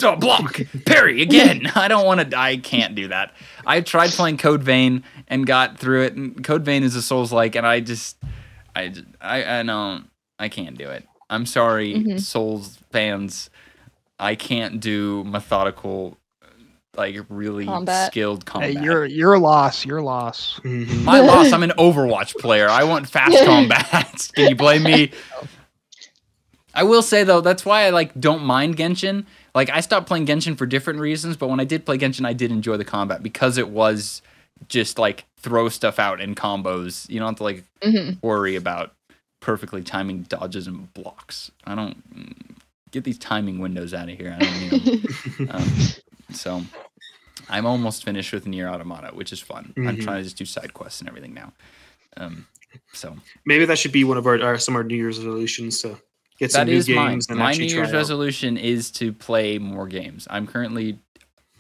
Oh, 0.04 0.16
block. 0.16 0.60
Parry 0.86 1.22
again. 1.22 1.68
I 1.76 1.88
don't 1.88 2.06
want 2.06 2.32
to 2.32 2.38
i 2.38 2.58
can't 2.58 2.96
do 2.96 3.08
that. 3.10 3.34
I 3.68 3.82
tried 3.82 4.10
playing 4.10 4.38
code 4.38 4.64
vein 4.64 5.04
and 5.28 5.46
got 5.46 5.78
through 5.78 6.04
it. 6.06 6.14
And 6.16 6.44
code 6.44 6.66
vein 6.66 6.82
is 6.84 6.96
a 6.96 7.02
souls 7.04 7.32
like 7.32 7.56
and 7.56 7.68
i 7.68 7.80
just 7.82 8.18
I 8.76 8.92
I 9.22 9.60
I 9.60 9.64
don't 9.64 10.10
i 10.40 10.50
can't 10.50 10.76
do 10.78 10.90
it. 10.90 11.06
I'm 11.30 11.46
sorry 11.46 11.94
Mhm. 11.94 12.20
souls 12.20 12.80
fans 12.92 13.50
i 14.20 14.36
can't 14.36 14.80
do 14.80 15.24
methodical 15.26 16.18
like 16.98 17.18
really 17.28 17.66
Combat. 17.66 18.10
skilled 18.12 18.46
combat. 18.46 18.70
Hey, 18.70 18.74
combat 18.76 18.86
your 18.86 19.06
your 19.06 19.38
loss, 19.38 19.86
your 19.86 20.02
loss. 20.02 20.60
Mhm. 20.64 21.04
my 21.04 21.20
loss 21.20 21.52
i'm 21.52 21.64
an 21.64 21.72
overwatch 21.78 22.36
player 22.38 22.70
i 22.70 22.84
want 22.86 23.10
fast 23.10 23.38
combat 23.46 24.30
can 24.36 24.50
you 24.50 24.56
blame 24.56 24.84
me 24.84 25.12
I 26.78 26.84
will 26.84 27.02
say 27.02 27.24
though, 27.24 27.40
that's 27.40 27.64
why 27.66 27.84
I 27.86 27.90
like 27.92 28.20
don't 28.20 28.44
mind 28.44 28.76
Genshin. 28.76 29.26
Like 29.54 29.70
I 29.70 29.80
stopped 29.80 30.08
playing 30.08 30.26
Genshin 30.26 30.58
for 30.58 30.66
different 30.66 31.00
reasons, 31.00 31.38
but 31.38 31.48
when 31.48 31.62
I 31.62 31.64
did 31.64 31.86
play 31.86 31.98
Genshin, 31.98 32.26
I 32.26 32.34
did 32.34 32.52
enjoy 32.52 32.76
the 32.76 32.84
combat 32.84 33.24
because 33.24 33.58
it 33.58 33.70
was 33.70 34.22
just 34.68 35.00
like 35.00 35.24
throw 35.38 35.70
stuff 35.70 36.00
out 36.00 36.20
in 36.20 36.36
combos. 36.36 37.10
You 37.10 37.20
don't 37.20 37.30
have 37.30 37.36
to 37.38 37.44
like 37.44 37.64
Mhm. 37.82 38.22
worry 38.22 38.58
about 38.58 38.92
perfectly 39.40 39.84
timing 39.84 40.24
dodges 40.24 40.68
and 40.68 40.94
blocks. 40.94 41.50
I 41.66 41.76
don't 41.76 41.96
mm, 42.14 42.55
get 42.96 43.04
these 43.04 43.20
timing 43.20 43.60
windows 43.60 43.94
out 43.94 44.10
of 44.10 44.18
here. 44.18 44.36
I 44.40 44.44
don't 44.44 44.60
need 44.62 45.06
'em. 45.40 45.48
um, 45.52 45.72
so 46.32 46.62
I'm 47.50 47.66
almost 47.66 48.04
finished 48.04 48.34
with 48.34 48.48
Nier 48.48 48.68
Automata, 48.68 49.10
which 49.14 49.32
is 49.32 49.40
fun. 49.40 49.74
I'm 49.78 49.98
Mhm. 49.98 50.04
trying 50.04 50.18
to 50.18 50.24
just 50.24 50.38
do 50.38 50.46
side 50.46 50.74
quests 50.74 51.02
and 51.02 51.08
everything 51.10 51.34
now. 51.34 51.54
Um, 52.18 52.48
so 52.94 53.16
Maybe 53.46 53.66
that 53.66 53.78
should 53.78 53.92
be 53.92 54.04
one 54.04 54.18
of 54.18 54.26
our, 54.26 54.42
our 54.42 54.58
some 54.58 54.74
of 54.76 54.78
our 54.78 54.84
New 54.84 54.96
Year's 54.96 55.18
resolutions 55.20 55.82
to 55.82 55.98
get 56.40 56.52
some 56.52 56.68
new 56.68 56.78
mine. 56.96 57.12
games 57.12 57.28
and 57.30 57.38
My 57.38 57.52
New 57.54 57.66
Year's 57.66 57.92
resolution 57.94 58.58
is 58.58 58.90
to 58.92 59.12
play 59.14 59.58
more 59.60 59.88
games. 59.88 60.28
I'm 60.30 60.48
currently 60.48 60.98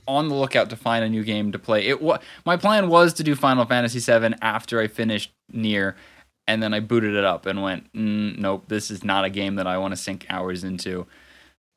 on 0.08 0.30
the 0.30 0.36
lookout 0.36 0.70
to 0.70 0.76
find 0.76 1.04
a 1.04 1.10
new 1.10 1.24
game 1.24 1.52
to 1.52 1.60
play. 1.60 1.86
It 1.88 2.02
wa- 2.02 2.20
my 2.46 2.58
plan 2.58 2.90
was 2.90 3.14
to 3.16 3.24
do 3.24 3.36
Final 3.36 3.66
Fantasy 3.66 4.00
VII 4.00 4.36
after 4.42 4.80
I 4.80 4.88
finished 4.88 5.32
Nier, 5.52 5.96
and 6.48 6.62
then 6.62 6.74
I 6.76 6.80
booted 6.80 7.16
it 7.16 7.24
up 7.26 7.46
and 7.48 7.62
went, 7.64 7.92
mm, 7.94 8.38
nope, 8.38 8.66
this 8.68 8.92
is 8.92 9.04
not 9.04 9.26
a 9.26 9.30
game 9.32 9.56
that 9.56 9.66
I 9.68 9.78
want 9.80 9.94
to 9.94 9.98
sink 9.98 10.26
hours 10.30 10.64
into. 10.64 11.08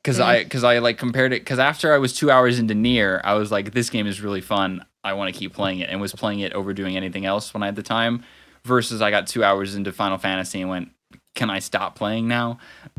Because 0.09 0.21
Mm. 0.21 0.25
I 0.25 0.43
because 0.45 0.65
I 0.65 0.79
like 0.79 0.97
compared 0.97 1.33
it 1.35 1.41
because 1.43 1.59
after 1.59 1.93
I 1.93 1.99
was 1.99 2.15
two 2.15 2.31
hours 2.31 2.59
into 2.59 2.75
Nier, 2.75 3.21
I 3.25 3.35
was 3.35 3.53
like, 3.53 3.73
this 3.73 3.91
game 3.91 4.07
is 4.07 4.21
really 4.23 4.41
fun. 4.41 4.85
I 5.05 5.13
want 5.13 5.33
to 5.33 5.39
keep 5.39 5.53
playing 5.53 5.81
it, 5.81 5.91
and 5.91 6.01
was 6.01 6.13
playing 6.15 6.41
it 6.41 6.53
over 6.55 6.73
doing 6.73 6.97
anything 6.97 7.27
else 7.27 7.53
when 7.53 7.63
I 7.63 7.67
had 7.67 7.77
the 7.77 7.83
time. 7.83 8.25
Versus 8.65 9.01
I 9.03 9.11
got 9.11 9.27
two 9.27 9.45
hours 9.45 9.75
into 9.75 9.93
Final 9.93 10.19
Fantasy 10.19 10.61
and 10.61 10.69
went, 10.71 10.91
can 11.35 11.49
I 11.51 11.59
stop 11.61 11.95
playing 11.95 12.27
now? 12.27 12.59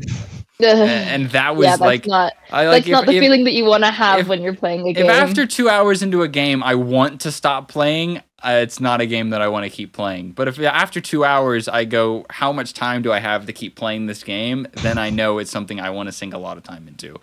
And 0.62 1.30
that 1.30 1.56
was 1.56 1.64
yeah, 1.66 1.76
like 1.76 2.06
not 2.06 2.34
I 2.50 2.66
like 2.66 2.84
that's 2.84 2.92
not 2.92 3.06
the 3.06 3.12
if, 3.14 3.20
feeling 3.20 3.44
that 3.44 3.52
you 3.52 3.64
want 3.64 3.82
to 3.82 3.90
have 3.90 4.20
if- 4.20 4.28
when 4.28 4.42
you're 4.42 4.54
playing 4.54 4.86
a 4.88 4.92
game. 4.92 5.06
if 5.06 5.10
after 5.10 5.46
two 5.46 5.70
hours 5.70 6.02
into 6.02 6.20
a 6.22 6.28
game 6.28 6.62
I 6.62 6.74
want 6.74 7.22
to 7.22 7.32
stop 7.32 7.68
playing, 7.68 8.20
it's 8.44 8.80
not 8.80 9.00
a 9.00 9.06
game 9.06 9.30
that 9.30 9.42
I 9.42 9.48
want 9.48 9.64
to 9.64 9.70
keep 9.70 9.92
playing. 9.92 10.32
But 10.32 10.48
if 10.48 10.58
after 10.60 11.00
two 11.00 11.24
hours 11.24 11.68
I 11.68 11.84
go, 11.84 12.24
how 12.30 12.52
much 12.52 12.72
time 12.74 13.02
do 13.02 13.12
I 13.12 13.18
have 13.18 13.46
to 13.46 13.52
keep 13.52 13.76
playing 13.76 14.06
this 14.06 14.22
game? 14.24 14.66
Then 14.82 14.98
I 14.98 15.10
know 15.10 15.38
it's 15.38 15.50
something 15.50 15.80
I 15.80 15.90
want 15.90 16.08
to 16.08 16.12
sink 16.12 16.32
a 16.34 16.38
lot 16.38 16.56
of 16.56 16.62
time 16.62 16.88
into. 16.88 17.16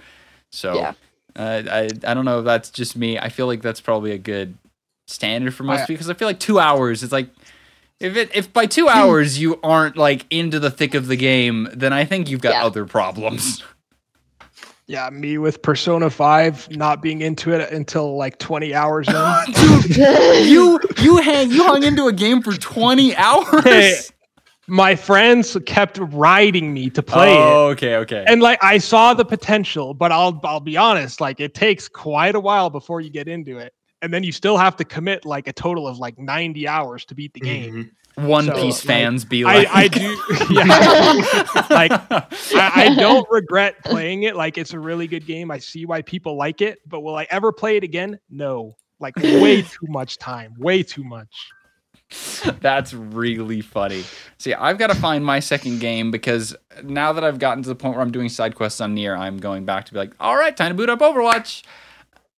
So 0.51 0.75
Yeah. 0.75 0.93
uh, 1.35 1.63
I 1.71 1.89
I 2.05 2.13
don't 2.13 2.25
know 2.25 2.39
if 2.39 2.45
that's 2.45 2.69
just 2.69 2.95
me. 2.95 3.17
I 3.17 3.29
feel 3.29 3.47
like 3.47 3.61
that's 3.61 3.81
probably 3.81 4.11
a 4.11 4.17
good 4.17 4.57
standard 5.07 5.53
for 5.53 5.63
most 5.63 5.81
I- 5.81 5.85
people 5.85 5.95
because 5.95 6.09
I 6.09 6.13
feel 6.13 6.27
like 6.27 6.39
two 6.39 6.59
hours. 6.59 7.03
is 7.03 7.11
like. 7.11 7.29
If 7.99 8.15
it 8.15 8.29
if 8.35 8.53
by 8.53 8.67
two 8.67 8.87
hours 8.87 9.39
you 9.39 9.59
aren't 9.63 9.97
like 9.97 10.27
into 10.29 10.59
the 10.59 10.69
thick 10.69 10.93
of 10.93 11.07
the 11.07 11.15
game, 11.15 11.67
then 11.73 11.93
I 11.93 12.05
think 12.05 12.29
you've 12.29 12.41
got 12.41 12.51
Yeah. 12.53 12.63
other 12.65 12.85
problems. 12.85 13.63
Yeah, 14.89 15.09
me 15.09 15.37
with 15.37 15.61
Persona 15.61 16.09
5 16.09 16.77
not 16.77 17.01
being 17.01 17.21
into 17.21 17.51
it 17.51 17.71
until 17.73 18.15
like 18.15 18.37
20 18.39 18.73
hours 18.73 19.07
in. 19.09 19.15
you 20.47 20.79
you 20.99 21.17
hang 21.17 21.51
you 21.51 21.63
hung 21.65 21.83
into 21.83 22.07
a 22.07 22.13
game 22.13 22.41
for 22.41 22.53
20 22.53 23.13
hours 23.17 23.63
Hey, 23.65 23.95
My 24.67 24.95
friends 24.95 25.57
kept 25.65 25.97
riding 26.01 26.73
me 26.73 26.89
to 26.91 27.03
play 27.03 27.33
it. 27.33 27.37
oh, 27.37 27.67
okay 27.71 27.97
okay 27.97 28.23
And 28.29 28.41
like 28.41 28.63
I 28.63 28.77
saw 28.77 29.13
the 29.13 29.25
potential, 29.25 29.93
but 29.93 30.13
I'll 30.13 30.39
I'll 30.45 30.61
be 30.61 30.77
honest, 30.77 31.19
like 31.19 31.41
it 31.41 31.53
takes 31.53 31.89
quite 31.89 32.35
a 32.35 32.39
while 32.39 32.69
before 32.69 33.01
you 33.01 33.09
get 33.09 33.27
into 33.27 33.57
it. 33.57 33.73
And 34.01 34.13
then 34.13 34.23
you 34.23 34.31
still 34.31 34.57
have 34.57 34.77
to 34.77 34.85
commit 34.85 35.25
like 35.25 35.47
a 35.49 35.53
total 35.53 35.85
of 35.87 35.97
like 35.97 36.17
90 36.17 36.65
hours 36.67 37.03
to 37.05 37.15
beat 37.15 37.33
the 37.33 37.39
game. 37.41 37.73
Mhm. 37.73 37.89
One 38.17 38.45
so, 38.45 38.53
piece 38.55 38.83
like, 38.83 38.87
fans 38.87 39.25
be 39.25 39.45
I, 39.45 39.57
like 39.57 39.67
I 39.71 39.87
do 39.89 39.99
yeah. 40.49 41.65
like 41.69 41.91
I, 42.11 42.71
I 42.75 42.95
don't 42.95 43.27
regret 43.29 43.75
playing 43.85 44.23
it. 44.23 44.35
Like 44.35 44.57
it's 44.57 44.73
a 44.73 44.79
really 44.79 45.05
good 45.05 45.27
game. 45.27 45.51
I 45.51 45.59
see 45.59 45.85
why 45.85 46.01
people 46.01 46.35
like 46.35 46.61
it, 46.61 46.79
but 46.87 47.01
will 47.01 47.15
I 47.15 47.27
ever 47.29 47.51
play 47.51 47.77
it 47.77 47.83
again? 47.83 48.19
No. 48.31 48.75
Like 48.99 49.15
way 49.17 49.61
too 49.61 49.85
much 49.87 50.17
time. 50.17 50.55
Way 50.57 50.81
too 50.81 51.03
much. 51.03 51.29
that's 52.61 52.93
really 52.93 53.59
funny 53.59 54.01
see 54.37 54.53
i've 54.53 54.77
got 54.77 54.87
to 54.87 54.95
find 54.95 55.25
my 55.25 55.41
second 55.41 55.79
game 55.79 56.09
because 56.09 56.55
now 56.81 57.11
that 57.11 57.21
i've 57.21 57.37
gotten 57.37 57.61
to 57.61 57.67
the 57.67 57.75
point 57.75 57.95
where 57.95 58.01
i'm 58.01 58.13
doing 58.13 58.29
side 58.29 58.55
quests 58.55 58.79
on 58.79 58.93
Nier 58.95 59.13
i'm 59.13 59.37
going 59.37 59.65
back 59.65 59.83
to 59.87 59.91
be 59.91 59.99
like 59.99 60.13
all 60.17 60.37
right 60.37 60.55
time 60.55 60.69
to 60.69 60.73
boot 60.73 60.89
up 60.89 60.99
overwatch 60.99 61.63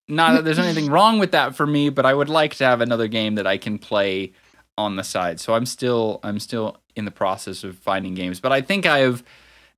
not 0.08 0.34
that 0.34 0.44
there's 0.44 0.58
anything 0.58 0.90
wrong 0.90 1.20
with 1.20 1.34
that 1.34 1.54
for 1.54 1.68
me 1.68 1.90
but 1.90 2.04
i 2.04 2.16
would 2.16 2.30
like 2.30 2.56
to 2.56 2.64
have 2.64 2.82
another 2.82 3.08
game 3.08 3.36
that 3.36 3.46
i 3.46 3.60
can 3.60 3.78
play 3.78 4.34
on 4.80 4.96
the 4.96 5.04
side. 5.04 5.40
So 5.40 5.54
i'm 5.54 5.66
still 5.66 6.20
i'm 6.24 6.40
still 6.40 6.78
in 6.96 7.06
the 7.06 7.12
process 7.12 7.64
of 7.64 7.78
finding 7.78 8.14
games. 8.16 8.40
But 8.40 8.52
i 8.52 8.62
think 8.62 8.86
i've 8.86 9.24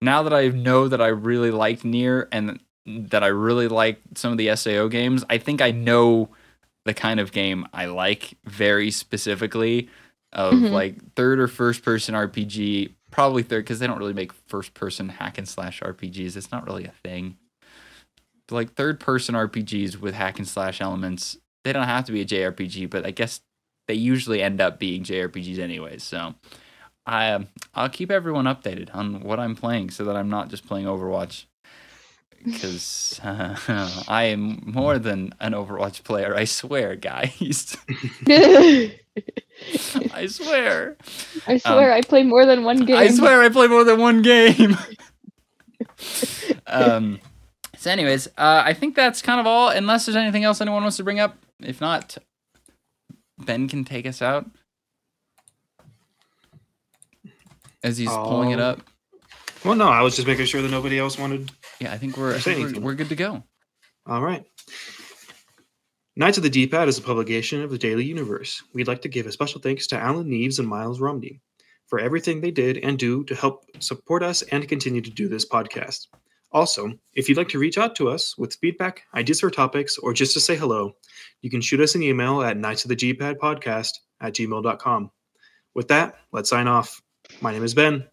now 0.01 0.23
that 0.23 0.33
i 0.33 0.47
know 0.47 0.87
that 0.87 1.01
i 1.01 1.07
really 1.07 1.51
liked 1.51 1.83
Nier 1.85 2.27
and 2.31 2.59
that 2.85 3.23
i 3.23 3.27
really 3.27 3.67
like 3.67 3.99
some 4.15 4.31
of 4.31 4.37
the 4.37 4.55
sao 4.55 4.87
games 4.87 5.23
i 5.29 5.37
think 5.37 5.61
i 5.61 5.69
know 5.71 6.29
the 6.85 6.93
kind 6.95 7.19
of 7.19 7.31
game 7.31 7.67
i 7.73 7.85
like 7.85 8.33
very 8.45 8.89
specifically 8.89 9.87
of 10.33 10.53
Mhm. 10.55 10.71
like 10.71 11.13
third 11.15 11.39
or 11.39 11.47
first 11.47 11.83
person 11.83 12.15
rpg 12.15 12.91
probably 13.11 13.43
third 13.43 13.65
because 13.65 13.77
they 13.79 13.85
don't 13.87 13.99
really 13.99 14.13
make 14.13 14.31
first 14.47 14.73
person 14.73 15.09
hack 15.09 15.37
and 15.37 15.47
slash 15.47 15.79
rpgs 15.81 16.35
it's 16.35 16.51
not 16.51 16.65
really 16.65 16.85
a 16.85 16.93
thing. 17.03 17.37
But 18.47 18.55
like 18.55 18.73
third 18.73 18.99
person 18.99 19.35
rpgs 19.35 19.97
with 19.97 20.15
hack 20.15 20.39
and 20.39 20.47
slash 20.47 20.81
elements 20.81 21.37
they 21.63 21.73
don't 21.73 21.85
have 21.87 22.05
to 22.05 22.11
be 22.11 22.21
a 22.21 22.25
jrpg 22.25 22.89
but 22.89 23.05
i 23.05 23.11
guess 23.11 23.41
they 23.91 23.97
usually 23.97 24.41
end 24.41 24.61
up 24.61 24.80
being 24.80 25.03
jrpgs 25.03 25.59
anyways 25.59 26.01
so 26.01 26.34
i 27.05 27.31
um, 27.31 27.47
i'll 27.76 27.89
keep 27.89 28.09
everyone 28.09 28.45
updated 28.45 28.89
on 28.95 29.19
what 29.22 29.38
i'm 29.38 29.53
playing 29.53 29.89
so 29.89 30.05
that 30.05 30.15
i'm 30.15 30.30
not 30.30 30.47
just 30.47 30.65
playing 30.65 30.85
overwatch 30.85 31.43
because 32.45 33.19
uh, 33.22 33.57
i 34.07 34.23
am 34.23 34.63
more 34.65 34.97
than 34.97 35.34
an 35.41 35.51
overwatch 35.51 36.05
player 36.05 36.34
i 36.38 36.45
swear 36.45 36.95
guys 36.95 37.76
i 40.13 40.26
swear 40.26 40.95
I 41.47 41.57
swear 41.57 41.91
I 41.91 42.01
play 42.01 42.23
more 42.23 42.45
than 42.45 42.63
one 42.63 42.85
game. 42.85 42.95
Um, 42.95 43.01
I 43.03 43.09
swear 43.09 43.41
I 43.41 43.49
play 43.49 43.68
more 43.68 43.84
than 43.84 43.99
one 43.99 44.22
game. 44.22 44.77
um. 46.65 47.19
So, 47.77 47.91
anyways, 47.91 48.27
uh, 48.38 48.63
I 48.63 48.73
think 48.73 48.95
that's 48.95 49.22
kind 49.22 49.41
of 49.41 49.45
all. 49.47 49.68
Unless 49.68 50.05
there's 50.05 50.15
anything 50.15 50.45
else 50.45 50.61
anyone 50.61 50.81
wants 50.81 50.95
to 50.97 51.03
bring 51.03 51.19
up. 51.19 51.35
If 51.59 51.81
not, 51.81 52.18
Ben 53.45 53.68
can 53.68 53.84
take 53.85 54.05
us 54.05 54.22
out 54.22 54.45
as 57.84 57.97
he's 57.97 58.09
pulling 58.09 58.51
it 58.51 58.59
Oh. 58.59 58.63
up. 58.63 58.81
Well, 59.63 59.76
no, 59.76 59.88
I 59.88 60.01
was 60.01 60.15
just 60.15 60.27
making 60.27 60.45
sure 60.45 60.61
that 60.61 60.72
nobody 60.72 60.97
else 60.97 61.18
wanted. 61.19 61.51
Yeah, 61.80 61.91
I 61.93 61.97
think 61.97 62.18
we're 62.18 62.35
I 62.35 62.39
think 62.39 62.76
we're, 62.77 62.81
we're 62.81 62.95
good 62.95 63.09
to 63.09 63.15
go. 63.15 63.43
All 64.07 64.22
right. 64.22 64.43
Knights 66.15 66.38
of 66.38 66.43
the 66.43 66.49
D-Pad 66.49 66.88
is 66.88 66.97
a 66.97 67.01
publication 67.01 67.61
of 67.61 67.69
the 67.69 67.77
Daily 67.77 68.03
Universe. 68.03 68.61
We'd 68.73 68.88
like 68.88 69.01
to 69.03 69.07
give 69.07 69.27
a 69.27 69.31
special 69.31 69.61
thanks 69.61 69.88
to 69.88 69.97
Alan 69.97 70.27
Neves 70.30 70.59
and 70.59 70.68
Miles 70.68 70.99
Romney 70.99 71.41
for 71.88 71.99
everything 71.99 72.41
they 72.41 72.51
did 72.51 72.77
and 72.77 72.97
do 72.99 73.23
to 73.26 73.35
help 73.35 73.65
support 73.80 74.23
us 74.23 74.41
and 74.41 74.68
continue 74.68 75.01
to 75.01 75.09
do 75.11 75.27
this 75.30 75.47
podcast. 75.47 76.07
Also, 76.53 76.91
if 77.13 77.29
you'd 77.29 77.37
like 77.37 77.47
to 77.49 77.59
reach 77.59 77.77
out 77.77 77.95
to 77.95 78.09
us 78.09 78.37
with 78.37 78.55
feedback, 78.55 79.03
ideas 79.15 79.39
for 79.39 79.49
topics, 79.49 79.97
or 79.97 80.13
just 80.13 80.33
to 80.33 80.39
say 80.41 80.55
hello, 80.55 80.95
you 81.41 81.49
can 81.49 81.61
shoot 81.61 81.79
us 81.79 81.95
an 81.95 82.03
email 82.03 82.41
at 82.43 82.57
knights 82.57 82.83
of 82.83 82.89
the 82.89 82.95
D-Pad 82.95 83.39
podcast 83.39 83.91
at 84.19 84.33
gmail.com. 84.33 85.11
With 85.73 85.87
that, 85.87 86.15
let's 86.33 86.49
sign 86.49 86.67
off. 86.67 87.01
My 87.39 87.51
name 87.53 87.63
is 87.63 87.73
Ben. 87.73 88.05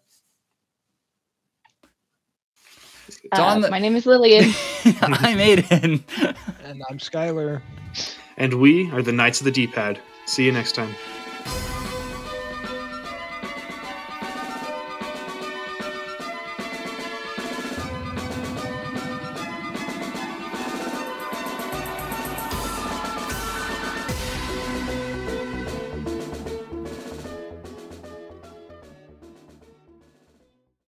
Uh, 3.33 3.59
the- 3.59 3.71
My 3.71 3.79
name 3.79 3.97
is 3.97 4.07
Lillian. 4.07 4.53
I'm 5.03 5.39
Aidan. 5.39 6.05
And 6.63 6.83
I'm 6.89 6.99
Skyler. 6.99 7.61
And 8.37 8.55
we 8.55 8.91
are 8.93 9.03
the 9.03 9.13
Knights 9.13 9.41
of 9.41 9.47
the 9.47 9.51
D-Pad. 9.51 10.01
See 10.27 10.45
you 10.45 10.53
next 10.53 10.75
time. 10.77 10.95